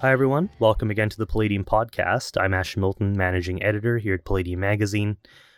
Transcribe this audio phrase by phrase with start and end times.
[0.00, 0.50] Hi, everyone.
[0.58, 2.38] Welcome again to the Palladium Podcast.
[2.38, 5.16] I'm Ash Milton, managing editor here at Palladium Magazine.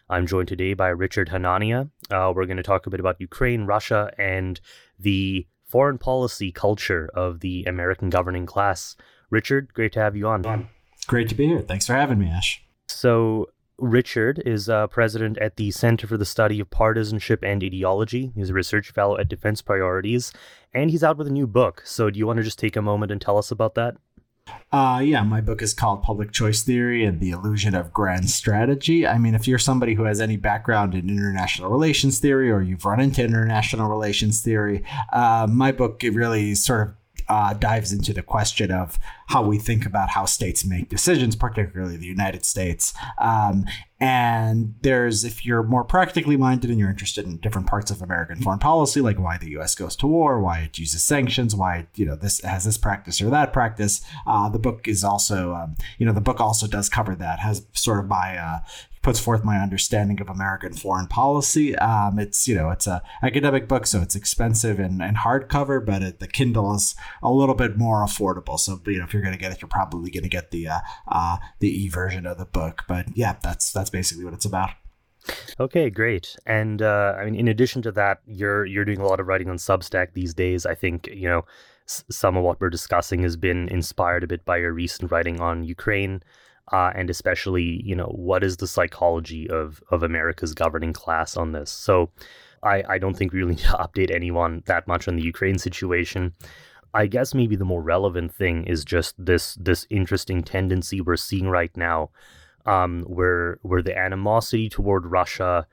[0.09, 1.91] I'm joined today by Richard Hanania.
[2.09, 4.61] Uh, we're going to talk a bit about Ukraine, Russia, and
[4.97, 8.95] the foreign policy culture of the American governing class.
[9.29, 10.69] Richard, great to have you on.
[11.09, 11.61] Great to be here.
[11.61, 12.63] Thanks for having me, Ash.
[12.87, 18.31] So, Richard is uh, president at the Center for the Study of Partisanship and Ideology.
[18.37, 20.33] He's a research fellow at Defense Priorities,
[20.73, 21.83] and he's out with a new book.
[21.85, 23.97] So, do you want to just take a moment and tell us about that?
[24.71, 29.07] Uh, yeah, my book is called Public Choice Theory and the Illusion of Grand Strategy.
[29.07, 32.85] I mean, if you're somebody who has any background in international relations theory or you've
[32.85, 36.95] run into international relations theory, uh, my book really sort of
[37.29, 38.99] uh, dives into the question of
[39.29, 42.95] how we think about how states make decisions, particularly the United States.
[43.19, 43.67] Um,
[44.01, 48.41] and there's, if you're more practically minded and you're interested in different parts of American
[48.41, 49.75] foreign policy, like why the U.S.
[49.75, 53.29] goes to war, why it uses sanctions, why you know this has this practice or
[53.31, 57.17] that practice, uh, the book is also, um, you know, the book also does cover
[57.17, 57.41] that.
[57.41, 58.61] Has sort of my uh,
[59.09, 61.75] puts forth my understanding of American foreign policy.
[61.77, 66.03] Um, it's you know it's a academic book, so it's expensive and, and hardcover, but
[66.03, 68.59] it, the Kindle is a little bit more affordable.
[68.59, 70.69] So you know if you're going to get it, you're probably going to get the
[70.69, 72.85] uh, uh, the e version of the book.
[72.87, 74.73] But yeah, that's that's basically what it's about.
[75.59, 76.37] Okay, great.
[76.45, 79.49] And uh, I mean, in addition to that, you're you're doing a lot of writing
[79.49, 80.67] on Substack these days.
[80.67, 81.47] I think you know
[81.87, 85.65] some of what we're discussing has been inspired a bit by your recent writing on
[85.65, 86.23] Ukraine
[86.73, 91.53] uh, and especially you know what is the psychology of of America's governing class on
[91.53, 91.71] this.
[91.71, 92.11] So
[92.63, 95.59] I I don't think we really need to update anyone that much on the Ukraine
[95.59, 96.35] situation.
[96.95, 101.49] I guess maybe the more relevant thing is just this this interesting tendency we're seeing
[101.49, 102.11] right now,
[102.67, 105.67] um, where where the animosity toward Russia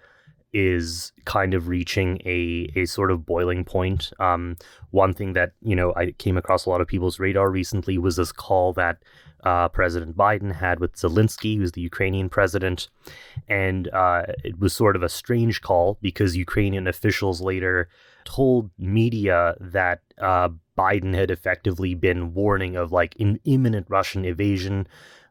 [0.53, 4.11] is kind of reaching a a sort of boiling point.
[4.19, 4.55] Um,
[4.91, 8.15] one thing that you know I came across a lot of people's radar recently was
[8.15, 8.97] this call that
[9.45, 12.89] uh, President Biden had with Zelensky, who's the Ukrainian president.
[13.47, 17.87] And uh, it was sort of a strange call because Ukrainian officials later
[18.25, 24.87] told media that uh, Biden had effectively been warning of like in imminent Russian invasion.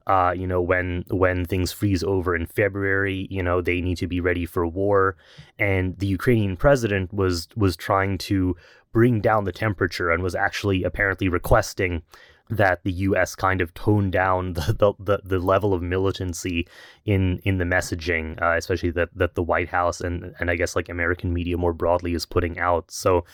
[0.06, 4.06] Uh, you know, when when things freeze over in February, you know, they need to
[4.06, 5.16] be ready for war.
[5.58, 8.54] And the Ukrainian president was was trying to
[8.92, 12.02] bring down the temperature and was actually apparently requesting
[12.50, 13.34] that the U.S.
[13.34, 16.66] kind of toned down the the, the, level of militancy
[17.04, 20.76] in in the messaging, uh, especially that that the White House and and I guess
[20.76, 22.90] like American media more broadly is putting out.
[22.90, 23.24] So,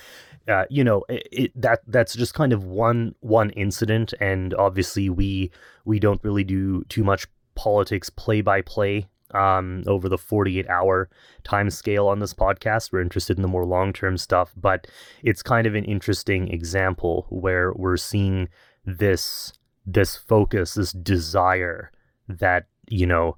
[0.48, 5.10] uh, you know, it, it, that that's just kind of one one incident, and obviously
[5.10, 5.50] we
[5.84, 11.08] we don't really do too much politics play by play um, over the 48 hour
[11.44, 12.92] time scale on this podcast.
[12.92, 14.86] We're interested in the more long term stuff, but
[15.22, 18.48] it's kind of an interesting example where we're seeing
[18.84, 19.52] this
[19.86, 21.90] this focus, this desire
[22.28, 23.36] that, you know,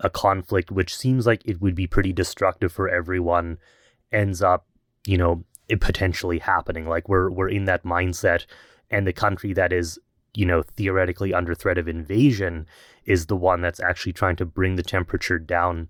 [0.00, 3.58] a conflict which seems like it would be pretty destructive for everyone
[4.12, 4.66] ends up,
[5.06, 5.44] you know,
[5.80, 6.86] potentially happening.
[6.86, 8.46] Like we're we're in that mindset
[8.90, 9.98] and the country that is,
[10.34, 12.66] you know, theoretically under threat of invasion
[13.04, 15.88] is the one that's actually trying to bring the temperature down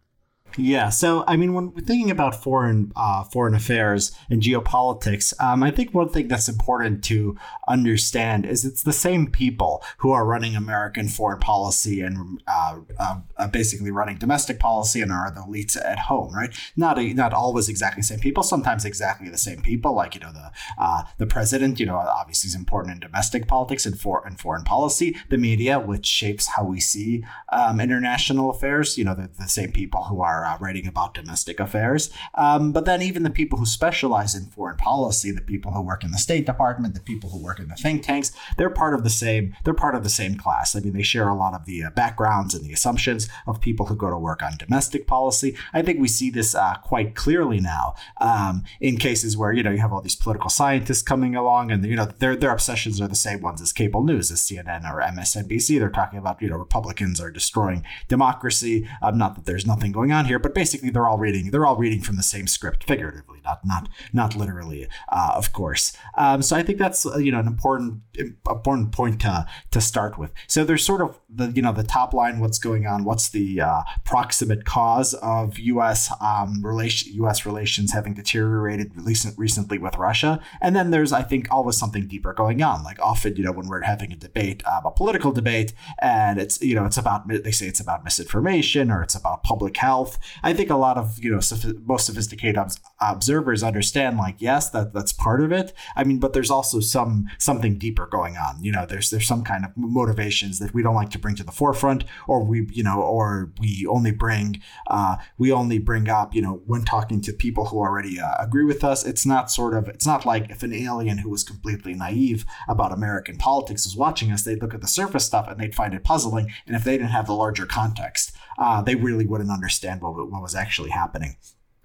[0.57, 5.63] yeah, so I mean, when we're thinking about foreign uh, foreign affairs and geopolitics, um,
[5.63, 10.25] I think one thing that's important to understand is it's the same people who are
[10.25, 15.41] running American foreign policy and uh, uh, uh basically running domestic policy and are the
[15.41, 16.57] elites at home, right?
[16.77, 18.43] Not a, not always exactly the same people.
[18.43, 21.81] Sometimes exactly the same people, like you know the uh, the president.
[21.81, 25.17] You know, obviously is important in domestic politics and for and foreign policy.
[25.31, 28.97] The media, which shapes how we see um, international affairs.
[28.97, 32.11] You know, the, the same people who are uh, writing about domestic affairs.
[32.35, 36.05] Um, but then even the people who specialize in foreign policy, the people who work
[36.05, 39.05] in the State Department, the people who work in the think tanks, they're part of
[39.05, 39.55] the same.
[39.65, 40.75] They're part of the same class.
[40.75, 43.87] I mean, they share a lot of the uh, backgrounds and the assumptions of people
[43.87, 45.57] who go to work on domestic policy.
[45.73, 49.71] I think we see this uh, quite clearly now um, in cases where you know
[49.71, 53.09] you have all these political scientists coming along, and you know their their obsessions are
[53.09, 55.79] the same ones as cable news, as CNN or MSNBC.
[55.79, 58.89] They're talking about you know Republicans are destroying democracy.
[59.03, 61.65] Um, not that there's nothing going on here here, but basically they're all reading they're
[61.65, 65.97] all reading from the same script figuratively, not not not literally, uh, of course.
[66.17, 68.03] Um, so I think that's uh, you know an important
[68.51, 70.33] important point to to start with.
[70.49, 73.61] So there's sort of the you know the top line, what's going on, what's the
[73.61, 76.13] uh, proximate cause of U.S.
[76.21, 77.47] Um, relation U.S.
[77.47, 82.33] relations having deteriorated recent, recently with Russia, and then there's I think always something deeper
[82.33, 82.83] going on.
[82.83, 86.61] Like often you know when we're having a debate, um, a political debate, and it's
[86.61, 90.53] you know it's about they say it's about misinformation or it's about public health I
[90.53, 91.41] think a lot of you know
[91.85, 92.59] most sophisticated
[93.01, 95.73] observers understand like yes that that's part of it.
[95.97, 98.63] I mean, but there's also some something deeper going on.
[98.63, 101.45] You know, there's there's some kind of motivations that we don't like to bring to
[101.45, 106.35] the forefront, or we you know, or we only bring uh, we only bring up
[106.35, 109.05] you know when talking to people who already uh, agree with us.
[109.05, 112.93] It's not sort of it's not like if an alien who was completely naive about
[112.93, 116.05] American politics was watching us, they'd look at the surface stuff and they'd find it
[116.05, 120.15] puzzling, and if they didn't have the larger context, uh, they really wouldn't understand what
[120.31, 121.37] what was actually happening.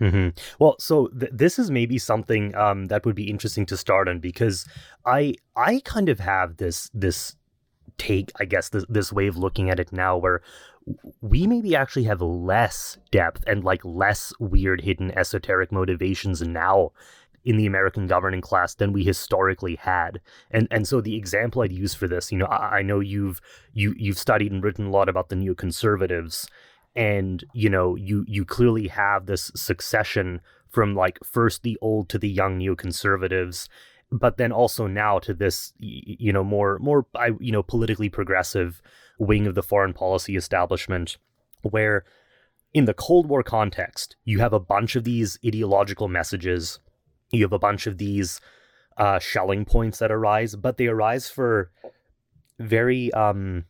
[0.01, 0.29] Mm-hmm.
[0.59, 4.19] Well, so th- this is maybe something um, that would be interesting to start on
[4.19, 4.65] because
[5.05, 7.35] I I kind of have this this
[7.97, 10.41] take, I guess, this, this way of looking at it now, where
[11.21, 16.91] we maybe actually have less depth and like less weird hidden esoteric motivations now
[17.45, 20.21] in the American governing class than we historically had.
[20.51, 23.41] And and so the example I'd use for this, you know, I, I know you've
[23.73, 26.47] you you've studied and written a lot about the neoconservatives
[26.95, 32.17] and you know you you clearly have this succession from like first the old to
[32.17, 33.67] the young neoconservatives
[34.11, 37.05] but then also now to this you know more more
[37.39, 38.81] you know politically progressive
[39.19, 41.17] wing of the foreign policy establishment
[41.61, 42.03] where
[42.73, 46.79] in the cold war context you have a bunch of these ideological messages
[47.31, 48.39] you have a bunch of these
[48.97, 51.71] uh, Schelling points that arise but they arise for
[52.59, 53.65] very um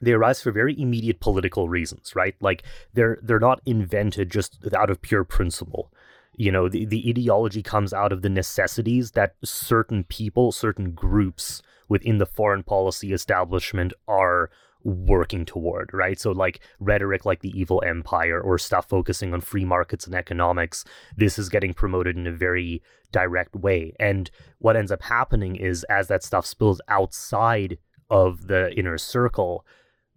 [0.00, 2.34] they arise for very immediate political reasons, right?
[2.40, 2.62] Like
[2.94, 5.92] they're they're not invented just out of pure principle.
[6.36, 11.62] You know, the, the ideology comes out of the necessities that certain people, certain groups
[11.88, 14.50] within the foreign policy establishment are
[14.88, 16.18] working toward, right?
[16.18, 20.84] So, like rhetoric like the evil empire or stuff focusing on free markets and economics,
[21.16, 22.82] this is getting promoted in a very
[23.12, 23.94] direct way.
[23.98, 27.78] And what ends up happening is as that stuff spills outside
[28.10, 29.64] of the inner circle,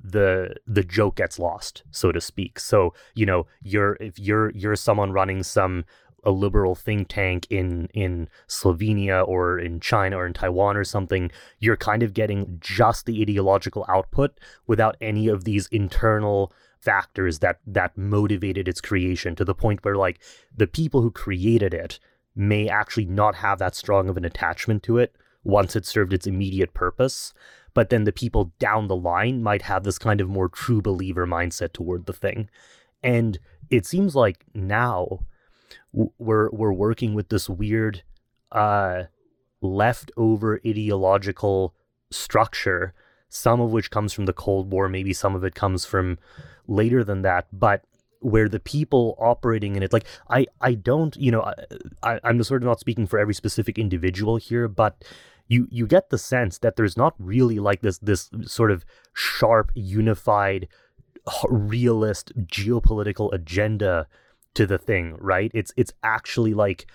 [0.04, 2.60] the the joke gets lost, so to speak.
[2.60, 5.86] So you know, you're if you're you're someone running some
[6.24, 11.32] a liberal think tank in in Slovenia or in China or in Taiwan or something,
[11.60, 17.60] you're kind of getting just the ideological output without any of these internal factors that
[17.66, 20.20] that motivated its creation to the point where like
[20.56, 22.00] the people who created it
[22.36, 26.26] may actually not have that strong of an attachment to it once it served its
[26.26, 27.34] immediate purpose
[27.74, 31.26] but then the people down the line might have this kind of more true believer
[31.26, 32.50] mindset toward the thing.
[33.02, 33.40] And
[33.70, 35.22] it seems like now
[35.94, 38.04] we're we're working with this weird
[38.52, 39.04] uh,
[39.62, 41.74] leftover ideological
[42.10, 42.94] structure,
[43.30, 46.18] some of which comes from the Cold War, maybe some of it comes from
[46.68, 47.84] later than that, but
[48.22, 51.52] where the people operating in it like i i don't you know
[52.04, 55.04] I, i'm sort of not speaking for every specific individual here but
[55.48, 59.72] you you get the sense that there's not really like this this sort of sharp
[59.74, 60.68] unified
[61.50, 64.08] realist geopolitical agenda
[64.54, 65.52] to the thing right?
[65.54, 66.88] It's it's actually like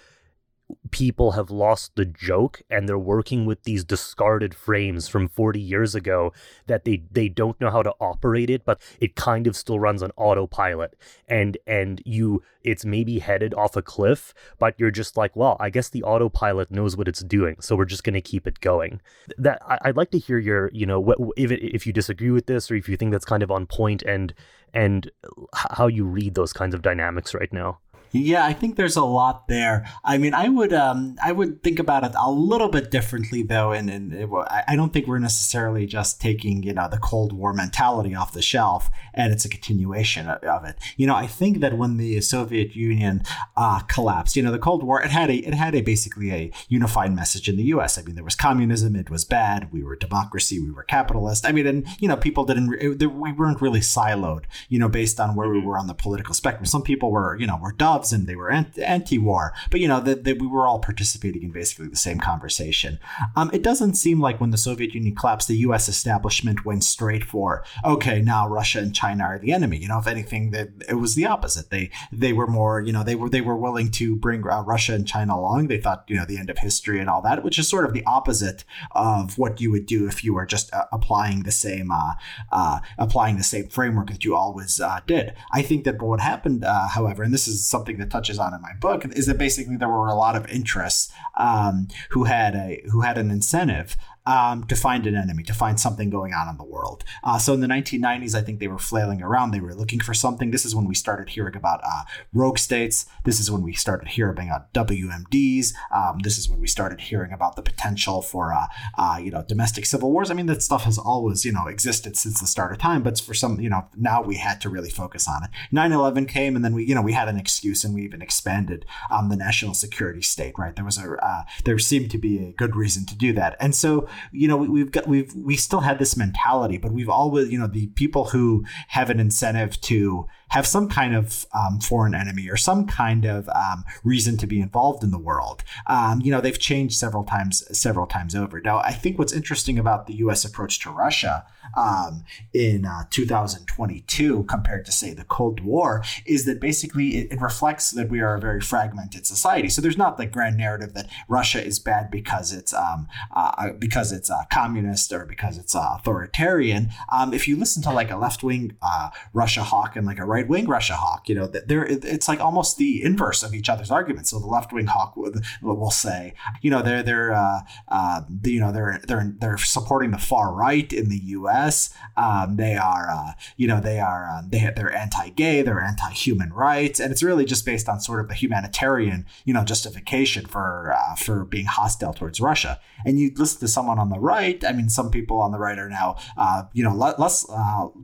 [0.90, 5.94] people have lost the joke and they're working with these discarded frames from 40 years
[5.94, 6.32] ago
[6.66, 10.02] that they they don't know how to operate it but it kind of still runs
[10.02, 10.96] on autopilot.
[11.28, 15.70] And and you it's maybe headed off a cliff but you're just like well i
[15.70, 19.00] guess the autopilot knows what it's doing so we're just going to keep it going.
[19.38, 22.46] That I, would like to hear your you know what if if you disagree with
[22.46, 24.34] this or if you think that's kind of on point and
[24.76, 25.10] and
[25.54, 27.78] how you read those kinds of dynamics right now
[28.18, 29.88] yeah, I think there's a lot there.
[30.04, 33.72] I mean, I would um, I would think about it a little bit differently though,
[33.72, 34.28] and, and it,
[34.68, 38.42] I don't think we're necessarily just taking you know the Cold War mentality off the
[38.42, 40.76] shelf, and it's a continuation of it.
[40.96, 43.22] You know, I think that when the Soviet Union
[43.56, 46.52] uh, collapsed, you know, the Cold War it had a it had a basically a
[46.68, 47.98] unified message in the U.S.
[47.98, 51.46] I mean, there was communism, it was bad, we were democracy, we were capitalist.
[51.46, 55.18] I mean, and you know, people didn't it, we weren't really siloed, you know, based
[55.18, 56.66] on where we were on the political spectrum.
[56.66, 60.24] Some people were you know were dumb and they were anti-war, but you know that
[60.24, 62.98] we were all participating in basically the same conversation.
[63.34, 65.88] Um, it doesn't seem like when the Soviet Union collapsed, the U.S.
[65.88, 69.78] establishment went straight for okay, now Russia and China are the enemy.
[69.78, 71.70] You know, if anything, that it was the opposite.
[71.70, 74.94] They they were more, you know, they were they were willing to bring uh, Russia
[74.94, 75.68] and China along.
[75.68, 77.92] They thought, you know, the end of history and all that, which is sort of
[77.92, 81.90] the opposite of what you would do if you were just uh, applying the same
[81.90, 82.14] uh,
[82.50, 85.34] uh applying the same framework that you always uh, did.
[85.52, 88.72] I think that what happened, however, and this is something that touches on in my
[88.80, 93.00] book is that basically there were a lot of interests um, who had a who
[93.00, 96.64] had an incentive um, to find an enemy, to find something going on in the
[96.64, 97.04] world.
[97.22, 99.52] Uh, so in the 1990s, I think they were flailing around.
[99.52, 100.50] They were looking for something.
[100.50, 102.02] This is when we started hearing about uh,
[102.32, 103.06] rogue states.
[103.24, 105.72] This is when we started hearing about WMDs.
[105.94, 108.66] Um, this is when we started hearing about the potential for, uh,
[108.98, 110.30] uh, you know, domestic civil wars.
[110.30, 113.02] I mean, that stuff has always, you know, existed since the start of time.
[113.02, 115.50] But for some, you know, now we had to really focus on it.
[115.72, 118.84] 9/11 came, and then we, you know, we had an excuse, and we even expanded
[119.10, 120.54] um, the national security state.
[120.58, 120.74] Right?
[120.74, 123.74] There was a, uh, there seemed to be a good reason to do that, and
[123.74, 127.50] so you know, we, have got we've we still had this mentality, but we've always,
[127.50, 132.14] you know, the people who have an incentive to have some kind of um, foreign
[132.14, 135.64] enemy or some kind of um, reason to be involved in the world.
[135.86, 138.60] Um, you know, they've changed several times, several times over.
[138.60, 140.44] Now, I think what's interesting about the U.S.
[140.44, 141.44] approach to Russia
[141.76, 147.40] um, in uh, 2022 compared to, say, the Cold War is that basically it, it,
[147.40, 149.68] reflects that we are a very fragmented society.
[149.68, 154.10] So there's not the grand narrative that Russia is bad because it's um, uh, because
[154.10, 156.90] it's uh, communist or because it's uh, authoritarian.
[157.10, 160.24] Um, if you listen to like a left wing uh, Russia hawk and like a
[160.36, 161.28] right wing Russia hawk.
[161.28, 164.30] You know, there it's like almost the inverse of each other's arguments.
[164.30, 168.60] So the left wing hawk will, will say, you know, they're they're uh, uh, you
[168.60, 171.94] know they're they're they're supporting the far right in the U.S.
[172.16, 177.00] Um, they are uh, you know they are um, they they're anti-gay, they're anti-human rights,
[177.00, 181.14] and it's really just based on sort of the humanitarian you know justification for uh,
[181.16, 182.78] for being hostile towards Russia.
[183.04, 184.62] And you listen to someone on the right.
[184.64, 187.46] I mean, some people on the right are now uh, you know less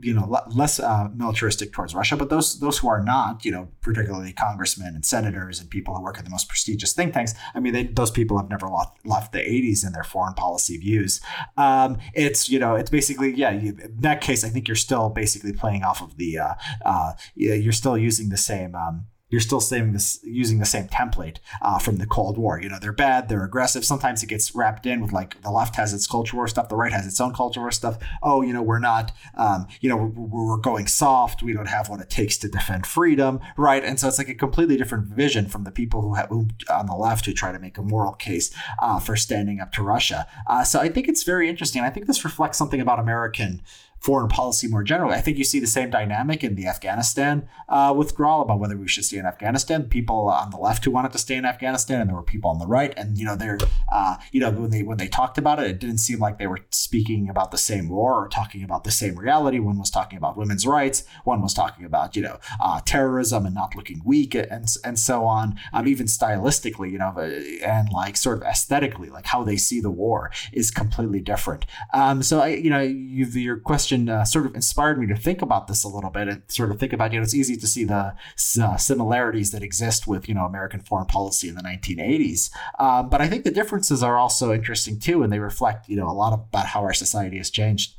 [0.01, 0.81] you know less
[1.15, 5.59] militaristic towards Russia but those those who are not, you know, particularly congressmen and senators
[5.59, 8.39] and people who work at the most prestigious think tanks, I mean, they, those people
[8.39, 11.21] have never left, left the 80s in their foreign policy views.
[11.57, 13.51] Um, it's you know, it's basically yeah.
[13.51, 17.15] You, in that case, I think you're still basically playing off of the uh, uh,
[17.35, 18.77] you're still using the same.
[18.77, 22.61] Um, you're still this using the same template uh, from the Cold War.
[22.61, 23.83] You know, they're bad, they're aggressive.
[23.83, 26.77] Sometimes it gets wrapped in with like the left has its culture war stuff, the
[26.77, 27.99] right has its own culture war stuff.
[28.23, 31.43] Oh, you know, we're not, um, you know, we're, we're, going soft.
[31.43, 33.83] We don't have what it takes to defend freedom, right?
[33.83, 36.87] And so it's like a completely different vision from the people who have who, on
[36.87, 40.27] the left who try to make a moral case uh, for standing up to Russia.
[40.47, 41.83] Uh, so I think it's very interesting.
[41.83, 43.63] I think this reflects something about American
[44.03, 45.15] foreign policy more generally.
[45.15, 48.89] I think you see the same dynamic in the Afghanistan uh, withdrawal about whether we
[48.89, 49.85] should stay in Afghanistan.
[49.85, 52.59] People on the left who wanted to stay in Afghanistan, and there were people on
[52.59, 53.59] the right, and you know they're
[53.91, 56.49] uh, you know when they when they talked about it, it didn't seem like they
[56.49, 59.61] were speaking about the same war or talking about the same reality.
[59.61, 63.55] One was talking about women's rights, one was talking about you know uh, terrorism and
[63.55, 65.57] not looking weak, and and so on.
[65.73, 67.17] Um, even stylistically, you know,
[67.65, 71.67] and like sort of aesthetically, like how they see the war is completely different.
[71.95, 75.43] Um, so I you know your question question uh, sort of inspired me to think
[75.43, 77.67] about this a little bit and sort of think about, you know, it's easy to
[77.67, 78.15] see the
[78.61, 82.51] uh, similarities that exist with, you know, American foreign policy in the 1980s.
[82.79, 86.09] Um, but I think the differences are also interesting too, and they reflect, you know,
[86.09, 87.95] a lot about how our society has changed.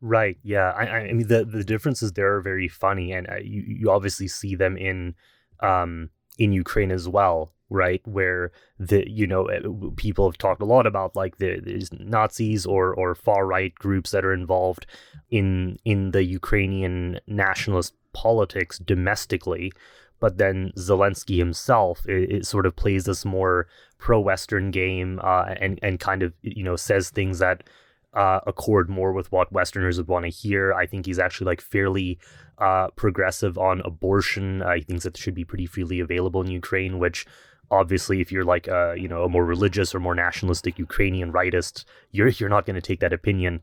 [0.00, 0.38] Right.
[0.42, 0.70] Yeah.
[0.70, 4.28] I, I mean, the, the differences there are very funny, and uh, you, you obviously
[4.28, 5.14] see them in
[5.60, 8.06] um, in Ukraine as well right?
[8.06, 9.60] Where the you know eh,
[9.96, 14.24] people have talked a lot about like the, Nazis or or far right groups that
[14.24, 14.86] are involved
[15.30, 19.72] in in the Ukrainian nationalist politics domestically,
[20.18, 23.68] but then Zelensky himself it, it sort of plays this more
[23.98, 27.62] pro-Western game uh, and and kind of you know says things that.
[28.12, 30.74] Uh, accord more with what Westerners would want to hear.
[30.74, 32.18] I think he's actually like fairly
[32.60, 34.62] uh, progressive on abortion.
[34.62, 37.26] Uh, he thinks that should be pretty freely available in Ukraine, which
[37.70, 41.84] obviously if you're like a you know a more religious or more nationalistic Ukrainian rightist,
[42.12, 43.62] you're you're not going to take that opinion.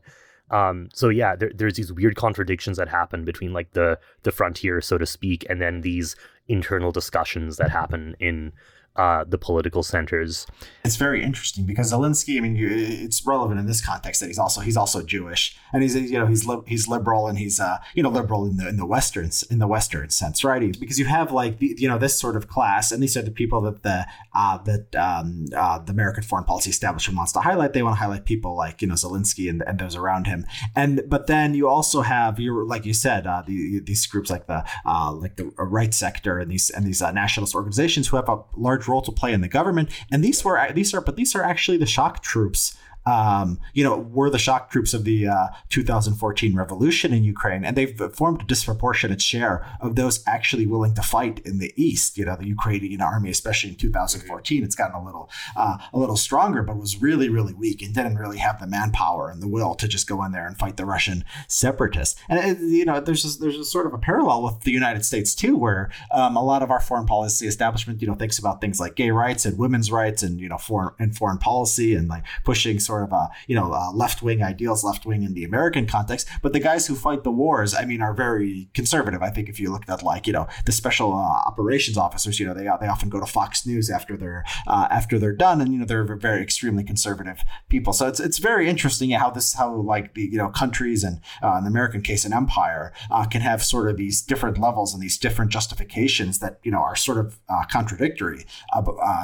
[0.50, 4.80] Um, so yeah, there, there's these weird contradictions that happen between like the the frontier,
[4.80, 6.16] so to speak, and then these
[6.48, 8.52] internal discussions that happen in
[8.98, 10.44] uh, the political centers.
[10.84, 12.36] It's very interesting because Zelensky.
[12.36, 15.94] I mean, it's relevant in this context that he's also he's also Jewish, and he's
[15.94, 18.76] you know he's li- he's liberal and he's uh, you know liberal in the in
[18.76, 20.78] the western in the western sense, right?
[20.80, 23.30] Because you have like the, you know this sort of class, and these are the
[23.30, 27.74] people that the uh, that um, uh, the American foreign policy establishment wants to highlight.
[27.74, 31.02] They want to highlight people like you know Zelensky and, and those around him, and
[31.06, 34.64] but then you also have you like you said uh, the, these groups like the
[34.84, 38.87] uh, like the right sector and these and these nationalist organizations who have a large
[38.88, 39.90] role to play in the government.
[40.10, 42.76] And these were these are but these are actually the shock troops
[43.08, 47.76] um, you know, were the shock troops of the uh, 2014 revolution in Ukraine, and
[47.76, 52.18] they've formed a disproportionate share of those actually willing to fight in the east.
[52.18, 56.16] You know, the Ukrainian army, especially in 2014, it's gotten a little uh, a little
[56.16, 59.74] stronger, but was really really weak and didn't really have the manpower and the will
[59.76, 62.20] to just go in there and fight the Russian separatists.
[62.28, 65.04] And it, you know, there's a, there's a sort of a parallel with the United
[65.04, 68.60] States too, where um, a lot of our foreign policy establishment, you know, thinks about
[68.60, 72.08] things like gay rights and women's rights and you know foreign and foreign policy and
[72.08, 75.34] like pushing sort sort of uh, you know uh, left wing ideals, left wing in
[75.34, 76.28] the American context.
[76.42, 79.22] But the guys who fight the wars, I mean, are very conservative.
[79.22, 82.46] I think if you look at like you know the special uh, operations officers, you
[82.46, 85.72] know they they often go to Fox News after they're uh, after they're done, and
[85.72, 87.92] you know they're very extremely conservative people.
[87.92, 91.56] So it's it's very interesting how this how like the you know countries and uh,
[91.58, 95.02] in the American case an empire uh, can have sort of these different levels and
[95.02, 97.38] these different justifications that you know are sort of
[97.70, 98.44] contradictory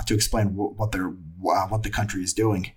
[0.07, 2.73] to explain w- what they're what the country is doing.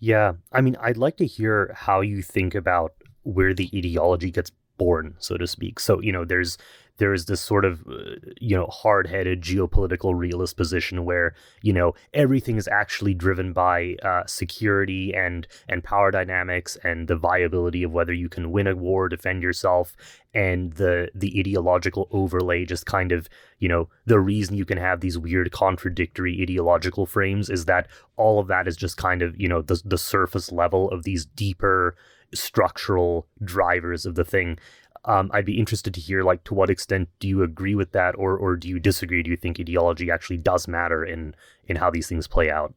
[0.00, 4.52] Yeah, I mean, I'd like to hear how you think about where the ideology gets
[4.76, 5.80] born, so to speak.
[5.80, 6.56] So, you know, there's
[6.98, 11.94] there is this sort of uh, you know hard-headed geopolitical realist position where you know
[12.12, 17.92] everything is actually driven by uh, security and and power dynamics and the viability of
[17.92, 19.96] whether you can win a war defend yourself
[20.34, 23.28] and the the ideological overlay just kind of
[23.58, 28.38] you know the reason you can have these weird contradictory ideological frames is that all
[28.38, 31.96] of that is just kind of you know the the surface level of these deeper
[32.34, 34.58] structural drivers of the thing
[35.04, 38.14] um, I'd be interested to hear, like, to what extent do you agree with that,
[38.16, 39.22] or or do you disagree?
[39.22, 41.34] Do you think ideology actually does matter in
[41.66, 42.74] in how these things play out?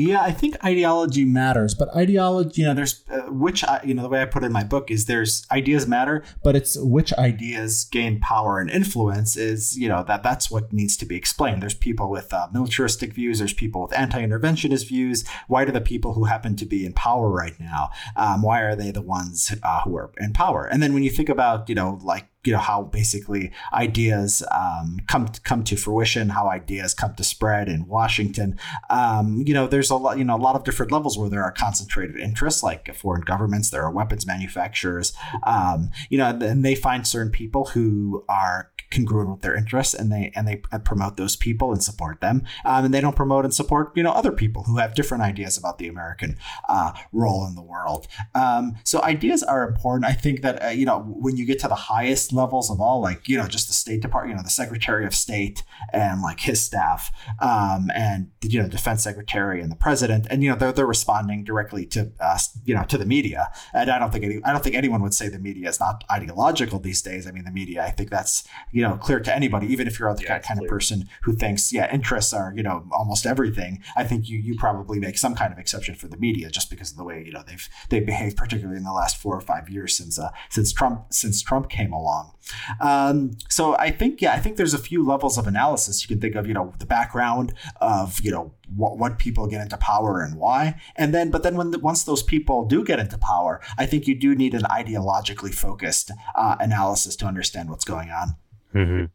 [0.00, 4.08] Yeah, I think ideology matters, but ideology, you know, there's uh, which, you know, the
[4.08, 7.84] way I put it in my book is there's ideas matter, but it's which ideas
[7.84, 11.60] gain power and influence is, you know, that that's what needs to be explained.
[11.60, 15.28] There's people with uh, militaristic views, there's people with anti-interventionist views.
[15.48, 18.74] Why do the people who happen to be in power right now, um, why are
[18.74, 20.64] they the ones uh, who are in power?
[20.64, 24.98] And then when you think about, you know, like you know how basically ideas um,
[25.06, 28.58] come to, come to fruition, how ideas come to spread in Washington.
[28.88, 31.42] Um, you know, there's a lot you know a lot of different levels where there
[31.42, 33.70] are concentrated interests, like foreign governments.
[33.70, 35.12] There are weapons manufacturers.
[35.42, 40.10] Um, you know, and they find certain people who are congruent with their interests and
[40.10, 42.42] they and they promote those people and support them.
[42.64, 45.56] Um, and they don't promote and support you know other people who have different ideas
[45.56, 46.36] about the american
[46.68, 48.06] uh, role in the world.
[48.34, 50.04] Um, so ideas are important.
[50.04, 53.00] I think that uh, you know when you get to the highest levels of all
[53.00, 55.62] like you know just the state department you know the secretary of state
[55.92, 57.10] and like his staff
[57.40, 61.44] um, and you know defense secretary and the president and you know they're, they're responding
[61.44, 63.48] directly to uh, you know to the media.
[63.72, 66.04] And i don't think any, i don't think anyone would say the media is not
[66.10, 67.26] ideological these days.
[67.26, 69.98] I mean the media i think that's you you know clear to anybody even if
[69.98, 73.82] you're the yeah, kind of person who thinks yeah interests are you know almost everything
[73.94, 76.90] i think you you probably make some kind of exception for the media just because
[76.90, 79.68] of the way you know they've they've behaved particularly in the last four or five
[79.68, 82.32] years since uh, since trump since trump came along.
[82.80, 86.02] Um, so i think yeah i think there's a few levels of analysis.
[86.02, 89.60] You can think of you know the background of you know what, what people get
[89.60, 90.80] into power and why.
[90.96, 94.06] And then but then when the, once those people do get into power i think
[94.06, 98.36] you do need an ideologically focused uh, analysis to understand what's going on
[98.74, 99.06] Mm-hmm.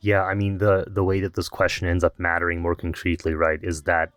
[0.00, 3.60] Yeah, I mean the the way that this question ends up mattering more concretely, right,
[3.62, 4.12] is that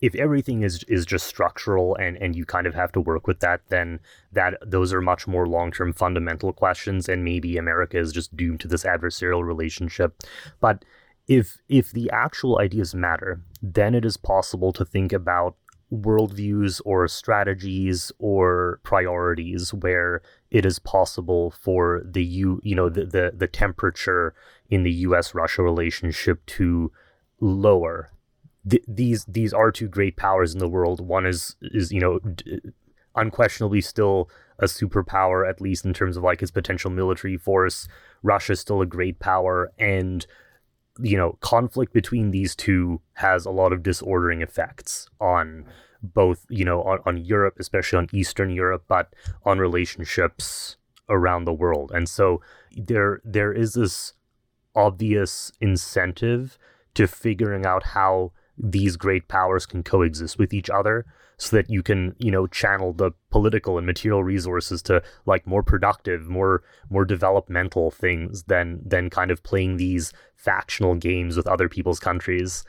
[0.00, 3.40] if everything is is just structural and and you kind of have to work with
[3.40, 4.00] that, then
[4.32, 8.60] that those are much more long term fundamental questions, and maybe America is just doomed
[8.60, 10.14] to this adversarial relationship.
[10.60, 10.84] But
[11.26, 15.56] if if the actual ideas matter, then it is possible to think about
[15.92, 23.04] worldviews or strategies or priorities where it is possible for the you you know the
[23.04, 24.34] the, the temperature
[24.70, 25.34] in the U.S.
[25.34, 26.90] Russia relationship to
[27.40, 28.10] lower.
[28.68, 31.00] Th- these these are two great powers in the world.
[31.00, 32.60] One is is you know d-
[33.14, 37.86] unquestionably still a superpower, at least in terms of like its potential military force.
[38.22, 40.26] Russia is still a great power, and
[41.00, 45.64] you know, conflict between these two has a lot of disordering effects on
[46.02, 50.76] both, you know, on, on Europe, especially on Eastern Europe, but on relationships
[51.08, 51.90] around the world.
[51.94, 52.40] And so
[52.72, 54.12] there there is this
[54.74, 56.58] obvious incentive
[56.94, 61.06] to figuring out how these great powers can coexist with each other
[61.36, 65.62] so that you can you know channel the political and material resources to like more
[65.62, 71.68] productive more more developmental things than than kind of playing these factional games with other
[71.68, 72.64] people's countries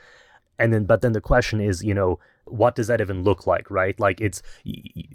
[0.58, 2.18] and then but then the question is you know
[2.50, 4.42] what does that even look like right like it's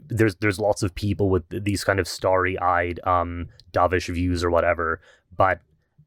[0.08, 5.02] there's there's lots of people with these kind of starry-eyed um dovish views or whatever
[5.36, 5.60] but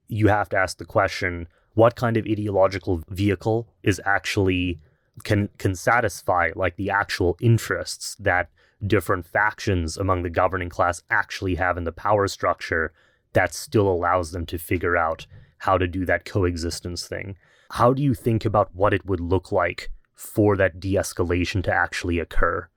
[0.08, 4.80] you have to ask the question what kind of ideological vehicle is actually
[5.24, 8.48] can can satisfy like the actual interests that
[8.86, 12.92] different factions among the governing class actually have in the power structure
[13.32, 15.26] that still allows them to figure out
[15.58, 17.36] how to do that coexistence thing.
[17.72, 22.18] How do you think about what it would look like for that de-escalation to actually
[22.18, 22.68] occur?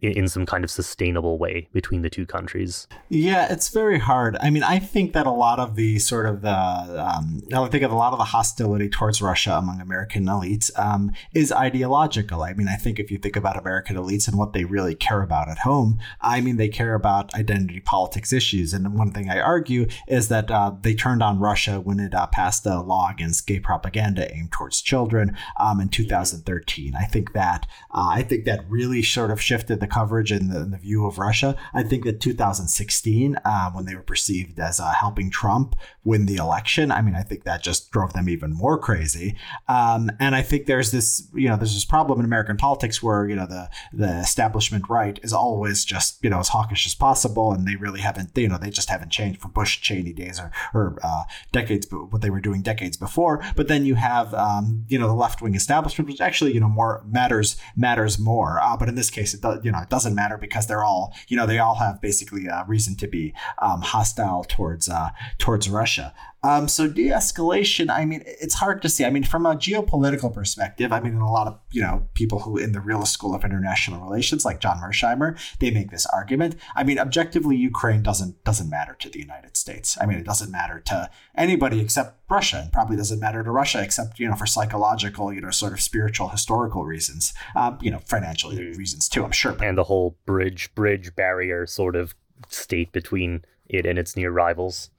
[0.00, 2.86] In, some kind of sustainable way between the two countries?
[3.08, 4.36] Yeah, it's very hard.
[4.40, 7.82] I mean, I think that a lot of the sort of the, um, I think
[7.82, 12.42] of a lot of the hostility towards Russia among American elites um, is ideological.
[12.42, 15.22] I mean, I think if you think about American elites and what they really care
[15.22, 18.72] about at home, I mean, they care about identity politics issues.
[18.72, 22.26] And one thing I argue is that uh, they turned on Russia when it uh,
[22.28, 26.94] passed a law against gay propaganda aimed towards children um, in 2013.
[26.94, 30.60] I think that uh, I think that really sort of shifted the coverage and the,
[30.60, 31.56] the view of Russia.
[31.74, 35.74] I think that 2016, uh, when they were perceived as uh, helping Trump
[36.04, 39.36] win the election, I mean, I think that just drove them even more crazy.
[39.68, 43.28] Um, and I think there's this, you know, there's this problem in American politics where
[43.28, 47.52] you know the the establishment right is always just you know as hawkish as possible,
[47.52, 50.50] and they really haven't, you know, they just haven't changed from Bush Cheney days or
[50.74, 53.42] or uh, decades, what they were doing decades before.
[53.56, 56.68] But then you have, um, you know, the left wing establishment, which actually, you know,
[56.68, 58.60] more matters matters more.
[58.60, 61.14] Uh, but in this case, it does, you know, it doesn't matter because they're all,
[61.28, 65.68] you know, they all have basically a reason to be um, hostile towards uh, towards
[65.68, 66.14] Russia.
[66.44, 69.04] Um, so de-escalation, I mean, it's hard to see.
[69.04, 72.40] I mean, from a geopolitical perspective, I mean, in a lot of you know people
[72.40, 76.54] who in the real school of international relations, like John Mearsheimer, they make this argument.
[76.76, 79.98] I mean, objectively, Ukraine doesn't doesn't matter to the United States.
[80.00, 83.82] I mean, it doesn't matter to anybody except Russia, and probably doesn't matter to Russia
[83.82, 87.98] except you know for psychological, you know, sort of spiritual, historical reasons, um, you know,
[87.98, 89.24] financial reasons too.
[89.24, 92.14] I'm sure, and the whole bridge bridge barrier sort of
[92.48, 94.90] state between it and its near rivals.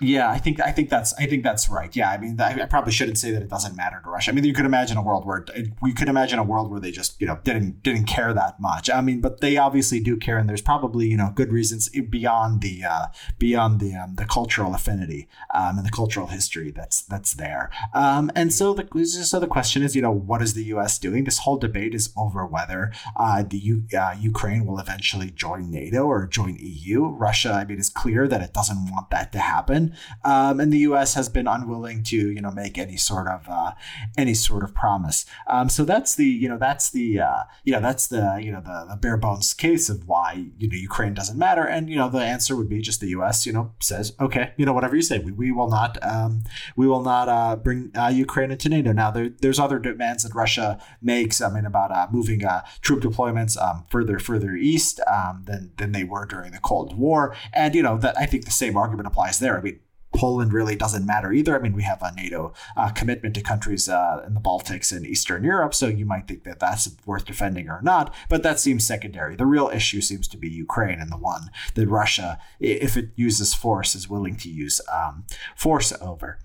[0.00, 1.94] Yeah, I think I think that's I think that's right.
[1.94, 4.30] Yeah, I mean, I, I, probably shouldn't say that it doesn't matter to Russia.
[4.30, 5.44] I mean, you could imagine a world where
[5.82, 8.90] we could imagine a world where they just you know didn't didn't care that much.
[8.90, 12.60] I mean, but they obviously do care, and there's probably you know good reasons beyond
[12.60, 13.06] the uh,
[13.38, 17.70] beyond the um, the cultural affinity um, and the cultural history that's that's there.
[17.94, 20.98] Um, and so the so the question is, you know, what is the U.S.
[20.98, 21.24] doing?
[21.24, 26.04] This whole debate is over whether uh, the U, uh, Ukraine will eventually join NATO
[26.04, 27.06] or join EU.
[27.06, 29.94] Russia, I mean, it's clear that it doesn't want that to happen happen.
[30.24, 31.14] Um, and the U.S.
[31.14, 33.72] has been unwilling to, you know, make any sort of uh,
[34.16, 35.26] any sort of promise.
[35.46, 38.60] Um, so that's the, you know, that's the, uh, you know, that's the, you know,
[38.60, 41.64] the, the bare bones case of why you know Ukraine doesn't matter.
[41.64, 43.46] And you know, the answer would be just the U.S.
[43.46, 46.44] You know says, okay, you know, whatever you say, we, we will not, um,
[46.76, 48.92] we will not uh, bring uh, Ukraine into NATO.
[48.92, 51.40] Now there, there's other demands that Russia makes.
[51.40, 55.92] I mean, about uh, moving uh, troop deployments um, further further east um, than than
[55.92, 57.34] they were during the Cold War.
[57.52, 59.45] And you know that I think the same argument applies there.
[59.54, 59.80] I mean,
[60.16, 61.54] Poland really doesn't matter either.
[61.54, 65.06] I mean, we have a NATO uh, commitment to countries uh, in the Baltics and
[65.06, 68.86] Eastern Europe, so you might think that that's worth defending or not, but that seems
[68.86, 69.36] secondary.
[69.36, 73.52] The real issue seems to be Ukraine and the one that Russia, if it uses
[73.52, 76.38] force, is willing to use um, force over.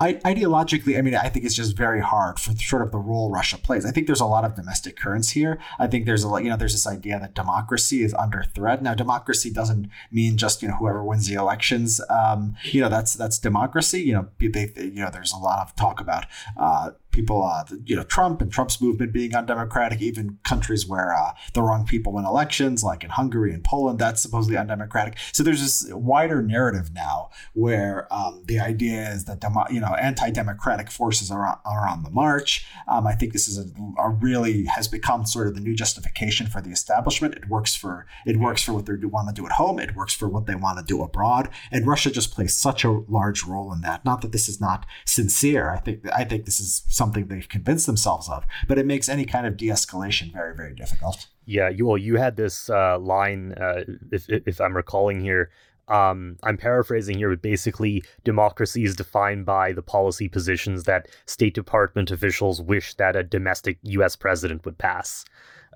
[0.00, 3.30] I, ideologically, I mean, I think it's just very hard for sort of the role
[3.30, 3.84] Russia plays.
[3.84, 5.58] I think there's a lot of domestic currents here.
[5.78, 8.82] I think there's a lot, you know, there's this idea that democracy is under threat.
[8.82, 12.00] Now, democracy doesn't mean just you know whoever wins the elections.
[12.08, 14.02] Um, you know, that's that's democracy.
[14.02, 17.96] You know, they, you know, there's a lot of talk about uh, people, uh, you
[17.96, 22.24] know, Trump and Trump's movement being undemocratic, even countries where uh, the wrong people win
[22.24, 25.18] elections, like in Hungary and Poland, that's supposedly undemocratic.
[25.32, 29.94] So there's this wider narrative now where um, the idea is that, demo- you know,
[29.94, 32.64] anti-democratic forces are on, are on the march.
[32.86, 33.66] Um, I think this is a,
[34.00, 37.34] a, really has become sort of the new justification for the establishment.
[37.34, 39.80] It works for it works for what they want to do at home.
[39.80, 41.48] It works for what they want to do abroad.
[41.72, 44.04] And Russia just plays such a large role in that.
[44.04, 45.70] Not that this is not sincere.
[45.70, 49.24] I think I think this is something they've convinced themselves of, but it makes any
[49.24, 51.26] kind of de-escalation very, very difficult.
[51.44, 55.50] Yeah, you well, you had this uh, line, uh, if if I'm recalling here.
[55.88, 61.54] Um, I'm paraphrasing here, but basically, democracy is defined by the policy positions that State
[61.54, 64.14] Department officials wish that a domestic U.S.
[64.14, 65.24] president would pass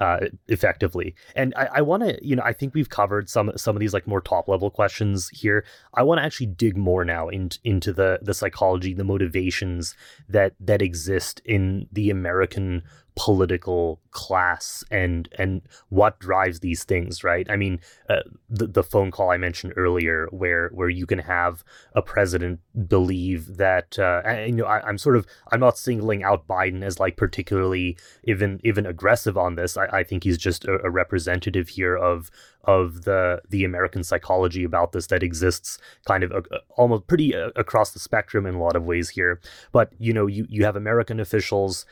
[0.01, 1.15] uh, effectively.
[1.37, 3.95] And I, I want to, you know, I think we've covered some some of these
[3.95, 5.65] like more top level questions here.
[5.95, 9.95] I want to actually dig more now into into the the psychology, the motivations
[10.29, 12.83] that that exist in the American
[13.15, 17.47] political class and and what drives these things right?
[17.51, 21.65] I mean uh, the, the phone call i mentioned earlier where where you can have
[21.95, 26.23] a president believe that uh, and, you know I, am sort of i'm not singling
[26.23, 29.77] out biden as like particularly even even aggressive on this.
[29.77, 32.31] I, I think he's just a, a representative here of
[32.65, 37.51] of the the American psychology about this that exists kind of uh, almost pretty uh,
[37.57, 39.41] across the spectrum in a lot of ways here.
[39.73, 41.85] But you know, you you have American officials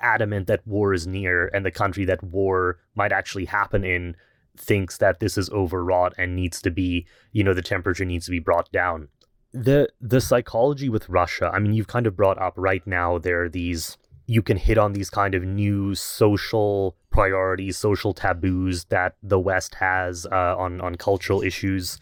[0.00, 4.16] adamant that war is near, and the country that war might actually happen in
[4.56, 8.30] thinks that this is overwrought and needs to be, you know, the temperature needs to
[8.30, 9.08] be brought down.
[9.52, 13.44] The the psychology with Russia, I mean, you've kind of brought up right now there
[13.44, 19.14] are these you can hit on these kind of new social priorities, social taboos that
[19.22, 21.98] the West has uh, on on cultural issues,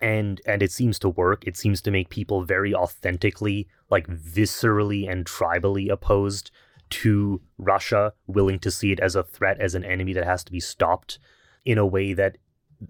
[0.00, 1.46] and and it seems to work.
[1.46, 6.50] It seems to make people very authentically, like viscerally and tribally opposed
[6.90, 10.52] to Russia, willing to see it as a threat, as an enemy that has to
[10.52, 11.18] be stopped,
[11.64, 12.38] in a way that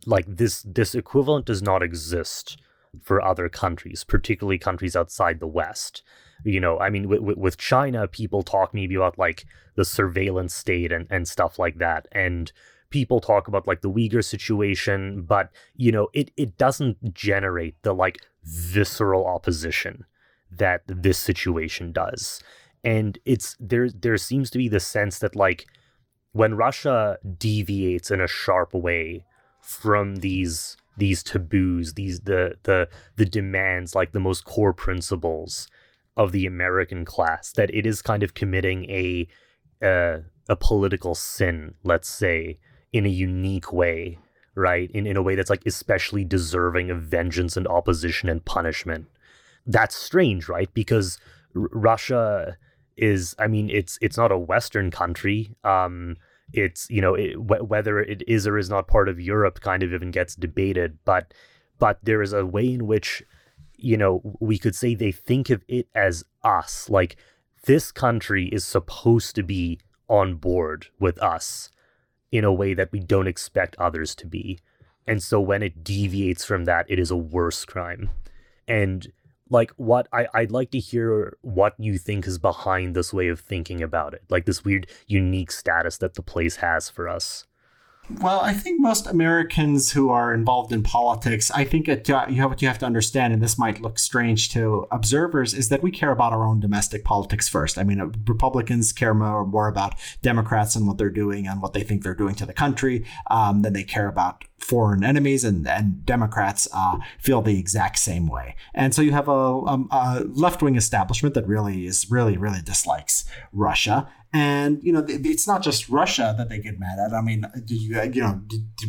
[0.07, 2.59] like this this equivalent does not exist
[3.03, 6.03] for other countries, particularly countries outside the West.
[6.45, 10.93] You know, I mean, with, with China, people talk maybe about like the surveillance state
[10.93, 12.07] and, and stuff like that.
[12.13, 12.53] And
[12.91, 17.95] people talk about like the Uyghur situation, but, you know, it, it doesn't generate the
[17.95, 20.05] like visceral opposition
[20.51, 22.43] that this situation does.
[22.85, 25.67] And it's there, there seems to be the sense that like
[26.33, 29.25] when Russia deviates in a sharp way
[29.61, 35.67] from these these taboos, these the the the demands, like the most core principles
[36.17, 39.27] of the American class, that it is kind of committing a
[39.83, 42.59] uh, a political sin, let's say,
[42.93, 44.19] in a unique way,
[44.55, 44.91] right?
[44.93, 49.07] In in a way that's like especially deserving of vengeance and opposition and punishment.
[49.67, 50.73] That's strange, right?
[50.75, 51.19] Because
[51.57, 52.57] R- Russia
[52.97, 55.57] is, I mean, it's it's not a Western country.
[55.65, 56.17] Um,
[56.53, 59.83] it's you know it, wh- whether it is or is not part of Europe kind
[59.83, 61.33] of even gets debated but
[61.79, 63.23] but there is a way in which
[63.77, 67.17] you know we could say they think of it as us like
[67.65, 71.71] this country is supposed to be on board with us
[72.31, 74.59] in a way that we don't expect others to be
[75.07, 78.11] and so when it deviates from that it is a worse crime
[78.67, 79.13] and
[79.51, 83.41] like what I, I'd like to hear what you think is behind this way of
[83.41, 87.47] thinking about it, like this weird unique status that the place has for us.
[88.21, 92.37] Well, I think most Americans who are involved in politics, I think it, uh, you
[92.37, 95.83] have what you have to understand, and this might look strange to observers, is that
[95.83, 97.79] we care about our own domestic politics first.
[97.79, 101.73] I mean, uh, Republicans care more, more about Democrats and what they're doing and what
[101.73, 105.67] they think they're doing to the country um, than they care about foreign enemies, and,
[105.67, 108.55] and Democrats uh, feel the exact same way.
[108.75, 112.61] And so you have a, a, a left wing establishment that really is really, really
[112.63, 117.15] dislikes Russia and you know, it's not just Russia that they get mad at.
[117.15, 118.41] I mean, do you you know,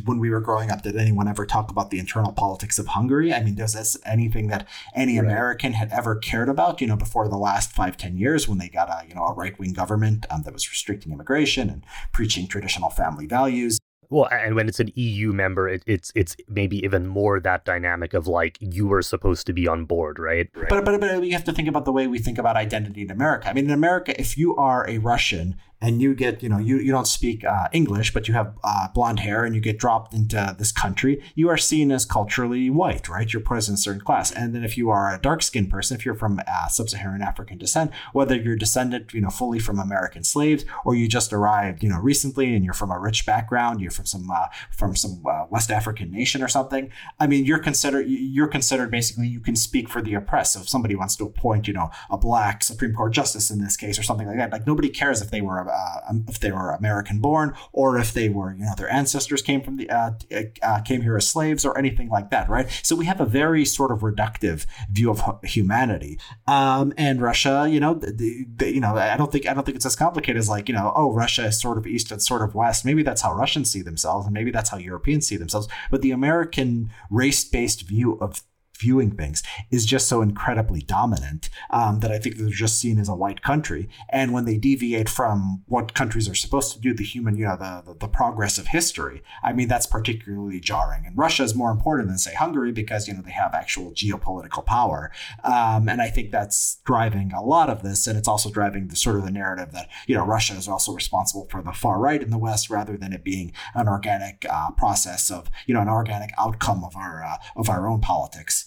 [0.06, 3.32] when we were growing up, did anyone ever talk about the internal politics of Hungary?
[3.32, 5.26] I mean, does this anything that any right.
[5.26, 6.82] American had ever cared about?
[6.82, 9.34] You know, before the last five ten years, when they got a you know a
[9.34, 13.78] right wing government um, that was restricting immigration and preaching traditional family values.
[14.10, 18.14] Well, and when it's an EU member, it, it's it's maybe even more that dynamic
[18.14, 20.50] of like you were supposed to be on board, right?
[20.56, 20.70] right?
[20.70, 23.12] But but but you have to think about the way we think about identity in
[23.12, 23.50] America.
[23.50, 26.78] I mean, in America, if you are a Russian and you get, you know, you,
[26.80, 30.14] you don't speak uh, English, but you have uh, blonde hair and you get dropped
[30.14, 33.32] into this country, you are seen as culturally white, right?
[33.32, 34.32] You're put in a certain class.
[34.32, 37.22] And then if you are a dark skinned person, if you're from uh, sub Saharan
[37.22, 41.84] African descent, whether you're descended, you know, fully from American slaves or you just arrived,
[41.84, 45.24] you know, recently and you're from a rich background, you're from some, uh, from some
[45.30, 49.56] uh, West African nation or something, I mean, you're considered, you're considered basically you can
[49.56, 50.54] speak for the oppressed.
[50.54, 53.76] So if somebody wants to appoint, you know, a black Supreme Court justice in this
[53.76, 56.52] case or something like that, like nobody cares if they were uh, um, if they
[56.52, 60.12] were American born or if they were, you know, their ancestors came from the uh,
[60.64, 62.68] uh, came here as slaves or anything like that, right?
[62.84, 66.20] So we have a very sort of reductive view of humanity.
[66.48, 69.76] Um, and Russia, you know, the, the, you know, I don't think I don't think
[69.76, 72.42] it's as complicated as like, you know, oh, Russia is sort of east and sort
[72.42, 72.86] of west.
[72.86, 75.68] Maybe that's how Russians see themselves, and maybe that's how Europeans see themselves.
[75.92, 78.44] But the American race-based view of
[78.78, 83.10] viewing things is just so incredibly dominant um, that I think they're just seen as
[83.10, 83.90] a white country.
[84.10, 87.58] And when they deviate from what countries are supposed to do, the human, you know,
[87.58, 91.06] the, the, the progress of history, I mean, that's particularly jarring.
[91.06, 94.66] And Russia is more important than, say, Hungary because, you know, they have actual geopolitical
[94.66, 95.12] power.
[95.44, 98.08] Um, and I think that's driving a lot of this.
[98.08, 100.94] And it's also driving the sort of the narrative that, you know, Russia is also
[100.94, 104.72] responsible for the far right in the West rather than it being an organic uh,
[104.72, 108.65] process of, you know, an organic outcome of our, uh, of our own politics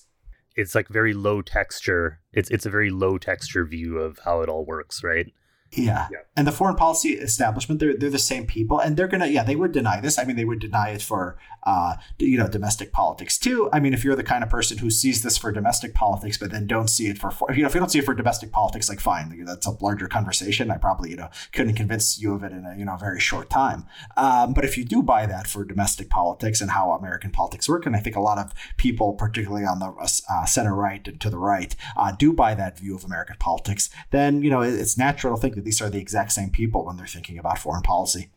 [0.59, 2.19] it's like very low texture.
[2.33, 5.33] It's it's a very low texture view of how it all works, right?
[5.73, 6.09] Yeah.
[6.11, 6.19] yeah.
[6.37, 8.79] And the foreign policy establishment, they're, they're the same people.
[8.79, 10.19] And they're going to, yeah, they would deny this.
[10.19, 13.69] I mean, they would deny it for, uh, you know, domestic politics too.
[13.73, 16.51] I mean, if you're the kind of person who sees this for domestic politics, but
[16.51, 18.89] then don't see it for, you know, if you don't see it for domestic politics,
[18.89, 20.71] like fine, that's a larger conversation.
[20.71, 23.51] I probably, you know, couldn't convince you of it in a, you know, very short
[23.51, 23.85] time.
[24.17, 27.85] Um, but if you do buy that for domestic politics and how American politics work,
[27.85, 29.93] and I think a lot of people, particularly on the
[30.31, 33.91] uh, center right and to the right, uh, do buy that view of American politics,
[34.11, 37.07] then, you know, it's natural to think these are the exact same people when they're
[37.07, 38.31] thinking about foreign policy.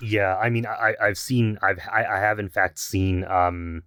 [0.00, 3.82] Yeah, I mean, I, I've seen, I've, I, I have in fact seen um,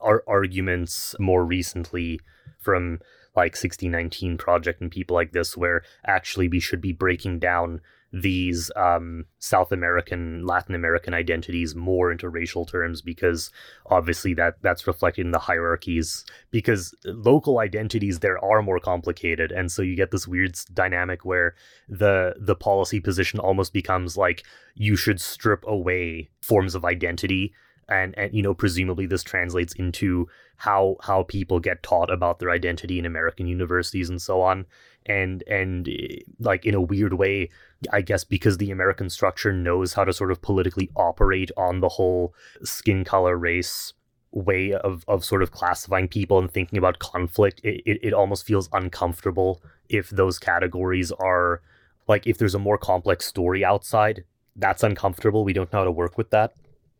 [0.00, 2.20] ar- arguments more recently
[2.58, 3.00] from
[3.36, 7.80] like 1619 project and people like this where actually we should be breaking down
[8.14, 13.50] these um, South American, Latin American identities more into racial terms because
[13.86, 16.24] obviously that that's reflected in the hierarchies.
[16.52, 21.56] Because local identities there are more complicated, and so you get this weird dynamic where
[21.88, 24.44] the the policy position almost becomes like
[24.76, 27.52] you should strip away forms of identity.
[27.88, 32.50] And and you know presumably this translates into how how people get taught about their
[32.50, 34.64] identity in American universities and so on
[35.06, 37.50] and and eh, like in a weird way
[37.92, 41.88] I guess because the American structure knows how to sort of politically operate on the
[41.88, 43.92] whole skin color race
[44.32, 48.46] way of of sort of classifying people and thinking about conflict it, it, it almost
[48.46, 51.60] feels uncomfortable if those categories are
[52.08, 54.24] like if there's a more complex story outside
[54.56, 55.44] that's uncomfortable.
[55.44, 56.54] We don't know how to work with that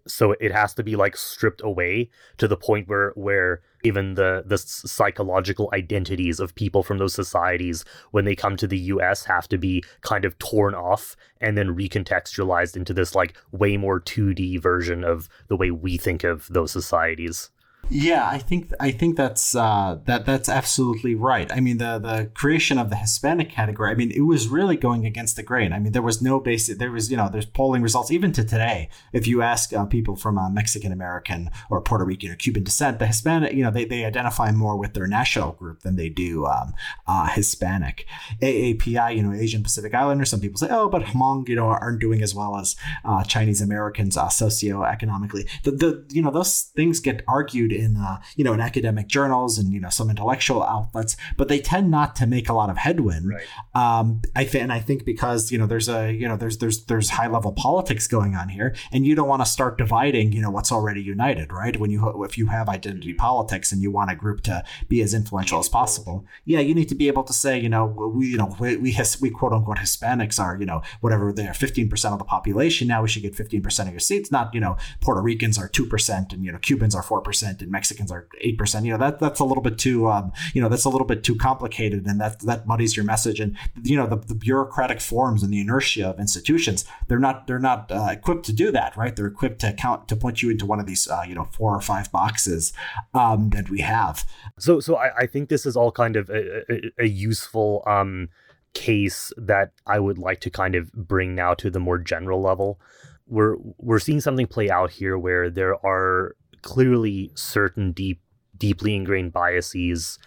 [0.07, 4.43] so it has to be like stripped away to the point where where even the
[4.47, 9.49] the psychological identities of people from those societies when they come to the US have
[9.49, 14.61] to be kind of torn off and then recontextualized into this like way more 2D
[14.61, 17.51] version of the way we think of those societies.
[17.91, 21.51] Yeah, I think I think that's uh, that that's absolutely right.
[21.53, 23.91] I mean, the the creation of the Hispanic category.
[23.91, 25.73] I mean, it was really going against the grain.
[25.73, 26.79] I mean, there was no basic.
[26.79, 28.89] There was you know, there's polling results even to today.
[29.13, 32.99] If you ask uh, people from uh, Mexican American or Puerto Rican or Cuban descent,
[32.99, 36.47] the Hispanic, you know, they, they identify more with their national group than they do
[36.47, 36.75] um,
[37.07, 38.07] uh, Hispanic.
[38.41, 40.31] AAPI, you know, Asian Pacific Islanders.
[40.31, 43.61] Some people say, oh, but Hmong, you know, aren't doing as well as uh, Chinese
[43.61, 45.49] Americans uh, socioeconomically.
[45.65, 49.59] The the you know those things get argued in uh, you know in academic journals
[49.59, 52.77] and you know some intellectual outlets, but they tend not to make a lot of
[52.79, 53.29] headwind.
[53.29, 53.47] Right.
[53.75, 56.85] Um, I th- and I think because you know there's a you know there's there's
[56.87, 60.43] there's high level politics going on here, and you don't want to start dividing you
[60.43, 61.79] know what's already united, right?
[61.79, 65.15] When you if you have identity politics and you want a group to be as
[65.15, 68.37] influential as possible, yeah, you need to be able to say you know we you
[68.37, 72.19] know we we, we quote unquote Hispanics are you know whatever they're 15 percent of
[72.19, 75.21] the population now we should get 15 percent of your seats, not you know Puerto
[75.21, 78.57] Ricans are two percent and you know Cubans are four percent and Mexicans are eight
[78.57, 78.87] percent.
[78.87, 81.25] You know that that's a little bit too um, you know that's a little bit
[81.25, 83.41] too complicated, and that that muddies your message.
[83.41, 87.59] And you know the, the bureaucratic forms and the inertia of institutions they're not they're
[87.59, 89.15] not uh, equipped to do that, right?
[89.15, 91.75] They're equipped to count to point you into one of these uh, you know four
[91.75, 92.73] or five boxes
[93.13, 94.25] um, that we have.
[94.59, 97.83] So so I, I think this is all kind of a, a, a useful.
[97.87, 98.29] Um,
[98.75, 102.81] case that I would like to kind of bring now to the more general level.
[103.27, 108.21] We're we're seeing something play out here where there are clearly certain deep,
[108.57, 110.19] deeply ingrained biases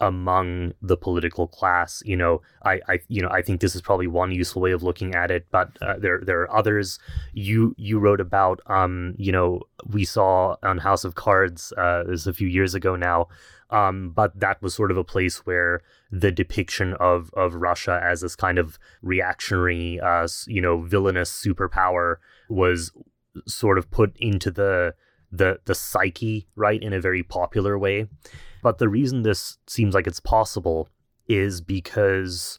[0.00, 2.02] among the political class.
[2.04, 4.84] You know, I, I, you know, I think this is probably one useful way of
[4.84, 5.46] looking at it.
[5.50, 7.00] But uh, there, there are others.
[7.32, 11.72] You, you wrote about, um, you know, we saw on House of Cards.
[11.76, 13.26] Uh, this a few years ago now.
[13.70, 18.22] Um, but that was sort of a place where the depiction of of Russia as
[18.22, 22.16] this kind of reactionary, uh, you know, villainous superpower
[22.48, 22.92] was
[23.46, 24.94] sort of put into the
[25.30, 28.08] the the psyche right in a very popular way.
[28.62, 30.88] But the reason this seems like it's possible
[31.28, 32.58] is because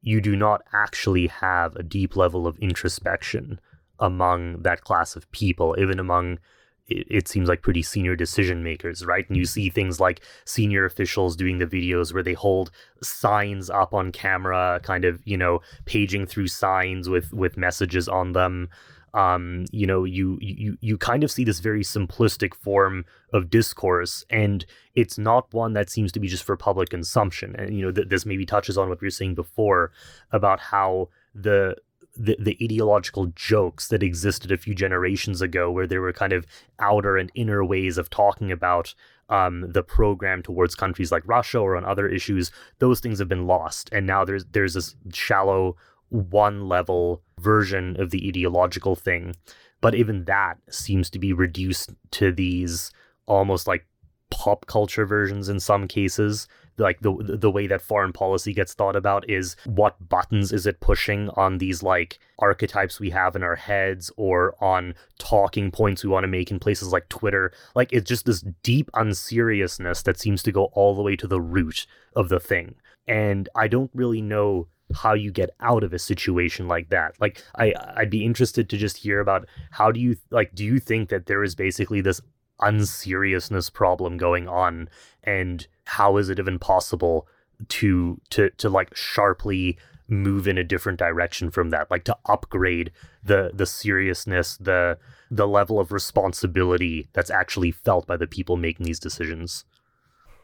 [0.00, 3.60] you do not actually have a deep level of introspection
[3.98, 6.38] among that class of people even among
[6.86, 9.28] it, it seems like pretty senior decision makers right?
[9.28, 9.48] And you mm-hmm.
[9.48, 12.70] see things like senior officials doing the videos where they hold
[13.02, 18.32] signs up on camera kind of you know paging through signs with with messages on
[18.32, 18.68] them
[19.14, 24.24] um, you know, you you you kind of see this very simplistic form of discourse,
[24.30, 27.54] and it's not one that seems to be just for public consumption.
[27.56, 29.92] And you know, th- this maybe touches on what we were saying before
[30.32, 31.76] about how the
[32.16, 36.46] the, the ideological jokes that existed a few generations ago, where there were kind of
[36.80, 38.94] outer and inner ways of talking about
[39.28, 43.46] um, the program towards countries like Russia or on other issues, those things have been
[43.46, 45.76] lost, and now there's there's this shallow
[46.10, 49.34] one level version of the ideological thing.
[49.80, 52.90] But even that seems to be reduced to these
[53.26, 53.86] almost like
[54.30, 56.48] pop culture versions in some cases.
[56.76, 60.80] Like the the way that foreign policy gets thought about is what buttons is it
[60.80, 66.10] pushing on these like archetypes we have in our heads or on talking points we
[66.10, 67.52] want to make in places like Twitter.
[67.74, 71.40] Like it's just this deep unseriousness that seems to go all the way to the
[71.40, 72.76] root of the thing.
[73.08, 77.14] And I don't really know how you get out of a situation like that.
[77.20, 80.78] Like I I'd be interested to just hear about how do you like do you
[80.78, 82.20] think that there is basically this
[82.60, 84.88] unseriousness problem going on?
[85.24, 87.28] And how is it even possible
[87.68, 89.78] to to to like sharply
[90.10, 91.90] move in a different direction from that?
[91.90, 92.92] Like to upgrade
[93.22, 94.98] the the seriousness the
[95.30, 99.64] the level of responsibility that's actually felt by the people making these decisions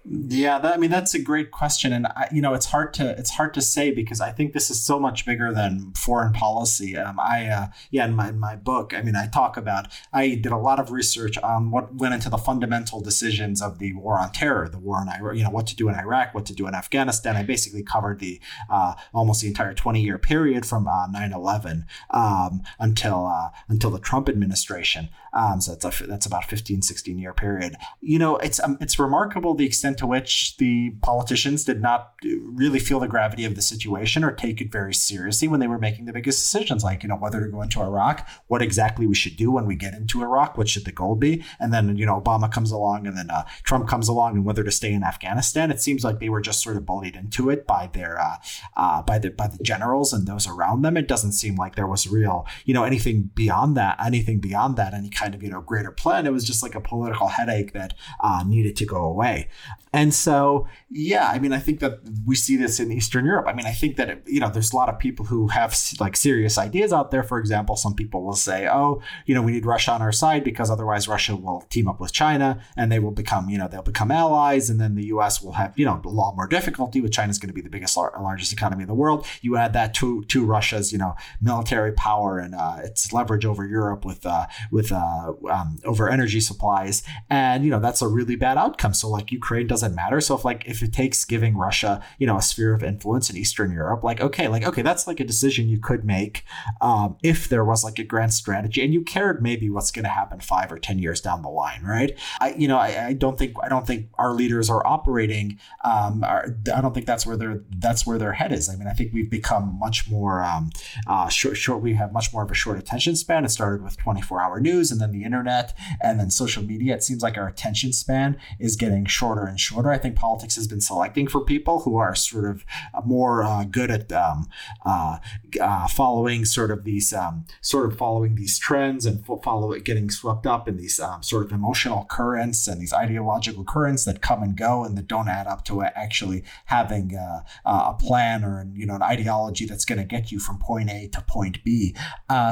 [0.06, 3.18] Yeah, that, I mean that's a great question, and I, you know it's hard to
[3.18, 6.94] it's hard to say because I think this is so much bigger than foreign policy.
[6.94, 10.52] Um, I uh, yeah, in my my book, I mean I talk about I did
[10.52, 14.30] a lot of research on what went into the fundamental decisions of the war on
[14.32, 16.66] terror, the war in Iraq, you know what to do in Iraq, what to do
[16.66, 17.34] in Afghanistan.
[17.34, 22.62] I basically covered the uh, almost the entire twenty year period from uh, 9/11 um,
[22.78, 25.08] until uh, until the Trump administration.
[25.34, 27.76] Um, so that's a, that's about 15, 16 year period.
[28.00, 32.78] You know, it's um, it's remarkable the extent to which the politicians did not really
[32.78, 36.04] feel the gravity of the situation or take it very seriously when they were making
[36.04, 39.36] the biggest decisions, like you know whether to go into Iraq, what exactly we should
[39.36, 42.20] do when we get into Iraq, what should the goal be, and then you know
[42.20, 45.70] Obama comes along and then uh, Trump comes along and whether to stay in Afghanistan.
[45.70, 48.36] It seems like they were just sort of bullied into it by their uh,
[48.76, 50.96] uh, by the by the generals and those around them.
[50.96, 54.94] It doesn't seem like there was real you know anything beyond that, anything beyond that,
[54.94, 56.26] any kind kind of you know greater plan.
[56.26, 59.48] It was just like a political headache that uh, needed to go away.
[59.94, 63.46] And so, yeah, I mean, I think that we see this in Eastern Europe.
[63.46, 65.72] I mean, I think that, it, you know, there's a lot of people who have
[66.00, 67.22] like serious ideas out there.
[67.22, 70.42] For example, some people will say, oh, you know, we need Russia on our side
[70.42, 73.82] because otherwise Russia will team up with China and they will become, you know, they'll
[73.82, 74.68] become allies.
[74.68, 77.50] And then the US will have, you know, a lot more difficulty with China's going
[77.50, 79.24] to be the biggest, largest economy in the world.
[79.42, 83.64] You add that to, to Russia's, you know, military power and uh, its leverage over
[83.64, 85.13] Europe with, uh, with, uh,
[85.50, 87.02] um, over energy supplies.
[87.30, 88.94] And, you know, that's a really bad outcome.
[88.94, 90.20] So like Ukraine doesn't doesn't matter.
[90.20, 93.36] So if like if it takes giving Russia, you know, a sphere of influence in
[93.36, 96.44] Eastern Europe, like okay, like okay, that's like a decision you could make
[96.80, 100.10] um, if there was like a grand strategy and you cared maybe what's going to
[100.10, 102.18] happen five or ten years down the line, right?
[102.40, 105.58] I you know I, I don't think I don't think our leaders are operating.
[105.84, 108.68] Um, are, I don't think that's where their that's where their head is.
[108.68, 110.70] I mean, I think we've become much more um,
[111.06, 111.82] uh, short, short.
[111.82, 113.44] We have much more of a short attention span.
[113.44, 116.94] It started with 24 hour news and then the internet and then social media.
[116.94, 119.90] It seems like our attention span is getting shorter and shorter.
[119.90, 123.64] I think politics has been selecting for people who are sort of uh, more uh,
[123.64, 124.48] good at um,
[124.84, 125.18] uh,
[125.60, 130.10] uh, following sort of these um, sort of following these trends and follow it, getting
[130.10, 134.42] swept up in these um, sort of emotional currents and these ideological currents that come
[134.42, 138.86] and go and that don't add up to actually having uh, a plan or you
[138.86, 141.94] know an ideology that's going to get you from point A to point B.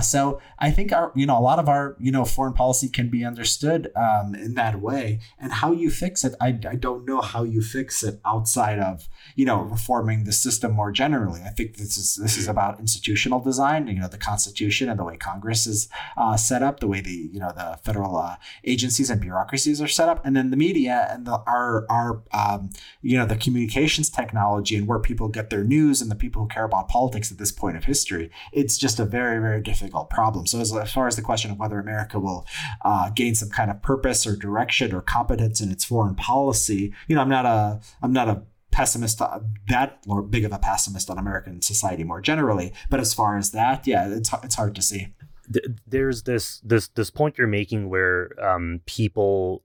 [0.02, 3.08] so I think our you know a lot of our you know foreign policy can
[3.08, 7.12] be understood um, in that way, and how you fix it, I, I don't know
[7.12, 11.42] know how you fix it outside of you know reforming the system more generally.
[11.42, 13.86] I think this is this is about institutional design.
[13.86, 17.30] You know, the Constitution and the way Congress is uh, set up, the way the
[17.32, 21.08] you know the federal uh, agencies and bureaucracies are set up, and then the media
[21.10, 22.70] and the our our um,
[23.00, 26.48] you know the communications technology and where people get their news and the people who
[26.48, 28.30] care about politics at this point of history.
[28.52, 30.46] It's just a very very difficult problem.
[30.46, 32.46] So as, as far as the question of whether America will
[32.84, 37.14] uh, gain some kind of purpose or direction or competence in its foreign policy, you
[37.14, 38.42] know, I'm not a I'm not a
[38.72, 42.72] pessimist uh, that or big of a pessimist on American society more generally.
[42.90, 45.14] But as far as that, yeah, it's it's hard to see.
[45.86, 49.62] There's this this this point you're making where um, people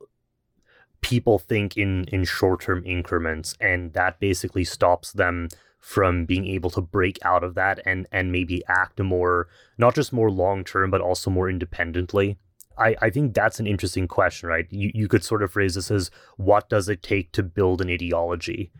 [1.01, 5.47] people think in in short term increments, and that basically stops them
[5.79, 9.47] from being able to break out of that and and maybe act more
[9.77, 12.37] not just more long term but also more independently
[12.77, 14.67] I, I think that's an interesting question, right?
[14.69, 17.89] You, you could sort of phrase this as what does it take to build an
[17.89, 18.71] ideology?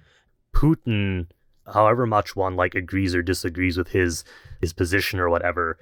[0.58, 1.28] Putin,
[1.72, 4.24] however much one like agrees or disagrees with his
[4.60, 5.78] his position or whatever,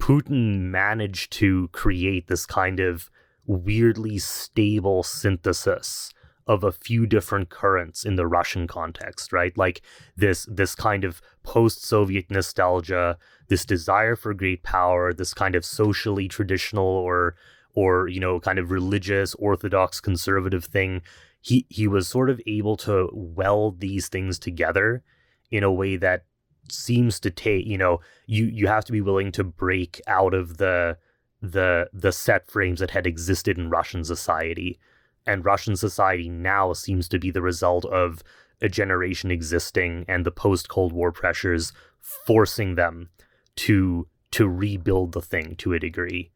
[0.00, 3.10] Putin managed to create this kind of
[3.44, 6.14] weirdly stable synthesis
[6.46, 9.56] of a few different currents in the Russian context, right?
[9.58, 9.82] Like
[10.16, 16.26] this this kind of post-Soviet nostalgia, this desire for great power, this kind of socially
[16.26, 17.34] traditional or
[17.74, 21.02] or you know kind of religious orthodox conservative thing.
[21.46, 25.04] He he was sort of able to weld these things together
[25.50, 26.24] in a way that
[26.68, 30.56] seems to take, you know, you you have to be willing to break out of
[30.56, 30.98] the
[31.40, 34.80] the the set frames that had existed in Russian society
[35.26, 38.22] and Russian society now seems to be the result of
[38.62, 43.10] a generation existing and the post Cold War pressures forcing them
[43.56, 46.32] to to rebuild the thing to a degree.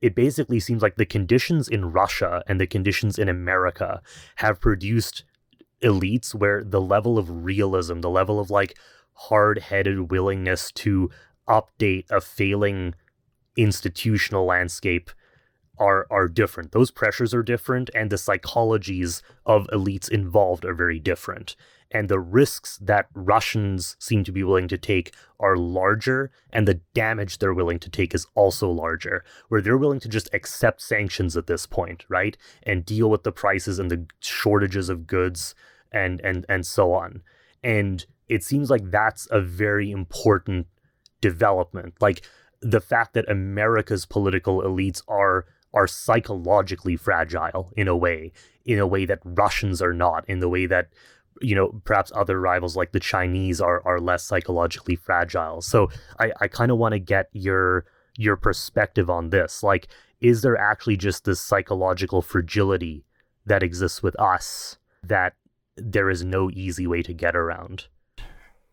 [0.00, 4.02] It basically seems like the conditions in Russia and the conditions in America
[4.36, 5.24] have produced
[5.82, 8.76] elites where the level of realism, the level of like
[9.14, 11.10] hard-headed willingness to
[11.48, 12.94] update a failing
[13.56, 15.10] institutional landscape
[15.78, 16.72] are are different.
[16.72, 21.56] Those pressures are different, and the psychologies of elites involved are very different.
[21.90, 26.80] And the risks that Russians seem to be willing to take are larger, and the
[26.94, 29.24] damage they're willing to take is also larger.
[29.48, 33.32] Where they're willing to just accept sanctions at this point, right, and deal with the
[33.32, 35.54] prices and the shortages of goods
[35.92, 37.22] and and and so on.
[37.62, 40.66] And it seems like that's a very important
[41.20, 41.94] development.
[42.00, 42.22] Like
[42.60, 45.46] the fact that America's political elites are
[45.76, 48.32] are psychologically fragile in a way,
[48.64, 50.88] in a way that Russians are not, in the way that
[51.42, 55.60] you know perhaps other rivals like the Chinese are are less psychologically fragile.
[55.60, 57.84] So I I kind of want to get your
[58.16, 59.62] your perspective on this.
[59.62, 59.88] Like,
[60.20, 63.04] is there actually just this psychological fragility
[63.44, 65.34] that exists with us that
[65.76, 67.88] there is no easy way to get around?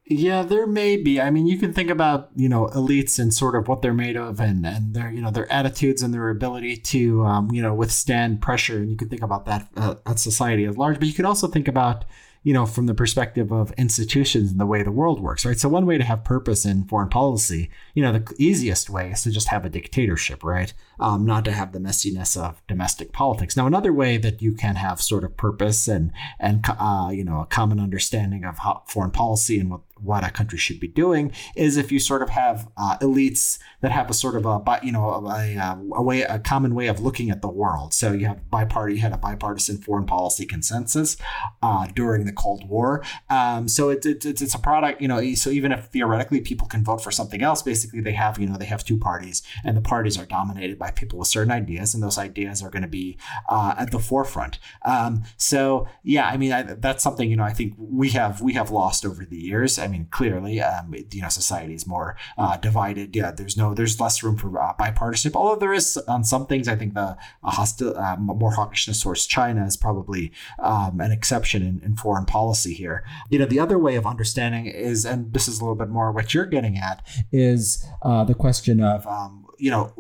[0.06, 1.22] Yeah, there may be.
[1.22, 4.18] I mean, you can think about you know elites and sort of what they're made
[4.18, 7.74] of, and and their you know their attitudes and their ability to um, you know
[7.74, 11.00] withstand pressure, and you can think about that uh, at society at large.
[11.00, 12.04] But you can also think about
[12.44, 15.58] you know, from the perspective of institutions and the way the world works, right?
[15.58, 19.24] So one way to have purpose in foreign policy, you know, the easiest way is
[19.24, 20.74] to just have a dictatorship, right?
[21.00, 23.56] Um, not to have the messiness of domestic politics.
[23.56, 27.40] Now, another way that you can have sort of purpose and and uh, you know
[27.42, 31.32] a common understanding of how foreign policy and what what a country should be doing
[31.56, 34.92] is if you sort of have uh, elites that have a sort of a you
[34.92, 37.94] know a, a, way a common way of looking at the world.
[37.94, 41.18] So you have biparty had a bipartisan foreign policy consensus
[41.62, 43.04] uh, during the Cold War.
[43.30, 45.34] Um, so it, it, it's it's a product you know.
[45.36, 48.58] So even if theoretically people can vote for something else, basically they have you know
[48.58, 52.02] they have two parties and the parties are dominated by people with certain ideas and
[52.02, 53.18] those ideas are going to be
[53.50, 54.60] uh, at the forefront.
[54.84, 58.54] Um, so yeah, I mean I, that's something you know I think we have we
[58.54, 59.78] have lost over the years.
[59.78, 63.16] I mean, clearly, um, you know, society is more uh, divided.
[63.16, 65.36] Yeah, there's no, there's less room for uh, bipartisanship.
[65.36, 69.66] Although there is on some things, I think the hostile, uh, more hawkishness towards China
[69.66, 73.06] is probably um, an exception in, in, foreign policy here.
[73.30, 76.12] You know, the other way of understanding is, and this is a little bit more
[76.12, 79.94] what you're getting at, is uh, the question of um, you know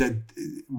[0.00, 0.08] the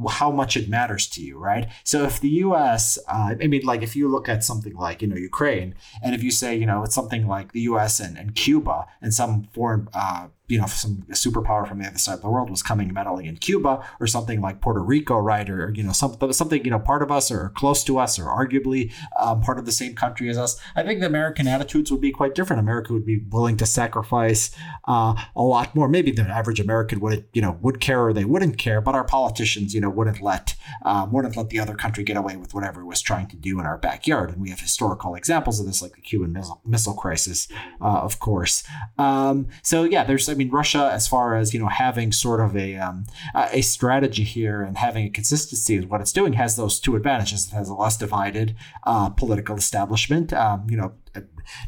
[0.09, 1.69] how much it matters to you right?
[1.83, 5.07] So if the us uh, i mean like if you look at something like you
[5.07, 8.33] know ukraine and if you say you know it's something like the us and, and
[8.33, 12.29] cuba and some foreign uh, you know, some superpower from the other side of the
[12.29, 15.49] world was coming meddling in Cuba or something like Puerto Rico, right?
[15.49, 18.25] Or, you know, some, something, you know, part of us or close to us or
[18.25, 20.59] arguably um, part of the same country as us.
[20.75, 22.59] I think the American attitudes would be quite different.
[22.59, 24.51] America would be willing to sacrifice
[24.85, 25.87] uh, a lot more.
[25.87, 29.05] Maybe the average American would, you know, would care or they wouldn't care, but our
[29.05, 32.81] politicians, you know, wouldn't let, um, wouldn't let the other country get away with whatever
[32.81, 34.29] it was trying to do in our backyard.
[34.31, 37.47] And we have historical examples of this, like the Cuban missile, missile crisis,
[37.81, 38.63] uh, of course.
[38.97, 42.55] Um, so yeah, there's, I mean, Russia, as far as you know, having sort of
[42.57, 43.05] a um,
[43.35, 47.47] a strategy here and having a consistency is what it's doing, has those two advantages.
[47.47, 50.33] It has a less divided uh, political establishment.
[50.33, 50.93] Um, you know,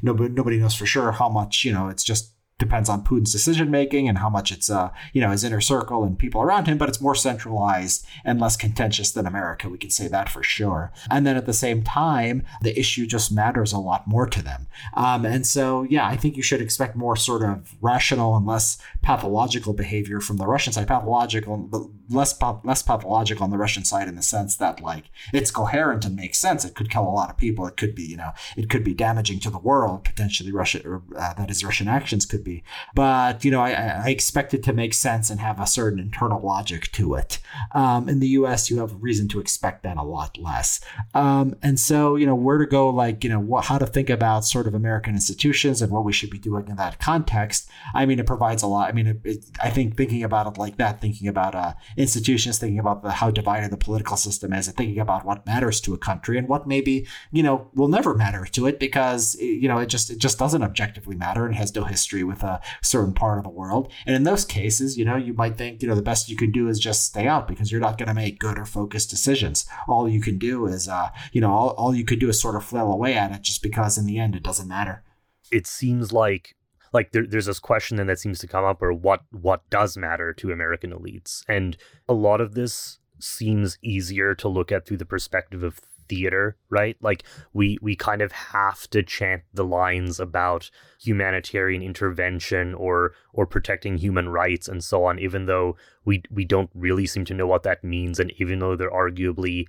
[0.01, 1.87] nobody nobody knows for sure how much you know.
[1.89, 5.43] It's just depends on Putin's decision making and how much it's uh you know his
[5.43, 9.67] inner circle and people around him, but it's more centralized and less contentious than America.
[9.67, 10.93] We can say that for sure.
[11.11, 14.67] And then at the same time, the issue just matters a lot more to them.
[14.93, 18.77] Um, and so yeah, I think you should expect more sort of rational and less
[19.01, 20.87] pathological behavior from the Russian side.
[20.87, 21.69] Pathological,
[22.09, 26.15] less less pathological on the Russian side in the sense that like it's coherent and
[26.15, 26.63] makes sense.
[26.63, 27.67] It could kill a lot of people.
[27.67, 30.53] It could be you know it could be damaging to the world potentially.
[30.53, 32.63] Russia or uh, that is Russian actions could be.
[32.93, 36.39] But you know, I, I, expect it to make sense and have a certain internal
[36.41, 37.39] logic to it.
[37.73, 40.79] Um, in the U.S., you have reason to expect that a lot less.
[41.13, 44.09] Um, and so, you know, where to go, like you know, what, how to think
[44.09, 47.69] about sort of American institutions and what we should be doing in that context.
[47.93, 48.87] I mean, it provides a lot.
[48.87, 52.59] I mean, it, it, I think thinking about it like that, thinking about uh, institutions,
[52.59, 55.93] thinking about the, how divided the political system is, and thinking about what matters to
[55.93, 59.79] a country and what maybe you know will never matter to it because you know
[59.79, 63.13] it just it just doesn't objectively matter and has no history with with a certain
[63.13, 63.91] part of the world.
[64.05, 66.51] And in those cases, you know, you might think, you know, the best you can
[66.51, 69.65] do is just stay out because you're not going to make good or focused decisions.
[69.87, 72.55] All you can do is, uh, you know, all, all you could do is sort
[72.55, 75.03] of flail away at it just because in the end it doesn't matter.
[75.51, 76.55] It seems like
[76.93, 79.97] like there, there's this question then that seems to come up or what what does
[79.97, 81.75] matter to american elites and
[82.07, 86.97] a lot of this seems easier to look at through the perspective of theater, right?
[87.01, 90.69] Like we we kind of have to chant the lines about
[91.01, 96.69] humanitarian intervention or or protecting human rights and so on, even though we we don't
[96.73, 99.67] really seem to know what that means, and even though they're arguably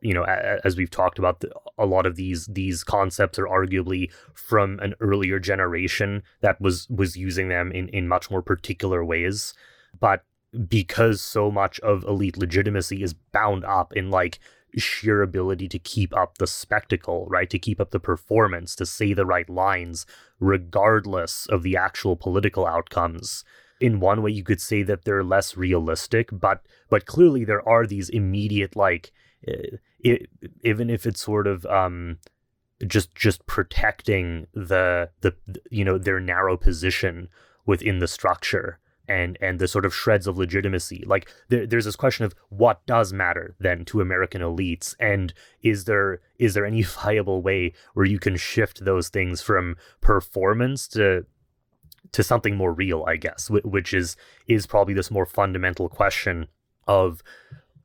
[0.00, 1.44] you know as we've talked about
[1.78, 7.16] a lot of these these concepts are arguably from an earlier generation that was was
[7.16, 9.52] using them in in much more particular ways
[10.00, 10.24] but
[10.68, 14.38] because so much of elite legitimacy is bound up in like
[14.76, 17.48] sheer ability to keep up the spectacle, right?
[17.50, 20.06] To keep up the performance, to say the right lines,
[20.40, 23.44] regardless of the actual political outcomes.
[23.80, 27.86] In one way, you could say that they're less realistic, but but clearly there are
[27.86, 29.12] these immediate like,
[29.42, 32.18] it, eh, even if it's sort of um,
[32.86, 35.34] just just protecting the the
[35.70, 37.28] you know their narrow position
[37.66, 41.04] within the structure and and the sort of shreds of legitimacy.
[41.06, 44.94] Like there, there's this question of what does matter then to american elites?
[44.98, 45.32] And
[45.62, 50.88] is there is there any viable way where you can shift those things from performance
[50.88, 51.26] to
[52.12, 53.50] to something more real i guess?
[53.50, 56.46] Which is is probably this more fundamental question
[56.86, 57.22] of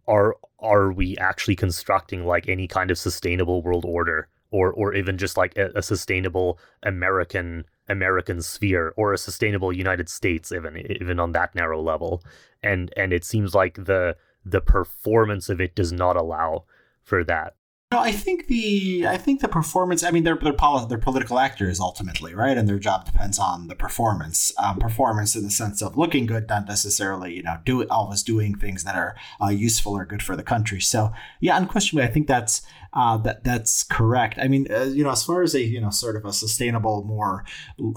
[0.07, 4.29] are are we actually constructing like any kind of sustainable world order?
[4.51, 10.09] Or or even just like a, a sustainable american American sphere or a sustainable United
[10.09, 12.23] States even even on that narrow level
[12.63, 14.15] and and it seems like the
[14.45, 16.63] the performance of it does not allow
[17.03, 17.55] for that
[17.91, 20.03] no, I think the I think the performance.
[20.03, 22.55] I mean, they're they're, poli- they're political actors ultimately, right?
[22.55, 24.51] And their job depends on the performance.
[24.59, 28.53] Um, performance in the sense of looking good, not necessarily you know do always doing
[28.53, 30.79] things that are uh, useful or good for the country.
[30.79, 32.61] So yeah, unquestionably, I think that's
[32.93, 34.37] uh, that that's correct.
[34.39, 37.03] I mean, uh, you know, as far as a you know sort of a sustainable,
[37.03, 37.45] more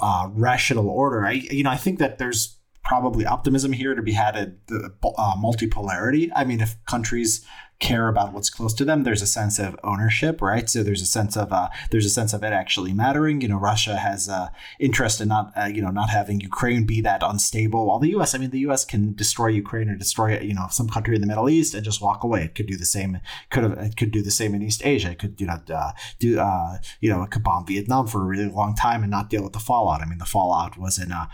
[0.01, 4.13] uh, rational order, I you know I think that there's probably optimism here to be
[4.13, 6.31] had at the uh, multipolarity.
[6.35, 7.47] I mean, if countries
[7.83, 9.03] care about what's close to them.
[9.03, 10.71] There's a sense of ownership, right?
[10.71, 13.41] So there's a sense of uh, there's a sense of it actually mattering.
[13.41, 17.01] You know, Russia has uh, interest in not uh, you know not having Ukraine be
[17.03, 17.87] that unstable.
[17.87, 18.35] While the U.S.
[18.35, 18.85] I mean, the U.S.
[18.85, 22.01] can destroy Ukraine or destroy you know some country in the Middle East and just
[22.01, 22.45] walk away.
[22.45, 23.19] It could do the same.
[23.51, 25.11] Could have it could do the same in East Asia.
[25.11, 28.27] It could you know uh, do uh, you know it could bomb Vietnam for a
[28.27, 30.01] really long time and not deal with the fallout.
[30.01, 31.27] I mean, the fallout was in uh,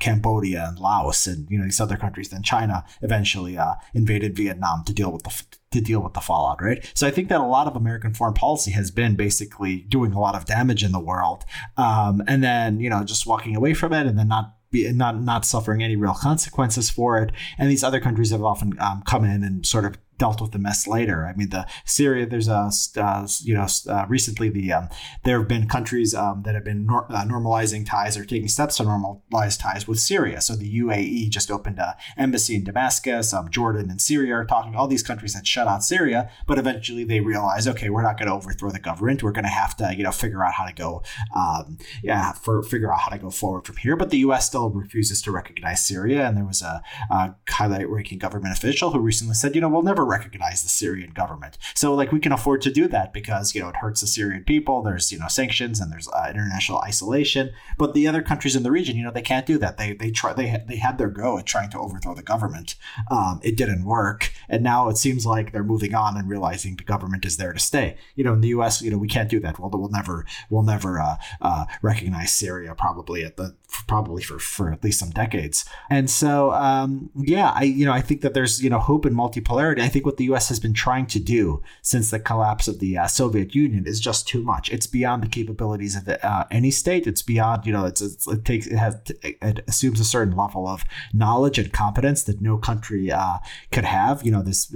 [0.00, 2.30] Cambodia and Laos and you know these other countries.
[2.30, 3.58] Then China eventually
[3.92, 6.90] invaded Vietnam to deal with the to deal with the fallout, right?
[6.94, 10.20] So I think that a lot of American foreign policy has been basically doing a
[10.20, 11.44] lot of damage in the world,
[11.76, 15.22] um, and then you know just walking away from it, and then not be, not
[15.22, 17.30] not suffering any real consequences for it.
[17.56, 20.58] And these other countries have often um, come in and sort of dealt with the
[20.58, 21.26] mess later.
[21.26, 22.26] I mean, the Syria.
[22.26, 24.88] There's a uh, you know uh, recently the um,
[25.24, 28.76] there have been countries um, that have been nor- uh, normalizing ties or taking steps
[28.76, 30.40] to normalize ties with Syria.
[30.42, 33.32] So the UAE just opened an embassy in Damascus.
[33.32, 34.76] Um, Jordan and Syria are talking.
[34.76, 38.28] All these countries that shut out Syria, but eventually they realize, okay, we're not going
[38.28, 39.22] to overthrow the government.
[39.22, 41.02] We're going to have to you know figure out how to go
[41.34, 43.96] um, yeah for figure out how to go forward from here.
[43.96, 44.46] But the U.S.
[44.46, 49.34] still refuses to recognize Syria, and there was a, a high-ranking government official who recently
[49.34, 51.56] said, you know, we'll never recognize the Syrian government.
[51.74, 54.44] So like we can afford to do that because you know it hurts the Syrian
[54.44, 54.82] people.
[54.82, 57.52] There's you know sanctions and there's uh, international isolation.
[57.78, 59.78] But the other countries in the region, you know, they can't do that.
[59.78, 62.74] They they try they they had their go at trying to overthrow the government.
[63.10, 66.84] Um, it didn't work, and now it seems like they're moving on and realizing the
[66.84, 67.96] government is there to stay.
[68.16, 69.58] You know, in the U.S., you know, we can't do that.
[69.58, 73.54] We'll, we'll never we'll never uh, uh, recognize Syria probably at the
[73.86, 75.64] probably for for at least some decades.
[75.88, 79.14] And so um, yeah, I you know I think that there's you know hope in
[79.14, 79.80] multipolarity.
[79.80, 80.48] I think what the U.S.
[80.48, 84.26] has been trying to do since the collapse of the uh, Soviet Union is just
[84.26, 84.70] too much.
[84.70, 87.06] It's beyond the capabilities of the, uh, any state.
[87.06, 90.66] It's beyond you know it's, it's, it takes it has it assumes a certain level
[90.66, 93.38] of knowledge and competence that no country uh,
[93.72, 94.24] could have.
[94.24, 94.72] You know this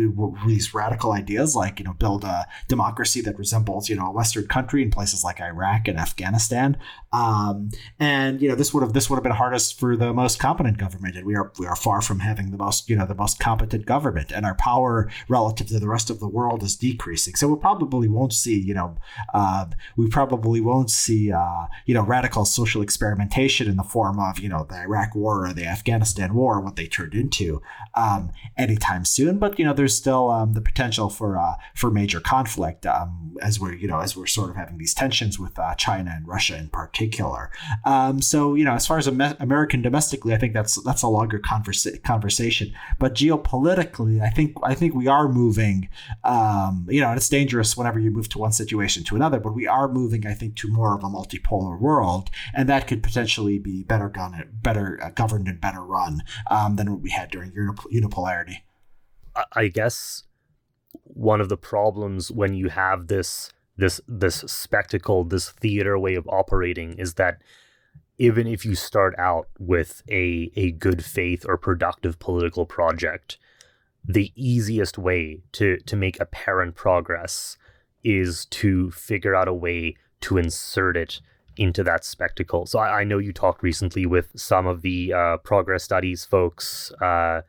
[0.47, 4.47] these radical ideas like you know build a democracy that resembles you know a Western
[4.47, 6.77] country in places like Iraq and Afghanistan.
[7.13, 10.39] Um, and you know this would have this would have been hardest for the most
[10.39, 13.15] competent government, and we are we are far from having the most you know the
[13.15, 17.35] most competent government, and our power relative to the rest of the world is decreasing.
[17.35, 18.97] So we probably won't see, you know,
[19.33, 19.67] uh,
[19.97, 24.49] we probably won't see, uh, you know, radical social experimentation in the form of, you
[24.49, 27.63] know, the Iraq War or the Afghanistan War, what they turned into,
[27.95, 29.39] um, anytime soon.
[29.39, 33.61] But you know, there's still um, the potential for uh, for major conflict um, as
[33.61, 36.57] we're, you know, as we're sort of having these tensions with uh, China and Russia
[36.57, 37.51] in particular.
[37.85, 41.39] Um, so you know, as far as American domestically, I think that's that's a longer
[41.39, 42.73] conversa- conversation.
[42.99, 45.89] But geopolitically, I think I think we are moving.
[46.23, 49.55] Um, you know, and it's dangerous whenever you move to one situation to another, but
[49.55, 53.59] we are moving, I think, to more of a multipolar world, and that could potentially
[53.59, 54.13] be better
[54.63, 58.59] better uh, governed, and better run um, than what we had during unipolarity.
[59.53, 60.25] I guess
[60.93, 66.29] one of the problems when you have this this this spectacle, this theater way of
[66.29, 67.41] operating, is that
[68.19, 73.39] even if you start out with a a good faith or productive political project,
[74.05, 77.57] the easiest way to to make apparent progress
[78.03, 81.21] is to figure out a way to insert it
[81.57, 82.67] into that spectacle.
[82.67, 86.93] So I, I know you talked recently with some of the uh, progress studies folks
[87.01, 87.43] uh,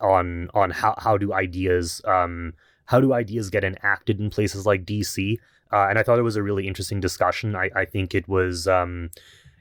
[0.00, 2.54] on on how how do ideas um,
[2.86, 5.38] how do ideas get enacted in places like DC.
[5.72, 7.56] Uh, and I thought it was a really interesting discussion.
[7.56, 9.10] I, I think it was um,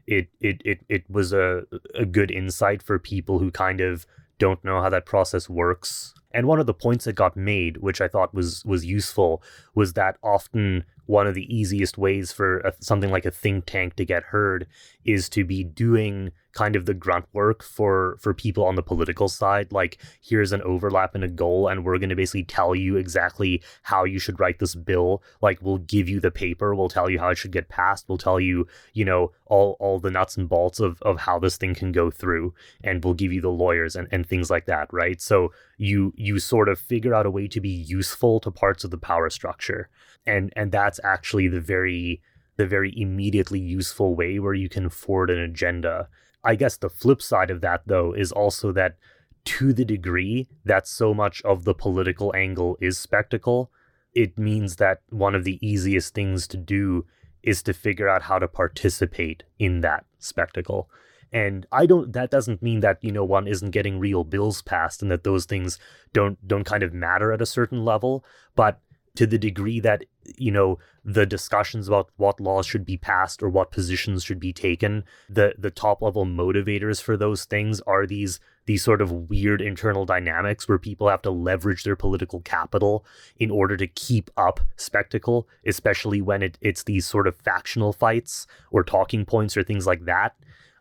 [0.07, 1.63] it, it it it was a
[1.95, 4.05] a good insight for people who kind of
[4.37, 6.13] don't know how that process works.
[6.33, 9.41] And one of the points that got made, which I thought was was useful,
[9.75, 13.95] was that often one of the easiest ways for a, something like a think tank
[13.95, 14.67] to get heard
[15.03, 19.27] is to be doing kind of the grunt work for for people on the political
[19.27, 19.71] side.
[19.71, 23.61] Like here's an overlap and a goal and we're going to basically tell you exactly
[23.81, 25.21] how you should write this bill.
[25.41, 28.17] Like we'll give you the paper we'll tell you how it should get passed we'll
[28.17, 31.75] tell you you know all all the nuts and bolts of of how this thing
[31.75, 35.21] can go through and we'll give you the lawyers and, and things like that right?
[35.21, 38.91] So you you sort of figure out a way to be useful to parts of
[38.91, 39.89] the power structure
[40.25, 42.21] and and that's actually the very
[42.55, 46.07] the very immediately useful way where you can forward an agenda
[46.43, 48.97] I guess the flip side of that, though, is also that
[49.45, 53.71] to the degree that so much of the political angle is spectacle,
[54.13, 57.05] it means that one of the easiest things to do
[57.41, 60.89] is to figure out how to participate in that spectacle.
[61.31, 65.01] And I don't that doesn't mean that, you know, one isn't getting real bills passed
[65.01, 65.79] and that those things
[66.13, 68.23] don't don't kind of matter at a certain level,
[68.55, 68.79] but
[69.15, 70.03] to the degree that
[70.37, 74.53] you know the discussions about what laws should be passed or what positions should be
[74.53, 79.61] taken the the top level motivators for those things are these these sort of weird
[79.61, 83.05] internal dynamics where people have to leverage their political capital
[83.37, 88.47] in order to keep up spectacle especially when it, it's these sort of factional fights
[88.71, 90.35] or talking points or things like that.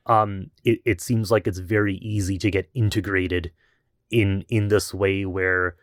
[0.07, 3.53] Um, it, it seems like it's very easy to get integrated
[4.11, 5.76] in in this way where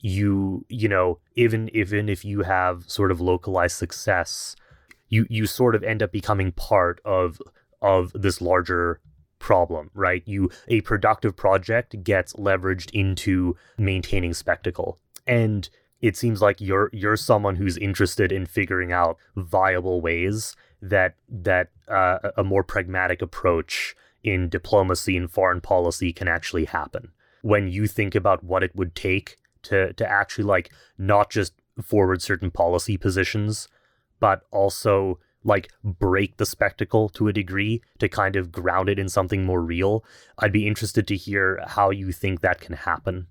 [0.00, 4.56] you you know even even if you have sort of localized success
[5.08, 7.40] you you sort of end up becoming part of
[7.82, 9.00] of this larger
[9.40, 10.22] problem right?
[10.26, 15.00] You a productive project gets leveraged into maintaining spectacle.
[15.26, 15.68] And
[16.00, 21.70] it seems like you're you're someone who's interested in figuring out viable ways that that
[21.88, 27.10] uh, a more pragmatic approach in diplomacy and foreign policy can actually happen.
[27.42, 32.22] When you think about what it would take to to actually like not just forward
[32.22, 33.68] certain policy positions,
[34.18, 39.08] but also like break the spectacle to a degree to kind of ground it in
[39.08, 40.04] something more real.
[40.38, 43.26] I'd be interested to hear how you think that can happen.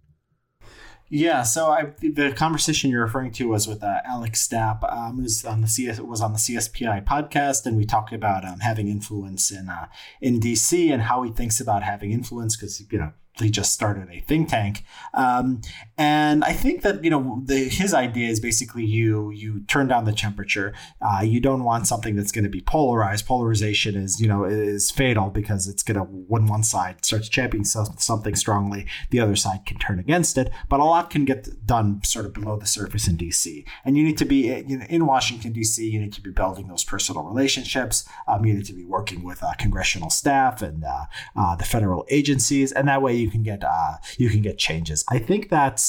[1.11, 5.43] Yeah, so I, the conversation you're referring to was with uh, Alex Stapp, um, who's
[5.43, 9.49] on the CS was on the CSPI podcast, and we talked about um, having influence
[9.49, 9.87] in uh,
[10.21, 13.11] in DC and how he thinks about having influence because you know
[13.41, 14.83] he just started a think tank.
[15.15, 15.61] Um,
[15.99, 20.05] and I think that you know the, his idea is basically you you turn down
[20.05, 20.73] the temperature.
[21.01, 23.25] Uh, you don't want something that's going to be polarized.
[23.25, 27.65] Polarization is you know is fatal because it's going to when one side starts championing
[27.65, 30.53] something strongly, the other side can turn against it.
[30.69, 33.65] But a lot can get done sort of below the surface in D.C.
[33.83, 35.85] And you need to be you know, in Washington D.C.
[35.85, 38.07] You need to be building those personal relationships.
[38.25, 42.05] Um, you need to be working with uh, congressional staff and uh, uh the federal
[42.09, 45.03] agencies, and that way you can get uh, you can get changes.
[45.09, 45.88] I think that's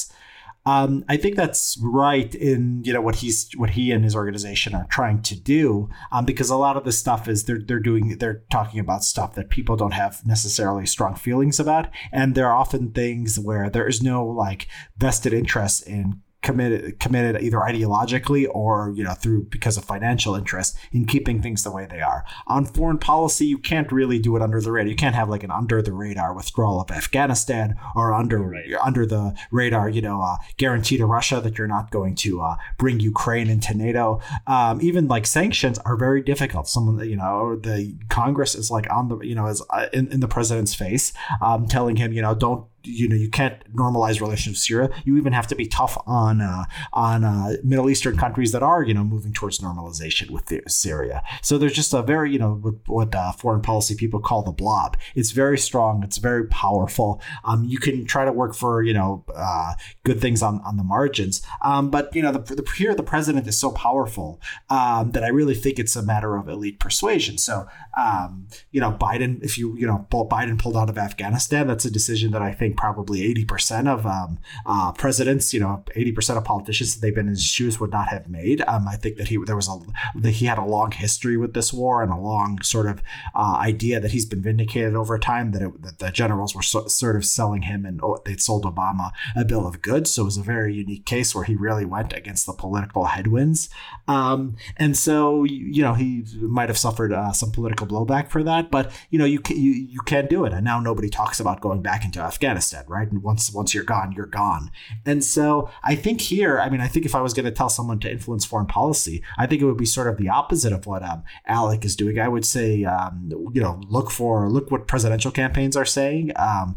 [0.67, 4.75] um, I think that's right in you know what he's what he and his organization
[4.75, 8.19] are trying to do um, because a lot of the stuff is they're they're doing
[8.19, 11.89] they're talking about stuff that people don't have necessarily strong feelings about.
[12.13, 14.67] And there are often things where there is no like
[14.99, 20.77] vested interest in committed committed either ideologically or you know through because of financial interest
[20.93, 22.25] in keeping things the way they are.
[22.47, 24.91] On foreign policy you can't really do it under the radar.
[24.91, 28.73] You can't have like an under the radar withdrawal of afghanistan or under right.
[28.83, 32.57] under the radar you know uh, guarantee to russia that you're not going to uh,
[32.79, 34.21] bring ukraine into nato.
[34.47, 36.69] Um, even like sanctions are very difficult.
[36.69, 40.21] Someone you know the congress is like on the you know is uh, in, in
[40.21, 44.55] the president's face um, telling him you know don't you know you can't normalize relations
[44.55, 44.91] with Syria.
[45.05, 48.83] You even have to be tough on uh, on uh, Middle Eastern countries that are
[48.83, 51.23] you know moving towards normalization with Syria.
[51.43, 54.53] So there's just a very you know what, what uh, foreign policy people call the
[54.53, 54.97] blob.
[55.15, 56.03] It's very strong.
[56.03, 57.21] It's very powerful.
[57.45, 59.75] Um, you can try to work for you know uh,
[60.05, 63.47] good things on on the margins, um, but you know the, the here the president
[63.47, 67.39] is so powerful um, that I really think it's a matter of elite persuasion.
[67.39, 67.67] So
[67.97, 71.91] um, you know Biden, if you you know Biden pulled out of Afghanistan, that's a
[71.91, 76.45] decision that I think think probably 80% of um, uh, presidents, you know, 80% of
[76.45, 78.63] politicians that they've been in his shoes would not have made.
[78.67, 79.79] Um, I think that he there was a
[80.21, 83.03] that he had a long history with this war and a long sort of
[83.35, 85.53] uh, idea that he's been vindicated over time.
[85.53, 88.65] That, it, that the generals were so, sort of selling him and oh, they'd sold
[88.65, 90.11] Obama a bill of goods.
[90.11, 93.69] So it was a very unique case where he really went against the political headwinds.
[94.09, 98.71] Um, and so you know he might have suffered uh, some political blowback for that,
[98.71, 100.53] but you know you can, you you can do it.
[100.53, 103.11] And now nobody talks about going back into Afghanistan Right?
[103.11, 104.71] And once once you're gone, you're gone.
[105.07, 107.69] And so I think here, I mean, I think if I was going to tell
[107.69, 110.87] someone to influence foreign policy, I think it would be sort of the opposite of
[110.87, 112.19] what um, Alec is doing.
[112.19, 116.77] I would say, um, you know, look for look what presidential campaigns are saying, um,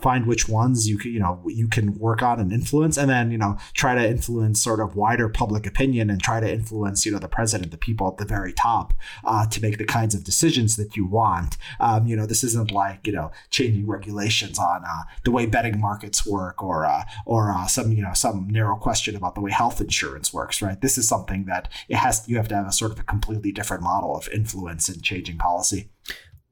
[0.00, 3.30] find which ones you can, you know, you can work on and influence, and then
[3.30, 7.12] you know try to influence sort of wider public opinion and try to influence you
[7.12, 10.24] know the president, the people at the very top, uh, to make the kinds of
[10.24, 11.56] decisions that you want.
[11.80, 15.80] Um, you know, this isn't like you know changing regulations on uh, the way betting
[15.80, 19.50] markets work or uh, or uh, some you know some narrow question about the way
[19.50, 20.62] health insurance works.
[20.62, 20.80] Right.
[20.80, 23.52] This is something that it has you have to have a sort of a completely
[23.52, 25.90] different model of influence in changing policy.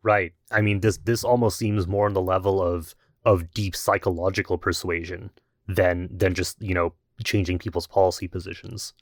[0.03, 0.33] Right.
[0.51, 2.95] I mean, this this almost seems more on the level of
[3.25, 5.31] of deep psychological persuasion
[5.67, 6.95] than than just you know
[7.25, 8.93] changing people's policy positions.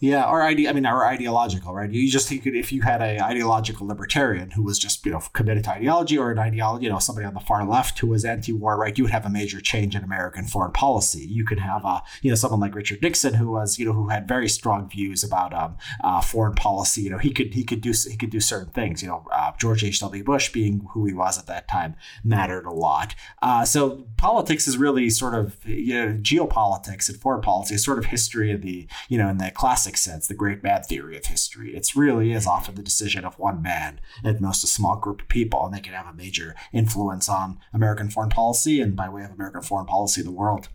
[0.00, 1.90] Yeah, or ide- I mean, or ideological, right?
[1.90, 5.64] You just think if you had an ideological libertarian who was just you know committed
[5.64, 8.78] to ideology, or an ideology, you know, somebody on the far left who was anti-war,
[8.78, 8.96] right?
[8.96, 11.26] You would have a major change in American foreign policy.
[11.26, 14.08] You could have a you know someone like Richard Nixon who was you know who
[14.08, 17.02] had very strong views about um, uh, foreign policy.
[17.02, 19.02] You know, he could he could do he could do certain things.
[19.02, 19.98] You know, uh, George H.
[20.00, 20.22] W.
[20.22, 23.16] Bush being who he was at that time mattered a lot.
[23.42, 27.98] Uh, so politics is really sort of you know geopolitics and foreign policy is sort
[27.98, 31.16] of history of the you know in the classic classic sense, the great man theory
[31.16, 31.74] of history.
[31.74, 35.28] It really is often the decision of one man, at most a small group of
[35.28, 39.24] people, and they can have a major influence on American foreign policy and, by way
[39.24, 40.68] of American foreign policy, the world.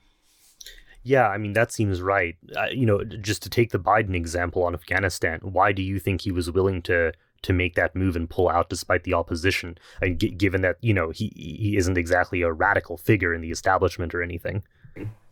[1.04, 2.36] Yeah, I mean, that seems right.
[2.56, 6.22] Uh, you know, just to take the Biden example on Afghanistan, why do you think
[6.22, 7.12] he was willing to
[7.42, 9.78] to make that move and pull out despite the opposition?
[10.02, 13.52] And g- given that, you know, he, he isn't exactly a radical figure in the
[13.52, 14.64] establishment or anything.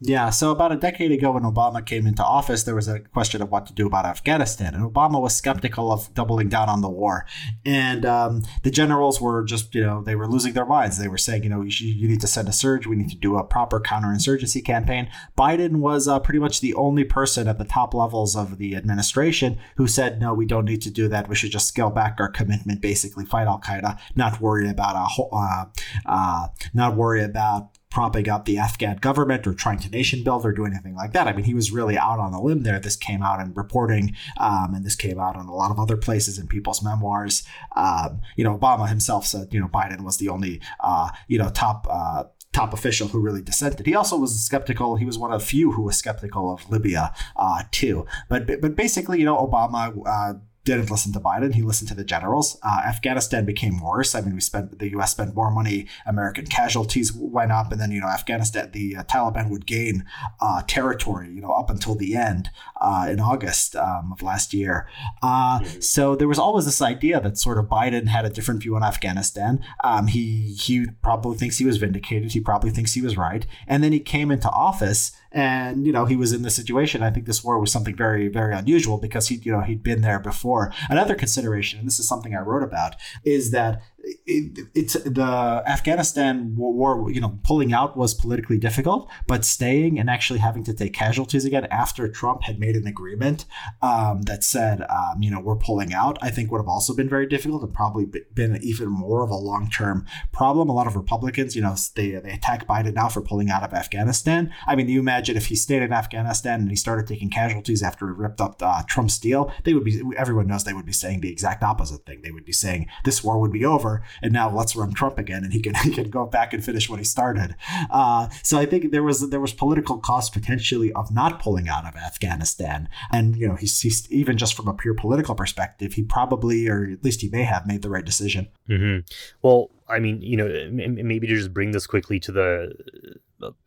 [0.04, 3.40] Yeah, so about a decade ago, when Obama came into office, there was a question
[3.40, 6.90] of what to do about Afghanistan, and Obama was skeptical of doubling down on the
[6.90, 7.28] war.
[7.68, 10.98] And um, the generals were just, you know, they were losing their minds.
[10.98, 12.88] They were saying, you know, you, you need to send a surge.
[12.88, 15.08] We need to do a proper counterinsurgency campaign.
[15.38, 19.60] Biden was uh, pretty much the only person at the top levels of the administration
[19.76, 21.30] who said, no, we don't need to do that.
[21.30, 25.24] We should just scale back our commitment, basically fight Al Qaeda, not worry about a,
[25.32, 25.66] uh,
[26.08, 30.54] uh, not worry about propping up the Afghan government or trying to nation build or
[30.54, 31.28] do anything like that.
[31.28, 32.80] I mean, he was really out on a limb there.
[32.80, 35.98] This came out in reporting, um, and this came out in a lot of other
[35.98, 37.44] places in people's memoirs.
[37.76, 41.50] Um, you know, Obama himself said, you know, Biden was the only, uh, you know,
[41.50, 41.86] top.
[41.90, 42.24] Uh,
[42.54, 43.86] top official who really dissented.
[43.86, 44.98] He also was skeptical.
[44.98, 48.06] He was one of few who was skeptical of Libya uh, too.
[48.28, 50.34] But but basically, you know, Obama uh,
[50.64, 51.56] didn't listen to Biden.
[51.56, 52.58] He listened to the generals.
[52.62, 54.14] Uh, Afghanistan became worse.
[54.14, 55.12] I mean, we spent the U.S.
[55.12, 55.88] spent more money.
[56.06, 60.06] American casualties went up, and then you know Afghanistan, the uh, Taliban would gain
[60.40, 61.30] uh, territory.
[61.32, 62.50] You know, up until the end
[62.80, 64.88] uh, in August um, of last year.
[65.22, 65.60] Uh.
[65.80, 68.84] So there was always this idea that sort of Biden had a different view on
[68.84, 69.64] Afghanistan.
[69.84, 72.32] Um, he he probably thinks he was vindicated.
[72.32, 73.46] He probably thinks he was right.
[73.68, 77.04] And then he came into office and you know he was in this situation.
[77.04, 80.02] I think this war was something very very unusual because he you know he'd been
[80.02, 80.74] there before.
[80.90, 86.56] Another consideration, and this is something I wrote about, is that it, it's the Afghanistan
[86.56, 87.10] war.
[87.12, 91.46] You know, pulling out was politically difficult, but staying and actually having to take casualties
[91.46, 93.46] again after Trump had made an agreement
[93.82, 97.10] um, that said, um, you know, we're pulling out, I think would have also been
[97.10, 100.70] very difficult and probably been even more of a long term problem.
[100.70, 103.74] A lot of Republicans, you know, they they attack Biden now for pulling out of
[103.74, 104.54] Afghanistan.
[104.68, 108.08] I mean, you imagine if he stayed in Afghanistan and he started taking casualties after
[108.08, 110.02] he ripped up uh, Trump's deal, they would be.
[110.18, 112.22] Everyone knows they would be saying the exact opposite thing.
[112.22, 113.91] They would be saying this war would be over
[114.22, 116.90] and now let's run Trump again, and he can he can go back and finish
[116.90, 117.56] what he started.
[117.90, 121.86] Uh, so I think there was there was political cost potentially of not pulling out
[121.86, 126.04] of Afghanistan, and you know he's, he's even just from a pure political perspective, he
[126.04, 128.48] probably or at least he may have made the right decision.
[128.70, 129.06] Mm-hmm.
[129.42, 132.74] Well, I mean, you know, maybe to just bring this quickly to the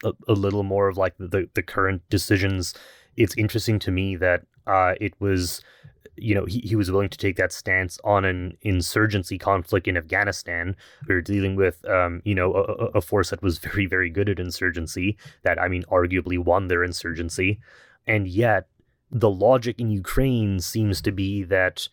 [0.04, 2.74] a, a little more of like the the current decisions.
[3.16, 5.62] It's interesting to me that uh, it was
[6.16, 9.96] you know, he, he was willing to take that stance on an insurgency conflict in
[9.96, 10.76] Afghanistan.
[11.08, 14.28] We are dealing with, um, you know, a, a, force that was very, very good
[14.28, 17.60] at insurgency, that, I mean, arguably won their insurgency.
[18.06, 18.68] And yet,
[19.10, 21.88] the logic in Ukraine seems to be that,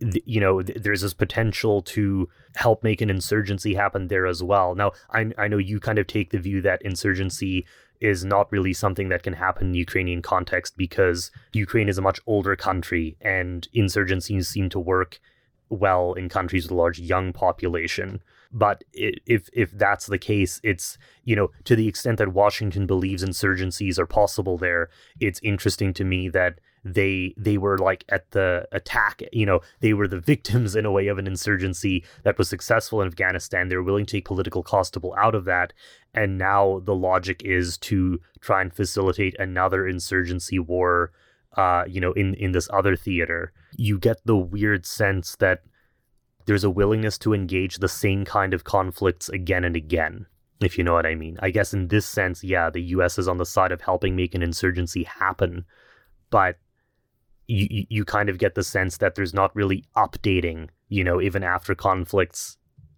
[0.00, 4.74] you know, there's this potential to help make an insurgency happen there as well.
[4.74, 7.66] Now, I, I know you kind of take the view that insurgency
[8.00, 12.20] is not really something that can happen in Ukrainian context because Ukraine is a much
[12.26, 15.20] older country and insurgencies seem to work
[15.68, 18.22] well in countries with a large young population.
[18.52, 23.24] But if if that's the case, it's you know to the extent that Washington believes
[23.24, 24.88] insurgencies are possible there,
[25.20, 29.92] it's interesting to me that they they were like at the attack you know they
[29.92, 33.68] were the victims in a way of an insurgency that was successful in afghanistan.
[33.68, 35.72] They were willing to take political cost to pull out of that.
[36.14, 41.12] And now the logic is to try and facilitate another insurgency war
[41.56, 43.52] uh you know in in this other theater.
[43.76, 45.62] You get the weird sense that
[46.46, 50.26] there's a willingness to engage the same kind of conflicts again and again
[50.60, 51.36] if you know what I mean.
[51.42, 54.34] I guess in this sense, yeah, the US is on the side of helping make
[54.34, 55.66] an insurgency happen,
[56.30, 56.56] but
[57.46, 61.42] you you kind of get the sense that there's not really updating, you know, even
[61.42, 62.56] after conflicts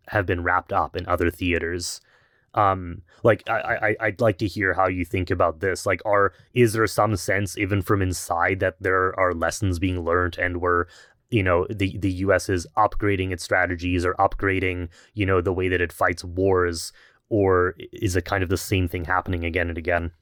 [0.09, 2.01] have been wrapped up in other theaters.
[2.55, 5.86] Um, like I, I I'd like to hear how you think about this.
[5.86, 10.38] Like, are is there some sense even from inside that there are lessons being learned
[10.38, 10.86] and we're
[11.30, 15.68] you know the the US is upgrading its strategies or upgrading you know the way
[15.68, 16.92] that it fights wars
[17.28, 20.12] or is it kind of the same thing happening again and again?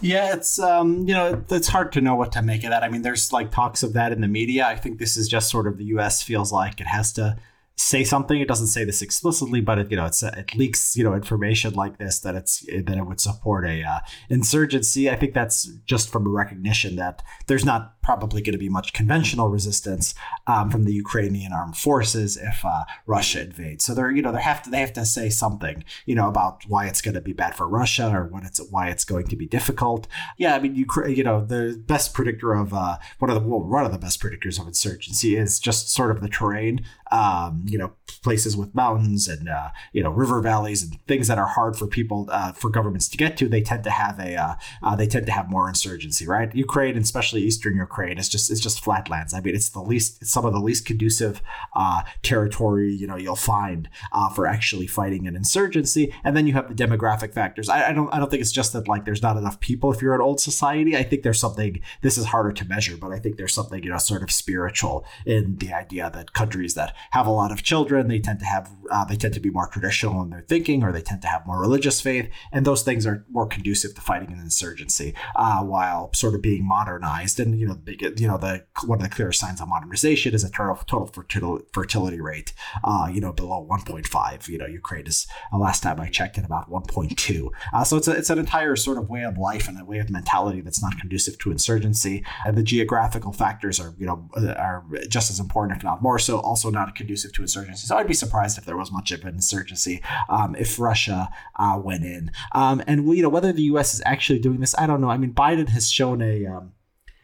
[0.00, 2.82] Yeah, it's um, you know, it's hard to know what to make of that.
[2.82, 4.66] I mean, there's like talks of that in the media.
[4.66, 6.22] I think this is just sort of the U.S.
[6.22, 7.36] feels like it has to
[7.76, 8.40] say something.
[8.40, 11.74] It doesn't say this explicitly, but it you know it's it leaks you know information
[11.74, 13.98] like this that it's that it would support a uh,
[14.28, 15.10] insurgency.
[15.10, 18.92] I think that's just from a recognition that there's not probably going to be much
[18.92, 20.14] conventional resistance
[20.46, 23.84] um, from the Ukrainian armed forces if uh, Russia invades.
[23.84, 26.62] So they're you know they have to they have to say something you know about
[26.68, 29.36] why it's going to be bad for Russia or what it's why it's going to
[29.36, 30.06] be difficult.
[30.38, 33.60] Yeah, I mean Ukraine you know the best predictor of uh, one of the well,
[33.60, 36.84] one of the best predictors of insurgency is just sort of the terrain.
[37.14, 37.92] Um, you know
[38.24, 41.86] places with mountains and uh, you know river valleys and things that are hard for
[41.86, 45.06] people uh, for governments to get to they tend to have a uh, uh they
[45.06, 46.52] tend to have more insurgency right?
[46.54, 49.32] Ukraine and especially eastern ukraine is just it's just flatlands.
[49.32, 51.40] I mean it's the least it's some of the least conducive
[51.76, 56.12] uh, territory you know you'll find uh, for actually fighting an insurgency.
[56.24, 57.68] And then you have the demographic factors.
[57.68, 60.02] I, I don't i don't think it's just that like there's not enough people if
[60.02, 60.96] you're an old society.
[60.96, 63.90] I think there's something this is harder to measure but i think there's something you
[63.90, 68.08] know sort of spiritual in the idea that countries that have a lot of children
[68.08, 70.92] they tend to have uh, they tend to be more traditional in their thinking or
[70.92, 74.32] they tend to have more religious faith and those things are more conducive to fighting
[74.32, 77.40] an insurgency uh, while sort of being modernized.
[77.40, 80.44] And you know the, you know the one of the clearest signs of modernization is
[80.44, 82.52] a total, total fertility, rate
[82.84, 86.44] uh, you know below 1.5 you know Ukraine is uh, last time I checked at
[86.44, 89.80] about 1.2 uh, so it's a, it's an entire sort of way of life and
[89.80, 92.24] a way of mentality that's not conducive to insurgency.
[92.44, 96.38] And the geographical factors are you know are just as important if not more so
[96.38, 99.34] also not conducive to insurgency so I'd be surprised if there was much of an
[99.34, 102.30] insurgency um, if Russia uh, went in.
[102.52, 103.94] Um, and you know whether the U.S.
[103.94, 105.10] is actually doing this, I don't know.
[105.10, 106.72] I mean, Biden has shown a um,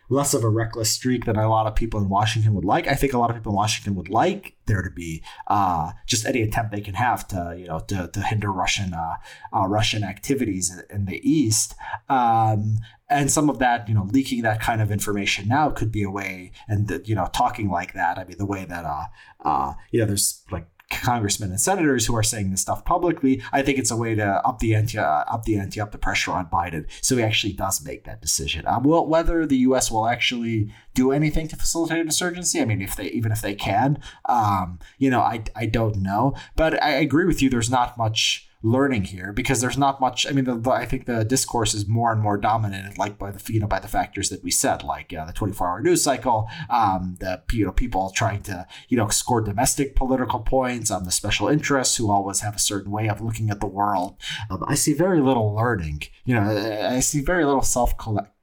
[0.08, 2.88] less of a reckless streak than a lot of people in Washington would like.
[2.88, 6.26] I think a lot of people in Washington would like there to be uh, just
[6.26, 9.16] any attempt they can have to, you know, to, to hinder Russian uh,
[9.54, 11.74] uh, Russian activities in the East.
[12.08, 12.78] Um,
[13.10, 16.10] and some of that, you know, leaking that kind of information now could be a
[16.10, 18.18] way, and you know, talking like that.
[18.18, 19.04] I mean, the way that, uh,
[19.44, 23.42] uh, you know, there's like congressmen and senators who are saying this stuff publicly.
[23.52, 25.98] I think it's a way to up the ante, uh, up the ante, up the
[25.98, 28.66] pressure on Biden, so he actually does make that decision.
[28.66, 29.90] Um, well, whether the U.S.
[29.90, 33.54] will actually do anything to facilitate an insurgency, I mean, if they even if they
[33.54, 37.50] can, um, you know, I I don't know, but I agree with you.
[37.50, 40.26] There's not much learning here because there's not much.
[40.26, 43.30] I mean, the, the, I think the discourse is more and more dominated, like by
[43.30, 46.48] the you know by the factors that we said, like uh, the 24-hour news cycle,
[46.68, 51.10] um, the you know people trying to you know score domestic political points, um, the
[51.10, 54.16] special interests who always have a certain way of looking at the world.
[54.50, 56.02] Um, I see very little learning.
[56.24, 57.94] You know, I see very little self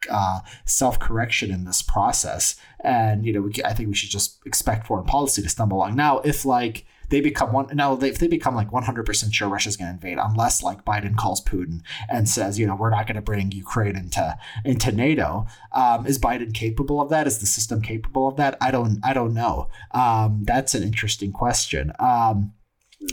[0.09, 4.39] uh, self correction in this process, and you know, we, I think we should just
[4.45, 5.95] expect foreign policy to stumble along.
[5.95, 9.77] Now, if like they become one now they, if they become like 100% sure Russia's
[9.77, 13.15] going to invade unless like Biden calls Putin and says you know we're not going
[13.15, 17.27] to bring Ukraine into into NATO um, is Biden capable of that?
[17.27, 18.57] Is the system capable of that?
[18.61, 19.69] I don't I don't know.
[19.91, 21.91] Um, that's an interesting question.
[21.99, 22.53] Um,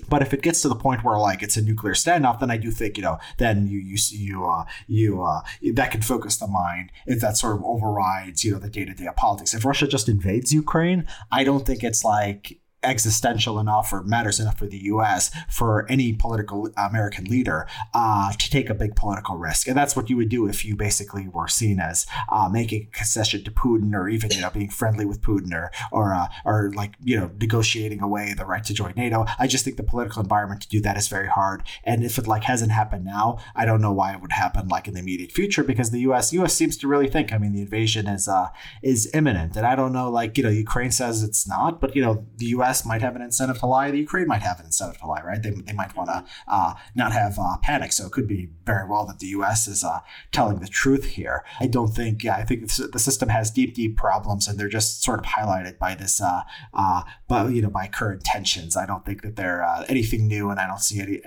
[0.09, 2.57] but if it gets to the point where like it's a nuclear standoff, then I
[2.57, 5.43] do think you know then you you you uh, you uh,
[5.75, 8.95] that can focus the mind if that sort of overrides you know the day to
[8.95, 9.53] day politics.
[9.53, 14.59] If Russia just invades Ukraine, I don't think it's like existential enough or matters enough
[14.59, 15.31] for the U.S.
[15.49, 20.11] for any political American leader uh, to take a big political risk, and that's what
[20.11, 23.95] you would do if you basically were seen as uh, making a concession to Putin
[23.95, 27.31] or even you know being friendly with Putin or or uh, or like you know
[27.41, 29.25] negotiating away the right to join NATO.
[29.39, 32.27] I just think the political environment to do that is very hard, and if it
[32.27, 35.33] like hasn't happened now, I don't know why it would happen like in the immediate
[35.33, 36.33] future because the U.S.
[36.33, 36.55] U.S.
[36.55, 37.33] seems to really think.
[37.33, 38.49] I mean, the invasion is uh,
[38.83, 42.03] is imminent, and I don't know like you know Ukraine says it's not, but you
[42.03, 45.01] know the U.S Might have an incentive to lie, the Ukraine might have an incentive
[45.01, 45.43] to lie, right?
[45.43, 47.93] They, they might want to uh, not have uh, panic.
[47.93, 49.67] So it could be very well that the U.S.
[49.67, 50.01] is uh,
[50.33, 51.45] telling the truth here.
[51.61, 52.25] I don't think.
[52.25, 55.79] Yeah, I think the system has deep, deep problems, and they're just sort of highlighted
[55.79, 58.77] by this, uh, uh, but you know, by current tensions.
[58.77, 61.21] I don't think that they're uh, anything new, and I don't see any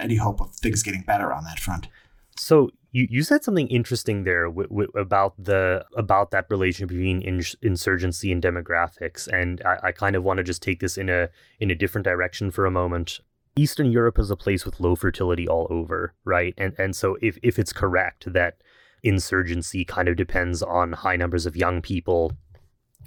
[0.00, 1.88] any hope of things getting better on that front.
[2.36, 7.20] So you, you said something interesting there w- w- about the about that relation between
[7.22, 11.08] ins- insurgency and demographics, and I, I kind of want to just take this in
[11.10, 11.28] a
[11.58, 13.20] in a different direction for a moment.
[13.56, 16.54] Eastern Europe is a place with low fertility all over, right?
[16.56, 18.58] And and so if if it's correct that
[19.02, 22.32] insurgency kind of depends on high numbers of young people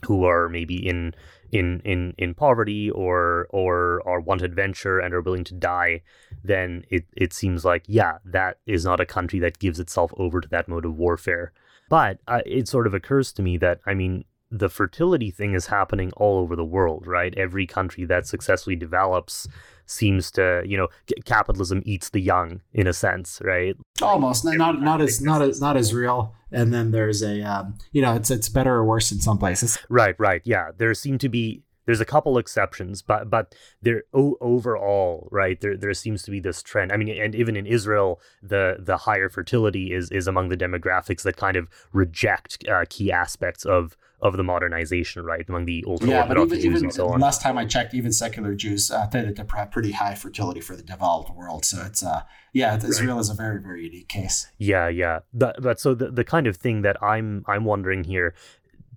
[0.06, 1.14] who are maybe in
[1.52, 6.02] in in in poverty or or or want adventure and are willing to die,
[6.44, 10.42] then it it seems like yeah, that is not a country that gives itself over
[10.42, 11.54] to that mode of warfare.
[11.90, 15.68] But uh, it sort of occurs to me that I mean the fertility thing is
[15.68, 17.34] happening all over the world, right?
[17.36, 19.48] Every country that successfully develops
[19.88, 20.88] seems to, you know,
[21.26, 23.76] capitalism eats the young in a sense, right?
[24.02, 26.36] Almost not not as not as not as real.
[26.52, 29.78] And then there's a, um, you know, it's it's better or worse in some places.
[29.90, 30.72] Right, right, yeah.
[30.78, 35.60] There seem to be there's a couple exceptions, but but there o- overall, right?
[35.60, 36.92] There there seems to be this trend.
[36.92, 41.24] I mean, and even in Israel, the the higher fertility is is among the demographics
[41.24, 46.10] that kind of reject uh, key aspects of of the modernization, right, among the ultra
[46.10, 47.20] yeah, Orthodox even, Jews even and so on.
[47.20, 50.76] Last time I checked, even secular Jews uh, tended to have pretty high fertility for
[50.76, 51.66] the developed world.
[51.66, 54.48] So it's uh, yeah, Israel is a very very unique case.
[54.58, 55.20] Yeah, yeah.
[55.34, 58.34] But, but so the the kind of thing that I'm I'm wondering here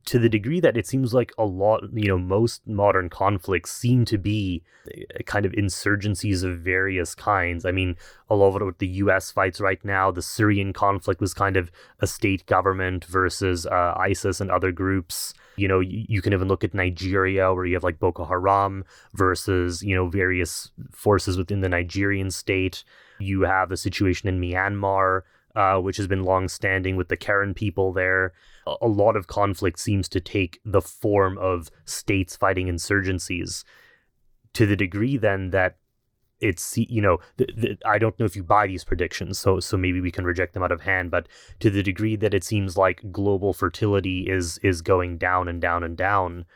[0.07, 4.05] to the degree that it seems like a lot, you know, most modern conflicts seem
[4.07, 7.65] to be eh, kind of insurgencies of various kinds.
[7.65, 7.97] I mean,
[8.29, 9.31] a lot of what the U.S.
[9.31, 11.71] fights right now, the Syrian conflict was kind of
[12.01, 15.35] a state government versus uh, ISIS and other groups.
[15.57, 18.85] You know, you, you, can even look at Nigeria, where you have like Boko Haram
[19.15, 22.85] versus, you know, various forces within the Nigerian state.
[23.19, 25.23] You have a situation in Myanmar
[25.55, 28.33] uh, which has been long standing with the Karen people there.
[28.81, 33.65] A lot of conflict seems to take the form of states fighting insurgencies
[34.53, 35.77] to the degree then that
[36.41, 37.19] it's you know
[37.85, 40.63] I don't know if you buy these predictions so so maybe we can reject them
[40.63, 41.29] out of hand but
[41.61, 45.85] to the degree that it seems like global fertility is is going down and down
[45.85, 46.47] and down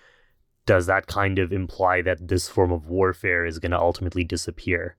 [0.66, 4.96] does that kind of imply that this form of warfare is going to ultimately disappear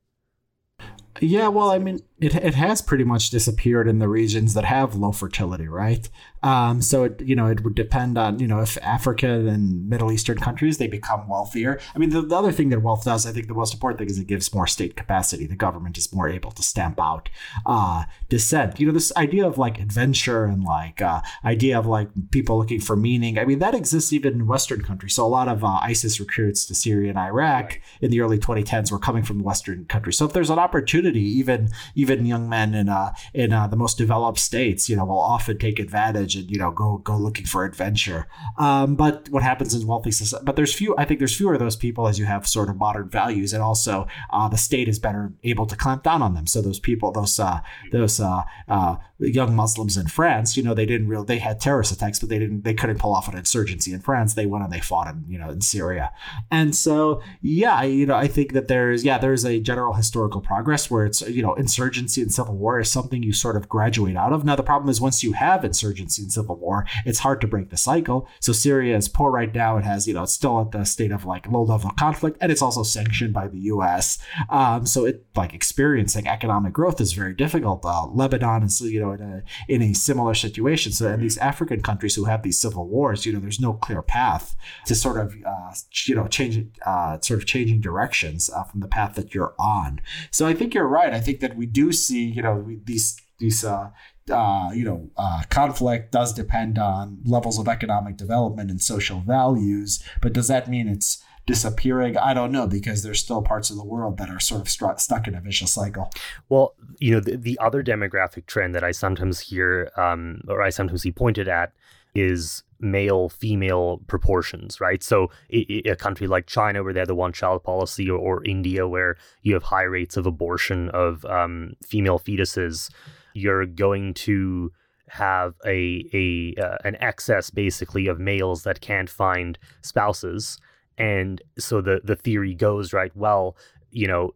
[1.21, 4.95] yeah, well, I mean, it, it has pretty much disappeared in the regions that have
[4.95, 6.07] low fertility, right?
[6.43, 10.11] Um, so it you know it would depend on you know if Africa and Middle
[10.11, 11.79] Eastern countries they become wealthier.
[11.93, 14.09] I mean, the, the other thing that wealth does, I think, the most important thing
[14.09, 15.47] is it gives more state capacity.
[15.47, 17.29] The government is more able to stamp out
[17.65, 18.79] uh, dissent.
[18.79, 22.79] You know, this idea of like adventure and like uh, idea of like people looking
[22.79, 23.39] for meaning.
[23.39, 25.15] I mean, that exists even in Western countries.
[25.15, 28.91] So a lot of uh, ISIS recruits to Syria and Iraq in the early 2010s
[28.91, 30.17] were coming from Western countries.
[30.17, 31.27] So if there's an opportunity opportunity.
[31.39, 35.19] Even even young men in uh, in uh, the most developed states, you know, will
[35.19, 38.27] often take advantage and you know go go looking for adventure.
[38.57, 40.43] Um, but what happens in wealthy society?
[40.45, 40.95] But there's few.
[40.97, 43.61] I think there's fewer of those people as you have sort of modern values, and
[43.61, 46.47] also uh, the state is better able to clamp down on them.
[46.47, 47.59] So those people, those uh,
[47.91, 51.91] those uh, uh, young Muslims in France, you know, they didn't really they had terrorist
[51.91, 54.33] attacks, but they didn't they couldn't pull off an insurgency in France.
[54.33, 56.11] They went and they fought in you know in Syria,
[56.51, 60.89] and so yeah, you know, I think that there's yeah there's a general historical progress
[60.95, 64.31] where it's you know insurgency and civil war is something you sort of graduate out
[64.31, 64.45] of.
[64.45, 67.69] Now the problem is once you have insurgency and civil war, it's hard to break
[67.69, 68.29] the cycle.
[68.39, 69.77] So Syria is poor right now.
[69.77, 72.49] It has you know it's still at the state of like low level conflict, and
[72.49, 74.17] it's also sanctioned by the U.S.
[74.49, 77.83] Um, so it like experiencing economic growth is very difficult.
[77.83, 80.93] Uh, Lebanon is you know in a in a similar situation.
[80.93, 84.01] So in these African countries who have these civil wars, you know there's no clear
[84.01, 85.73] path to sort of uh,
[86.05, 89.99] you know change uh, sort of changing directions uh, from the path that you're on.
[90.31, 91.13] So I think you're right.
[91.13, 93.89] I think that we do see, you know, these these uh,
[94.31, 100.03] uh, you know, uh, conflict does depend on levels of economic development and social values.
[100.21, 102.17] But does that mean it's disappearing?
[102.17, 104.99] I don't know because there's still parts of the world that are sort of st-
[104.99, 106.11] stuck in a vicious cycle.
[106.49, 110.69] Well, you know, the, the other demographic trend that I sometimes hear um, or I
[110.69, 111.73] sometimes see pointed at
[112.15, 115.01] is male female proportions, right?
[115.03, 118.87] So a country like China, where they have the one child policy, or, or, India,
[118.87, 122.89] where you have high rates of abortion of um, female fetuses,
[123.33, 124.71] you're going to
[125.07, 130.57] have a a uh, an excess basically of males that can't find spouses
[130.97, 133.55] and so the the theory goes right well
[133.95, 134.33] you know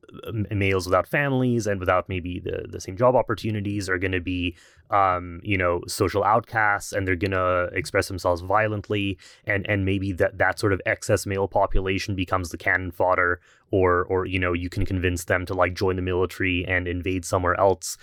[0.52, 4.56] males without families and without maybe the the same job opportunities are going to be
[4.90, 10.14] um, you know social outcasts and they're going to express themselves violently and and maybe
[10.14, 13.42] that that sort of excess male population becomes the cannon fodder
[13.72, 17.26] or or you know you can convince them to like join the military and invade
[17.26, 17.98] somewhere else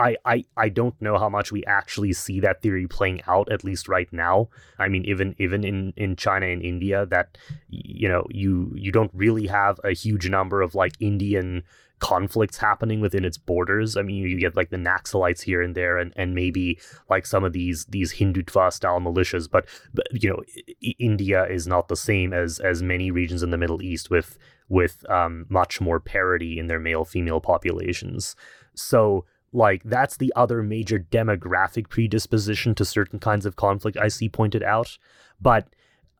[0.00, 3.64] I, I, I don't know how much we actually see that theory playing out at
[3.64, 4.48] least right now.
[4.78, 7.36] I mean, even even in, in China and India, that
[7.68, 11.62] you know you you don't really have a huge number of like Indian
[12.00, 13.96] conflicts happening within its borders.
[13.96, 16.78] I mean, you get like the Naxalites here and there, and, and maybe
[17.08, 19.48] like some of these these Hindutva style militias.
[19.50, 20.42] But, but you know,
[20.82, 24.38] I- India is not the same as as many regions in the Middle East with
[24.68, 28.34] with um, much more parity in their male female populations.
[28.74, 34.28] So like that's the other major demographic predisposition to certain kinds of conflict I see
[34.28, 34.98] pointed out.
[35.40, 35.68] But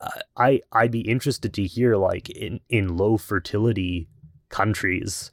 [0.01, 4.09] uh, I I'd be interested to hear like in in low fertility
[4.49, 5.31] countries,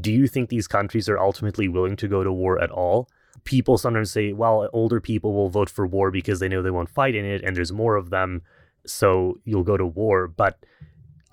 [0.00, 3.08] do you think these countries are ultimately willing to go to war at all?
[3.44, 6.88] People sometimes say, well, older people will vote for war because they know they won't
[6.88, 8.42] fight in it and there's more of them,
[8.84, 10.26] so you'll go to war.
[10.26, 10.58] But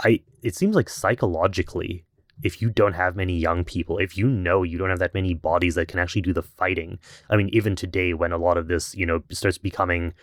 [0.03, 2.06] I it seems like psychologically
[2.42, 5.34] if you don't have many young people, if you know you don't have that many
[5.34, 7.00] bodies that can actually do the fighting,
[7.30, 10.14] I mean, even today when a lot of this, you know, starts becoming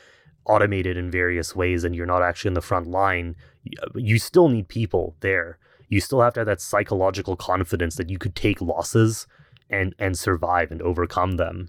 [0.46, 3.36] automated in various ways and you're not actually in the front line,
[3.82, 5.58] uh, you still need people there.
[5.88, 9.26] You still have to have that psychological confidence that you could take losses
[9.68, 11.68] and and survive and overcome them.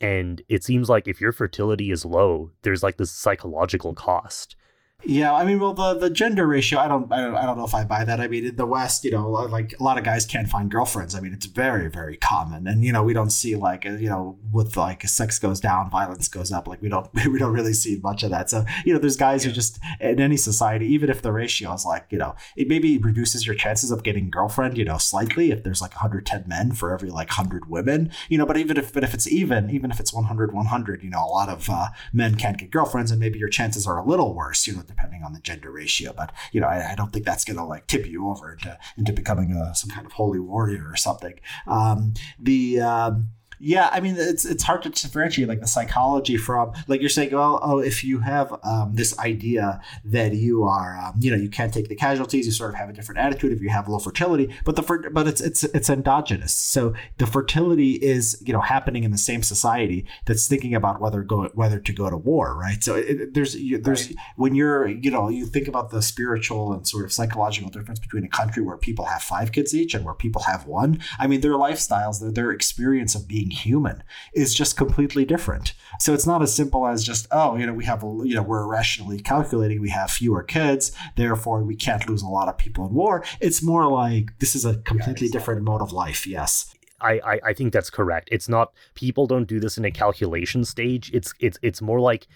[0.00, 4.56] And it seems like if your fertility is low, there's like this psychological cost.
[5.04, 7.64] Yeah, I mean, well, the, the gender ratio, I don't, I don't, I don't know
[7.64, 8.20] if I buy that.
[8.20, 11.14] I mean, in the West, you know, like a lot of guys can't find girlfriends.
[11.14, 14.38] I mean, it's very, very common, and you know, we don't see like, you know,
[14.52, 16.68] with like sex goes down, violence goes up.
[16.68, 18.50] Like we don't, we don't really see much of that.
[18.50, 19.50] So you know, there's guys yeah.
[19.50, 22.98] who just in any society, even if the ratio is like, you know, it maybe
[22.98, 26.92] reduces your chances of getting girlfriend, you know, slightly if there's like 110 men for
[26.92, 28.46] every like 100 women, you know.
[28.46, 31.26] But even if, but if it's even, even if it's 100, 100, you know, a
[31.26, 34.66] lot of uh, men can't get girlfriends, and maybe your chances are a little worse,
[34.66, 36.12] you know depending on the gender ratio.
[36.12, 38.78] But you know, I, I don't think that's going to like tip you over into
[38.98, 41.34] into becoming a, some kind of holy warrior or something.
[41.66, 43.28] Um, the um,
[43.62, 47.32] yeah, I mean, it's it's hard to differentiate like the psychology from like you're saying,
[47.32, 51.50] well, oh, if you have um, this idea that you are, um, you know, you
[51.50, 53.98] can't take the casualties, you sort of have a different attitude if you have low
[53.98, 56.54] fertility, but the but it's it's it's endogenous.
[56.54, 61.22] So the fertility is you know happening in the same society that's thinking about whether
[61.22, 62.82] go whether to go to war, right?
[62.82, 64.16] So it, there's you, there's right.
[64.36, 68.24] when you're you know you think about the spiritual and sort of psychological difference between
[68.24, 70.98] a country where people have five kids each and where people have one.
[71.18, 74.02] I mean, their lifestyles, their, their experience of being being human
[74.32, 75.74] is just completely different.
[75.98, 78.66] So it's not as simple as just, oh, you know, we have, you know, we're
[78.66, 82.94] rationally calculating, we have fewer kids, therefore we can't lose a lot of people in
[82.94, 83.24] war.
[83.40, 86.26] It's more like this is a completely yeah, different mode of life.
[86.26, 86.74] Yes.
[87.00, 88.28] I, I, I think that's correct.
[88.30, 91.10] It's not people don't do this in a calculation stage.
[91.14, 92.26] It's it's it's more like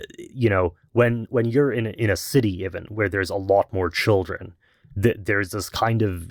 [0.00, 3.34] uh, you know when when you're in a, in a city even where there's a
[3.34, 4.54] lot more children
[4.94, 6.30] that there's this kind of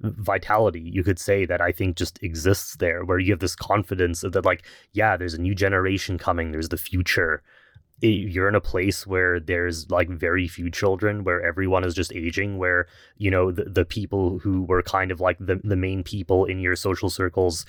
[0.00, 4.20] vitality you could say that i think just exists there where you have this confidence
[4.20, 7.42] that like yeah there's a new generation coming there's the future.
[8.00, 12.58] You're in a place where there's like very few children where everyone is just aging
[12.58, 12.86] where
[13.16, 16.60] you know the, the people who were kind of like the, the main people in
[16.60, 17.64] your social circles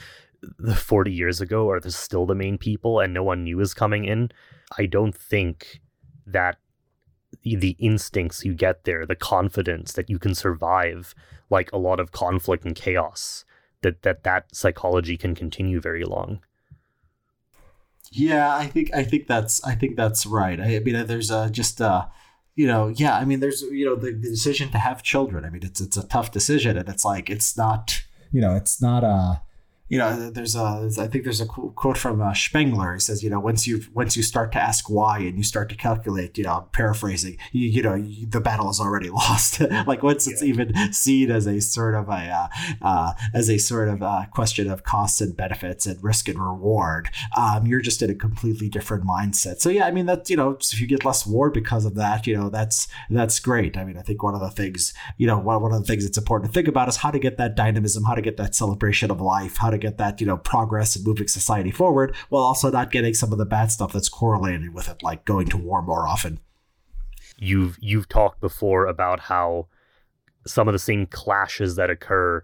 [0.59, 4.03] the 40 years ago are still the main people and no one new is coming
[4.05, 4.29] in.
[4.77, 5.79] I don't think
[6.25, 6.57] that
[7.43, 11.15] the instincts you get there, the confidence that you can survive
[11.49, 13.45] like a lot of conflict and chaos,
[13.81, 16.39] that that that psychology can continue very long.
[18.11, 20.59] Yeah, I think I think that's I think that's right.
[20.59, 22.05] I, mean, uh, there's a just uh
[22.55, 25.45] you know, yeah, I mean, there's you know the, the decision to have children.
[25.45, 28.01] I mean, it's it's a tough decision, and it's like it's not
[28.31, 29.41] you know it's not a
[29.89, 32.95] you know, there's a, I think there's a quote from uh, Spengler.
[32.95, 35.69] He says, you know, once you once you start to ask why and you start
[35.69, 39.61] to calculate, you know, I'm paraphrasing, you, you know, you, the battle is already lost.
[39.87, 40.33] like once yeah.
[40.33, 42.47] it's even seen as a sort of a uh,
[42.81, 47.09] uh, as a sort of uh, question of costs and benefits and risk and reward,
[47.37, 49.61] um, you're just in a completely different mindset.
[49.61, 52.27] So yeah, I mean that you know, if you get less war because of that,
[52.27, 53.77] you know, that's that's great.
[53.77, 56.03] I mean, I think one of the things, you know, one, one of the things
[56.03, 58.53] that's important to think about is how to get that dynamism, how to get that
[58.53, 62.15] celebration of life, how to to get that, you know, progress and moving society forward
[62.29, 65.47] while also not getting some of the bad stuff that's correlated with it, like going
[65.47, 66.39] to war more often.
[67.37, 69.67] You've you've talked before about how
[70.45, 72.43] some of the same clashes that occur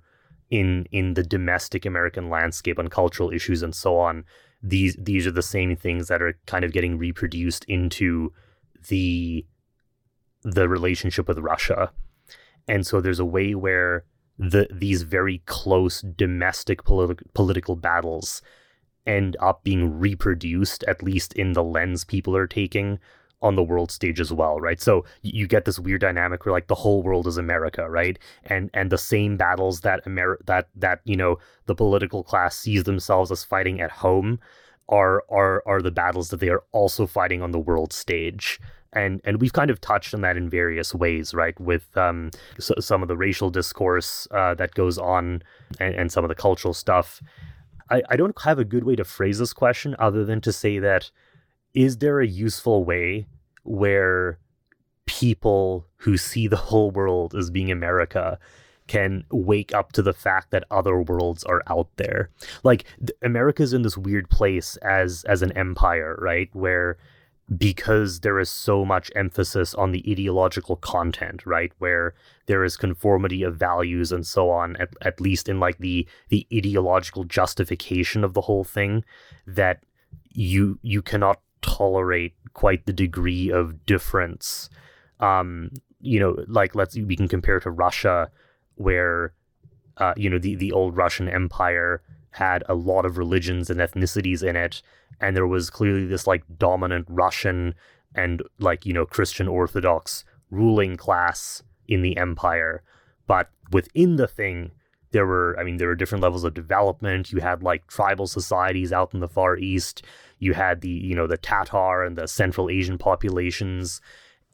[0.50, 4.24] in in the domestic American landscape on cultural issues and so on.
[4.62, 8.32] These these are the same things that are kind of getting reproduced into
[8.88, 9.46] the
[10.44, 11.92] the relationship with Russia.
[12.68, 14.06] And so there's a way where
[14.38, 18.42] the these very close domestic politi- political battles
[19.06, 23.00] end up being reproduced, at least in the lens people are taking
[23.42, 24.80] on the world stage as well, right?
[24.80, 28.18] So you get this weird dynamic where like the whole world is America, right?
[28.46, 32.84] And and the same battles that Amer- that that you know the political class sees
[32.84, 34.40] themselves as fighting at home
[34.90, 38.60] are are are the battles that they are also fighting on the world stage.
[38.94, 41.60] And and we've kind of touched on that in various ways, right?
[41.60, 45.44] With um, so, some of the racial discourse uh, that goes on,
[45.80, 47.22] and, and some of the cultural stuff.
[47.90, 50.80] I, I don't have a good way to phrase this question other than to say
[50.80, 51.12] that
[51.74, 53.28] is there a useful way
[53.64, 54.40] where
[55.06, 58.40] people who see the whole world as being America
[58.88, 62.30] can wake up to the fact that other worlds are out there.
[62.64, 62.86] Like
[63.22, 66.50] America's in this weird place as as an empire, right?
[66.54, 66.98] Where
[67.58, 71.72] because there is so much emphasis on the ideological content, right?
[71.78, 72.14] Where
[72.46, 76.48] there is conformity of values and so on, at, at least in like the the
[76.54, 79.04] ideological justification of the whole thing,
[79.46, 79.84] that
[80.32, 84.70] you you cannot tolerate quite the degree of difference.
[85.20, 88.30] Um, you know, like let's we can compare to Russia,
[88.76, 89.34] where
[89.98, 92.02] uh, you know the the old Russian Empire
[92.34, 94.82] had a lot of religions and ethnicities in it,
[95.20, 97.76] and there was clearly this like dominant Russian
[98.16, 102.84] and like you know Christian Orthodox ruling class in the empire.
[103.26, 104.72] But within the thing,
[105.14, 108.92] there were i mean there were different levels of development you had like tribal societies
[108.92, 110.04] out in the far east
[110.40, 114.02] you had the you know the tatar and the central asian populations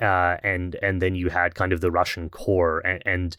[0.02, 3.38] uh, and and then you had kind of the russian core and, and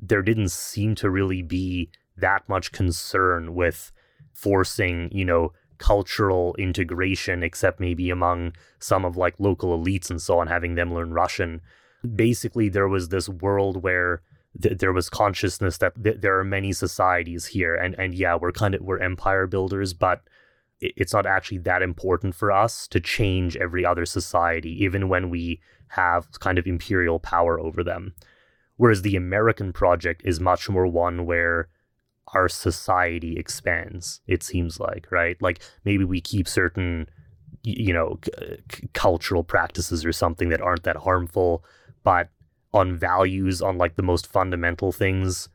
[0.00, 3.92] there didn't seem to really be that much concern with
[4.32, 10.38] forcing you know cultural integration except maybe among some of like local elites and so
[10.38, 11.60] on having them learn russian
[12.14, 14.22] basically there was this world where
[14.60, 18.52] th- there was consciousness that th- there are many societies here, and and yeah, we're
[18.52, 20.22] kind of we're empire builders, but
[20.80, 25.60] it's not actually that important for us to change every other society, even when we
[25.88, 28.14] have kind of imperial power over them.
[28.76, 31.68] Whereas the American project is much more one where
[32.32, 35.40] our society expands, it seems like, right?
[35.40, 37.08] Like maybe we keep certain,
[37.62, 38.18] you know,
[38.72, 41.64] c- cultural practices or something that aren't that harmful,
[42.02, 42.28] but
[42.72, 45.48] on values on like the most fundamental things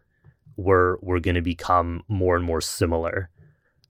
[0.55, 3.29] we're we're going to become more and more similar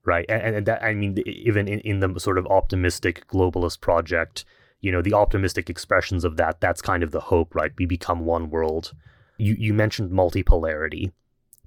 [0.05, 0.25] right?
[0.29, 4.45] And, and that i mean even in, in the sort of optimistic globalist project
[4.81, 7.71] you know the optimistic expressions of that that's kind of the hope right?
[7.77, 8.93] We become one world.
[9.37, 11.11] You you mentioned multipolarity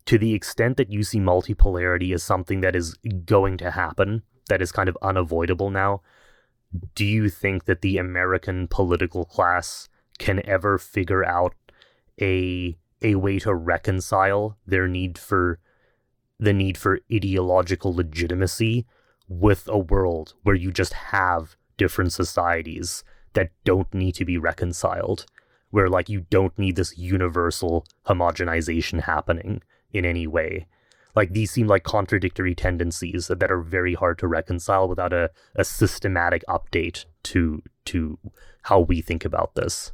[0.06, 4.62] to the extent that you see multipolarity as something that is going to happen that
[4.62, 6.00] is kind of unavoidable now
[6.94, 11.54] do you think that the american political class can ever figure out
[12.20, 15.58] a a way to reconcile their need for
[16.38, 18.86] the need for ideological legitimacy
[19.28, 25.24] with a world where you just have different societies that don't need to be reconciled
[25.70, 29.62] where like you don't need this universal homogenization happening
[29.92, 30.66] in any way.
[31.16, 35.64] Like these seem like contradictory tendencies that are very hard to reconcile without a, a
[35.64, 38.18] systematic update to to
[38.62, 39.92] how we think about this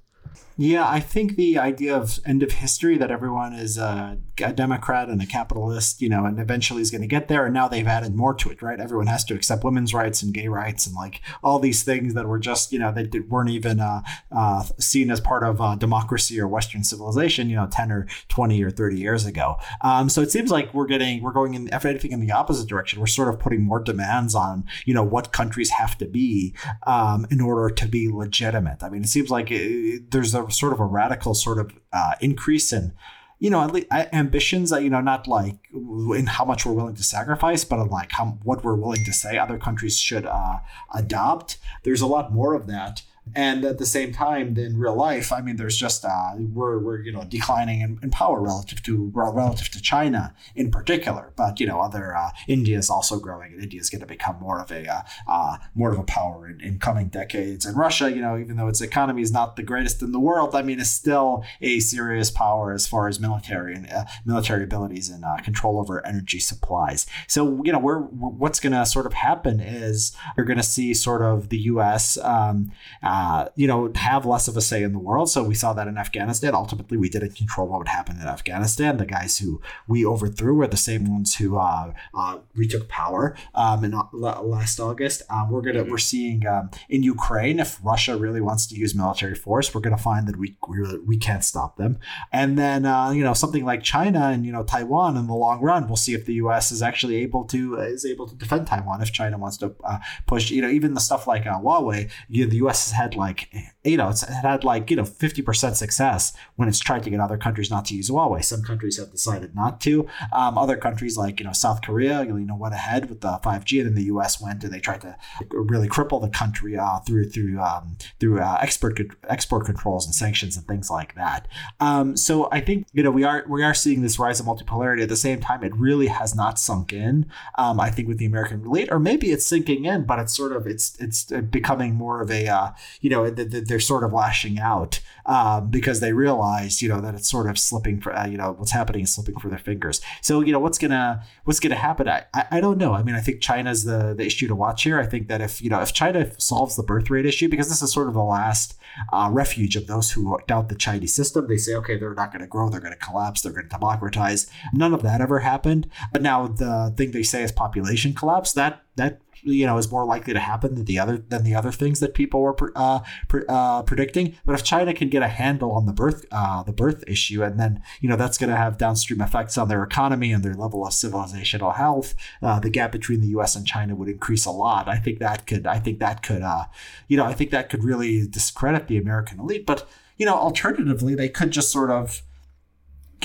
[0.58, 5.10] yeah, I think the idea of end of history that everyone is a, a Democrat
[5.10, 7.44] and a capitalist, you know, and eventually is going to get there.
[7.44, 8.80] And now they've added more to it, right?
[8.80, 12.26] Everyone has to accept women's rights and gay rights and like all these things that
[12.26, 14.00] were just, you know, they weren't even uh,
[14.32, 18.62] uh, seen as part of uh, democracy or Western civilization, you know, 10 or 20
[18.62, 19.56] or 30 years ago.
[19.82, 22.66] Um, so it seems like we're getting, we're going in, if anything, in the opposite
[22.66, 22.98] direction.
[22.98, 26.54] We're sort of putting more demands on, you know, what countries have to be
[26.86, 28.82] um, in order to be legitimate.
[28.82, 32.14] I mean, it seems like it, there's a sort of a radical sort of uh,
[32.20, 32.92] increase in
[33.38, 36.94] you know, at least ambitions that, you know, not like in how much we're willing
[36.94, 40.58] to sacrifice, but like how, what we're willing to say other countries should uh,
[40.94, 41.58] adopt.
[41.82, 43.02] There's a lot more of that
[43.34, 47.00] and at the same time in real life i mean there's just uh, we're, we're
[47.00, 51.32] you know declining in, in, power relative to relative to china in particular.
[51.36, 54.38] But you know other uh, india is also growing and india is going to become
[54.40, 57.66] more of a uh, uh, more of a power in, in coming decades.
[57.66, 60.54] And russia you know even though its economy is not the greatest in the world
[60.54, 65.08] i mean it's still a serious power as far as military and uh, military abilities
[65.08, 67.06] and uh, control over energy supplies.
[67.26, 70.94] So you know we're, what's going to sort of happen is you're going to see
[70.94, 72.72] sort of the us um,
[73.16, 75.30] uh, you know, have less of a say in the world.
[75.30, 76.54] So we saw that in Afghanistan.
[76.54, 78.98] Ultimately, we didn't control what would happen in Afghanistan.
[78.98, 83.84] The guys who we overthrew were the same ones who uh, uh, retook power um,
[83.84, 85.22] in last August.
[85.30, 85.92] Um, we're gonna mm-hmm.
[85.92, 89.96] we're seeing um, in Ukraine if Russia really wants to use military force, we're gonna
[89.96, 91.98] find that we we, we can't stop them.
[92.32, 95.62] And then uh, you know something like China and you know Taiwan in the long
[95.62, 96.70] run, we'll see if the U.S.
[96.70, 100.00] is actually able to uh, is able to defend Taiwan if China wants to uh,
[100.26, 100.50] push.
[100.50, 102.90] You know even the stuff like uh, Huawei, you know, the U.S.
[102.90, 103.48] has had like
[103.84, 107.20] you know it's had like you know fifty percent success when it's tried to get
[107.20, 108.44] other countries not to use Huawei.
[108.44, 110.06] Some countries have decided not to.
[110.32, 113.64] Um, other countries like you know South Korea, you know went ahead with the five
[113.64, 114.40] G, and then the U.S.
[114.40, 115.16] went and they tried to
[115.50, 120.56] really cripple the country uh, through through um, through uh, export export controls and sanctions
[120.56, 121.46] and things like that.
[121.80, 125.02] Um, so I think you know we are we are seeing this rise of multipolarity.
[125.02, 127.26] At the same time, it really has not sunk in.
[127.56, 130.52] Um, I think with the American elite, or maybe it's sinking in, but it's sort
[130.52, 132.70] of it's it's becoming more of a uh,
[133.00, 137.28] you know they're sort of lashing out um, because they realize you know that it's
[137.28, 140.00] sort of slipping for uh, you know what's happening is slipping for their fingers.
[140.22, 142.08] So you know what's gonna what's gonna happen?
[142.08, 142.94] I, I, I don't know.
[142.94, 144.98] I mean, I think China's the the issue to watch here.
[144.98, 147.82] I think that if you know if China solves the birth rate issue, because this
[147.82, 148.76] is sort of the last
[149.12, 152.42] uh, refuge of those who doubt the Chinese system, they say okay, they're not going
[152.42, 154.50] to grow, they're going to collapse, they're going to democratize.
[154.72, 155.90] None of that ever happened.
[156.12, 158.52] But now the thing they say is population collapse.
[158.52, 161.72] That that you know is more likely to happen than the other than the other
[161.72, 163.00] things that people were uh,
[163.48, 164.36] uh, predicting.
[164.44, 167.58] But if China can get a handle on the birth uh, the birth issue, and
[167.58, 170.86] then you know that's going to have downstream effects on their economy and their level
[170.86, 173.56] of civilizational health, uh, the gap between the U.S.
[173.56, 174.88] and China would increase a lot.
[174.88, 176.64] I think that could I think that could uh,
[177.08, 179.66] you know I think that could really discredit the American elite.
[179.66, 182.22] But you know alternatively, they could just sort of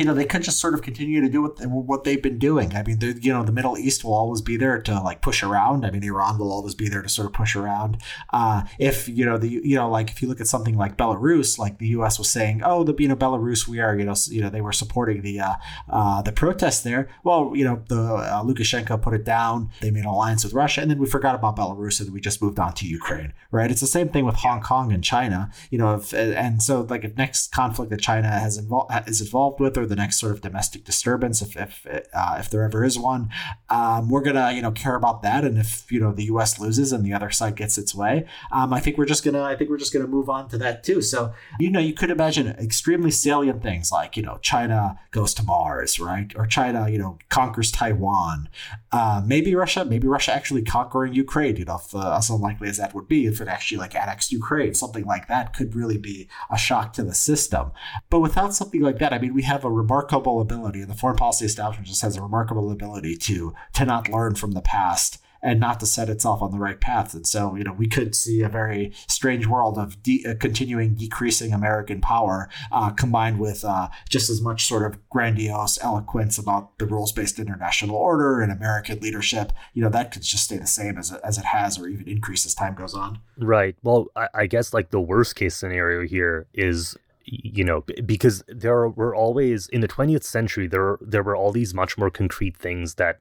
[0.02, 2.76] you know, they could just sort of continue to do what, what they've been doing.
[2.76, 5.86] I mean, you know, the Middle East will always be there to like push around.
[5.86, 8.02] I mean, Iran will always be there to sort of push around.
[8.34, 11.60] Uh, if, you know, the, you know, like if you look at something like Belarus,
[11.60, 12.18] like the U.S.
[12.18, 14.72] was saying, oh, the, you know, Belarus, we are, you know, you know, they were
[14.72, 15.54] supporting the, uh,
[15.88, 17.08] uh, the protests there.
[17.24, 19.70] Well, you know, the uh, Lukashenko put it down.
[19.82, 22.42] They made an alliance with Russia and then we forgot about Belarus and we just
[22.42, 23.70] moved on to Ukraine, right?
[23.70, 27.04] It's the same thing with Hong Kong and China, you know, if, and so like
[27.04, 30.40] if next conflict that China has involved, is involved with, or the next sort of
[30.40, 33.30] domestic disturbance, if if uh, if there ever is one,
[33.70, 35.44] um, we're gonna you know care about that.
[35.44, 36.60] And if you know the U.S.
[36.60, 39.58] loses and the other side gets its way, um, I think we're just gonna I
[39.58, 41.02] think we're just gonna move on to that too.
[41.02, 45.44] So you know you could imagine extremely salient things like you know China goes to
[45.44, 46.34] Mars, right?
[46.36, 48.48] Or China you know conquers Taiwan.
[48.94, 51.56] Uh, maybe Russia, maybe Russia actually conquering Ukraine.
[51.56, 54.34] You know, if, uh, as unlikely as that would be, if it actually like annexed
[54.34, 57.72] Ukraine, something like that could really be a shock to the system.
[58.10, 61.16] But without something like that, I mean, we have a remarkable ability, and the foreign
[61.16, 65.60] policy establishment just has a remarkable ability to to not learn from the past and
[65.60, 67.14] not to set itself on the right path.
[67.14, 70.96] And so, you know, we could see a very strange world of de- uh, continuing
[70.96, 76.78] decreasing American power uh, combined with uh, just as much sort of grandiose eloquence about
[76.78, 79.52] the rules based international order and American leadership.
[79.74, 82.46] You know, that could just stay the same as, as it has or even increase
[82.46, 83.20] as time goes on.
[83.38, 83.76] Right.
[83.84, 88.90] Well, I, I guess like the worst case scenario here is you know because there
[88.90, 92.96] were always in the 20th century there there were all these much more concrete things
[92.96, 93.20] that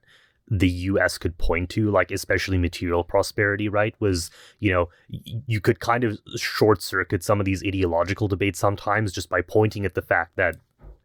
[0.51, 4.29] the US could point to like especially material prosperity right was
[4.59, 9.29] you know you could kind of short circuit some of these ideological debates sometimes just
[9.29, 10.57] by pointing at the fact that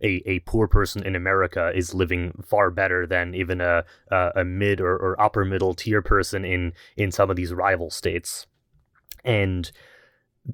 [0.02, 4.44] a, a poor person in America is living far better than even a a, a
[4.44, 8.46] mid or, or upper middle tier person in in some of these rival states.
[9.24, 9.70] And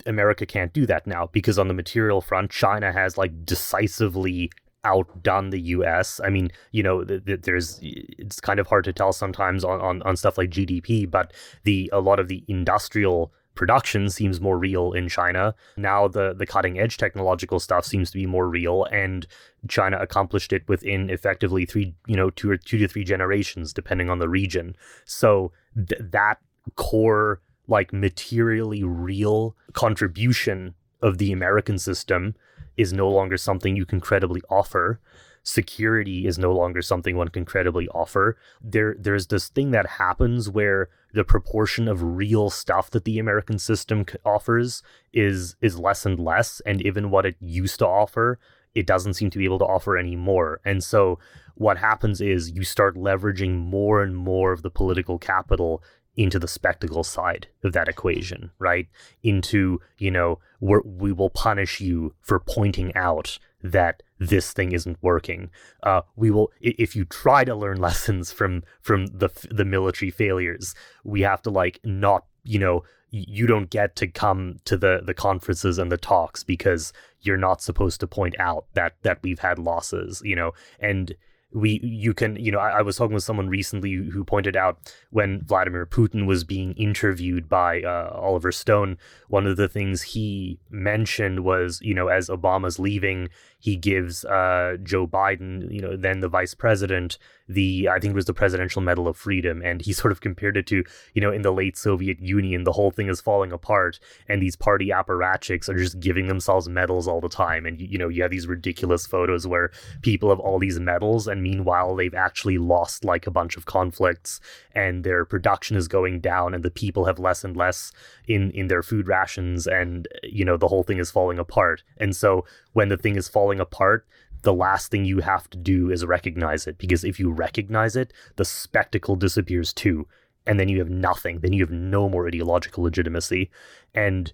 [0.07, 4.51] America can't do that now because on the material front, China has like decisively
[4.85, 6.21] outdone the U.S.
[6.25, 9.81] I mean, you know, th- th- there's it's kind of hard to tell sometimes on,
[9.81, 11.33] on on stuff like GDP, but
[11.65, 15.55] the a lot of the industrial production seems more real in China.
[15.77, 19.27] Now the the cutting edge technological stuff seems to be more real and
[19.69, 24.11] China accomplished it within effectively three, you know, two or two to three generations depending
[24.11, 24.75] on the region.
[25.05, 26.39] So th- that
[26.77, 32.35] core like materially real contribution of the American system
[32.77, 35.01] is no longer something you can credibly offer.
[35.45, 38.37] Security is no longer something one can credibly offer.
[38.63, 43.59] There, there's this thing that happens where the proportion of real stuff that the American
[43.59, 44.83] system offers
[45.13, 48.39] is is less and less, and even what it used to offer,
[48.75, 50.61] it doesn't seem to be able to offer anymore.
[50.65, 51.19] And so,
[51.55, 55.83] what happens is you start leveraging more and more of the political capital
[56.17, 58.87] into the spectacle side of that equation, right?
[59.23, 64.99] Into, you know, we we will punish you for pointing out that this thing isn't
[65.01, 65.51] working.
[65.83, 70.75] Uh, we will, if you try to learn lessons from from the the military failures,
[71.05, 75.15] we have to like not, you know, you don't get to come to the the
[75.15, 79.59] conferences and the talks because you're not supposed to point out that that we've had
[79.59, 81.15] losses you know and
[81.53, 84.95] we you can you know I, I, was talking with someone recently who pointed out
[85.11, 88.99] when Vladimir Putin was being interviewed by uh, Oliver Stone
[89.29, 93.29] one of the things he mentioned was you know as Obama's leaving
[93.63, 97.19] he gives uh, Joe Biden you know then the vice president
[97.49, 100.57] the I think it was the Presidential Medal of Freedom, and he sort of compared
[100.57, 100.85] it to
[101.15, 103.99] you know in the late Soviet Union, the whole thing is falling apart,
[104.29, 108.09] and these party apparatchiks are just giving themselves medals all the time, and you know
[108.09, 109.71] you have these ridiculous photos where
[110.03, 114.41] people have all these medals, and meanwhile they've actually lost like a bunch of conflicts,
[114.75, 117.93] and their production is going down, and the people have less and less
[118.27, 122.15] in in their food rations, and you know the whole thing is falling apart, and
[122.17, 124.07] so when the thing is falling apart
[124.43, 128.13] the last thing you have to do is recognize it because if you recognize it,
[128.37, 130.07] the spectacle disappears too.
[130.45, 131.39] And then you have nothing.
[131.39, 133.51] Then you have no more ideological legitimacy.
[133.95, 134.33] And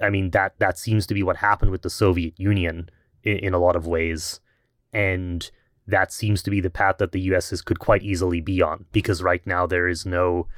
[0.00, 2.88] I mean that that seems to be what happened with the Soviet Union
[3.22, 4.40] in, in a lot of ways.
[4.94, 5.50] And
[5.86, 8.86] that seems to be the path that the US is, could quite easily be on
[8.92, 10.48] because right now there is no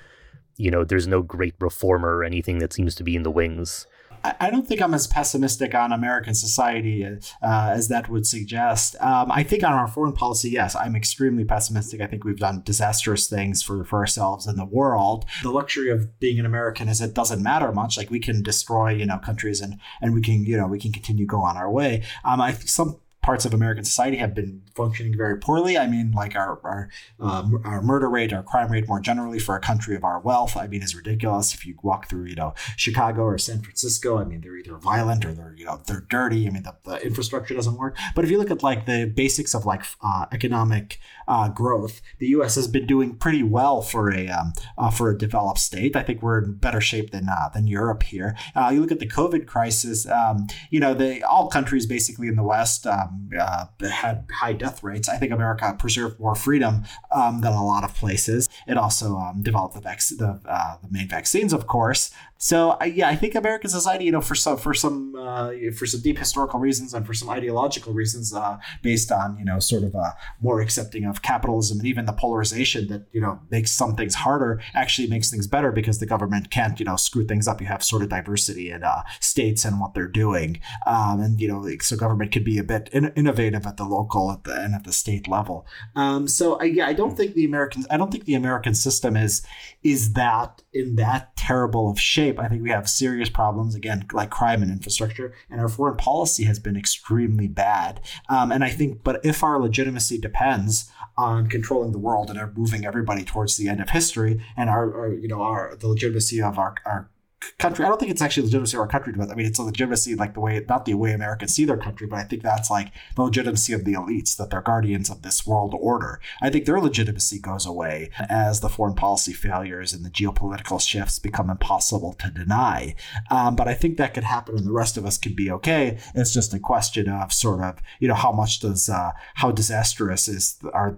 [0.58, 3.86] you know, there's no great reformer or anything that seems to be in the wings.
[4.24, 8.94] I don't think I'm as pessimistic on American society uh, as that would suggest.
[9.00, 12.00] Um, I think on our foreign policy, yes, I'm extremely pessimistic.
[12.00, 15.24] I think we've done disastrous things for, for ourselves and the world.
[15.42, 17.96] The luxury of being an American is it doesn't matter much.
[17.96, 20.92] Like we can destroy, you know, countries and and we can, you know, we can
[20.92, 22.02] continue go on our way.
[22.24, 25.78] Um, I some parts of American society have been functioning very poorly.
[25.78, 26.88] I mean, like our our,
[27.20, 30.56] uh, our murder rate, our crime rate more generally for a country of our wealth,
[30.56, 31.54] I mean, is ridiculous.
[31.54, 35.24] If you walk through, you know, Chicago or San Francisco, I mean, they're either violent
[35.24, 36.46] or they're you know they're dirty.
[36.46, 37.96] I mean, the, the infrastructure doesn't work.
[38.14, 42.28] But if you look at like the basics of like uh, economic uh, growth, the
[42.28, 42.56] U.S.
[42.56, 45.94] has been doing pretty well for a um, uh, for a developed state.
[45.94, 48.36] I think we're in better shape than uh, than Europe here.
[48.54, 50.08] Uh, you look at the COVID crisis.
[50.08, 52.86] Um, you know, the all countries basically in the West.
[52.86, 55.08] Um, um, uh, had high death rates.
[55.08, 58.48] I think America preserved more freedom um, than a lot of places.
[58.66, 62.10] It also um, developed the, vac- the, uh, the main vaccines, of course,
[62.42, 65.86] so uh, yeah, I think American society, you know, for some for some uh, for
[65.86, 69.84] some deep historical reasons and for some ideological reasons, uh, based on you know sort
[69.84, 73.94] of a more accepting of capitalism and even the polarization that you know makes some
[73.94, 77.60] things harder, actually makes things better because the government can't you know screw things up.
[77.60, 81.46] You have sort of diversity in uh, states and what they're doing, um, and you
[81.46, 84.74] know so government can be a bit in- innovative at the local at the, and
[84.74, 85.64] at the state level.
[85.94, 89.16] Um, so I, yeah, I don't think the American I don't think the American system
[89.16, 89.42] is
[89.84, 94.06] is that in that terrible of shape shape, I think we have serious problems again,
[94.12, 98.00] like crime and infrastructure, and our foreign policy has been extremely bad.
[98.28, 102.52] Um, and I think, but if our legitimacy depends on controlling the world and are
[102.56, 106.40] moving everybody towards the end of history, and our, our you know, our the legitimacy
[106.40, 107.08] of our, our
[107.58, 107.84] country.
[107.84, 110.14] I don't think it's actually legitimacy of our country, but I mean, it's a legitimacy
[110.14, 112.92] like the way, not the way Americans see their country, but I think that's like
[113.16, 116.20] the legitimacy of the elites, that they're guardians of this world order.
[116.40, 121.18] I think their legitimacy goes away as the foreign policy failures and the geopolitical shifts
[121.18, 122.94] become impossible to deny.
[123.30, 125.98] Um, but I think that could happen and the rest of us could be okay.
[126.14, 130.28] It's just a question of sort of, you know, how much does, uh, how disastrous
[130.28, 130.96] is our,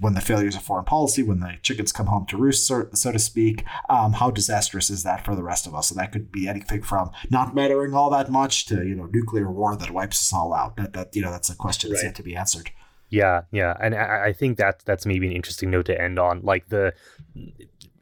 [0.00, 3.12] when the failures of foreign policy, when the chickens come home to roost, so, so
[3.12, 5.85] to speak, um, how disastrous is that for the rest of us?
[5.86, 9.50] So that could be anything from not mattering all that much to you know nuclear
[9.50, 10.76] war that wipes us all out.
[10.76, 12.08] That that you know that's a question that's right.
[12.08, 12.70] yet to be answered.
[13.08, 16.42] Yeah, yeah, and I, I think that that's maybe an interesting note to end on.
[16.42, 16.92] Like the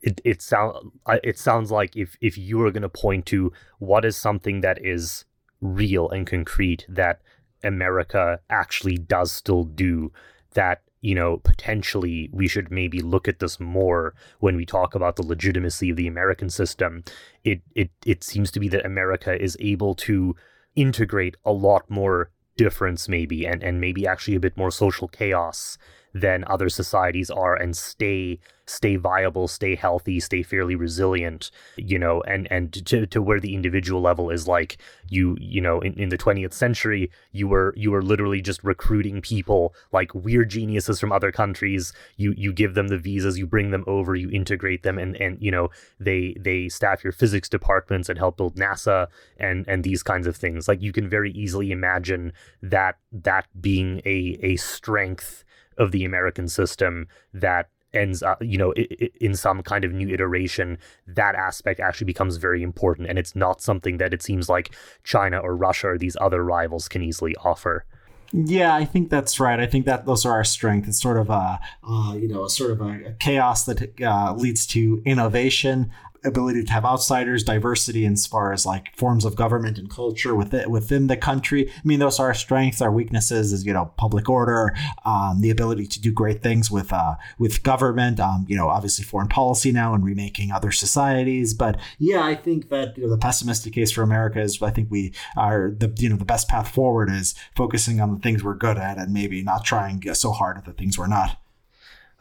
[0.03, 0.93] it it sound
[1.23, 4.85] it sounds like if if you were going to point to what is something that
[4.85, 5.25] is
[5.61, 7.21] real and concrete that
[7.63, 10.13] America actually does still do
[10.53, 15.17] that you know, potentially we should maybe look at this more when we talk about
[15.17, 17.05] the legitimacy of the American system.
[17.45, 20.35] It it it seems to be that America is able to
[20.75, 25.77] integrate a lot more difference maybe and and maybe actually a bit more social chaos
[26.15, 32.23] than other societies are and stay stay viable, stay healthy, stay fairly resilient, you know,
[32.23, 34.79] and and to, to where the individual level is like
[35.09, 39.21] you you know in, in the 20th century you were you were literally just recruiting
[39.21, 41.93] people like weird geniuses from other countries.
[42.17, 45.39] You you give them the visas you bring them over you integrate them and and
[45.41, 45.69] you know
[46.01, 50.37] they they staff your physics departments and help build NASA and and these kinds of
[50.37, 50.69] things.
[50.69, 52.33] Like you can very easily imagine
[52.63, 55.44] that that being a a strength
[55.79, 58.73] of the American system that ends up, you know,
[59.21, 63.09] in some kind of new iteration, that aspect actually becomes very important.
[63.09, 64.75] And it's not something that it seems like
[65.05, 67.85] China or Russia or these other rivals can easily offer.
[68.33, 69.61] Yeah, I think that's right.
[69.61, 70.89] I think that those are our strength.
[70.89, 74.35] It's sort of a, uh, you know, a sort of a, a chaos that uh,
[74.35, 75.93] leads to innovation,
[76.25, 80.71] ability to have outsiders, diversity as far as like forms of government and culture within
[80.71, 81.71] within the country.
[81.71, 82.81] I mean, those are our strengths.
[82.81, 84.75] Our weaknesses is you know public order,
[85.05, 88.21] um, the ability to do great things with uh, with government.
[88.21, 91.55] Um, you know, obviously foreign policy now and remaking other societies.
[91.55, 94.91] But yeah, I think that you know, the pessimistic case for America is I think
[94.91, 98.55] we are the you know the best path forward is focusing on the things we're
[98.55, 101.41] good at and maybe not trying so hard at the things we're not.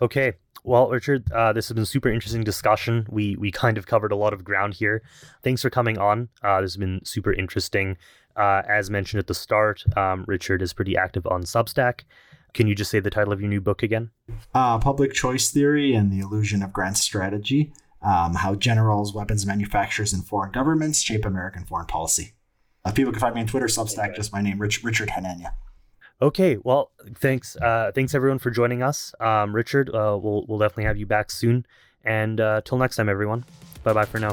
[0.01, 0.33] Okay.
[0.63, 3.05] Well, Richard, uh, this has been a super interesting discussion.
[3.09, 5.01] We we kind of covered a lot of ground here.
[5.43, 6.29] Thanks for coming on.
[6.41, 7.97] Uh, this has been super interesting.
[8.35, 12.01] Uh, as mentioned at the start, um, Richard is pretty active on Substack.
[12.53, 14.11] Can you just say the title of your new book again?
[14.53, 17.73] Uh, Public Choice Theory and the Illusion of Grand Strategy
[18.03, 22.33] um, How Generals, Weapons Manufacturers, and Foreign Governments Shape American Foreign Policy.
[22.85, 25.53] Uh, people can find me on Twitter, Substack, just my name, Rich, Richard Hanania.
[26.23, 29.13] Okay, well, thanks, uh, thanks everyone for joining us.
[29.19, 31.65] Um, Richard, uh, we'll we'll definitely have you back soon.
[32.05, 33.43] And uh, till next time, everyone.
[33.83, 34.31] Bye bye for now.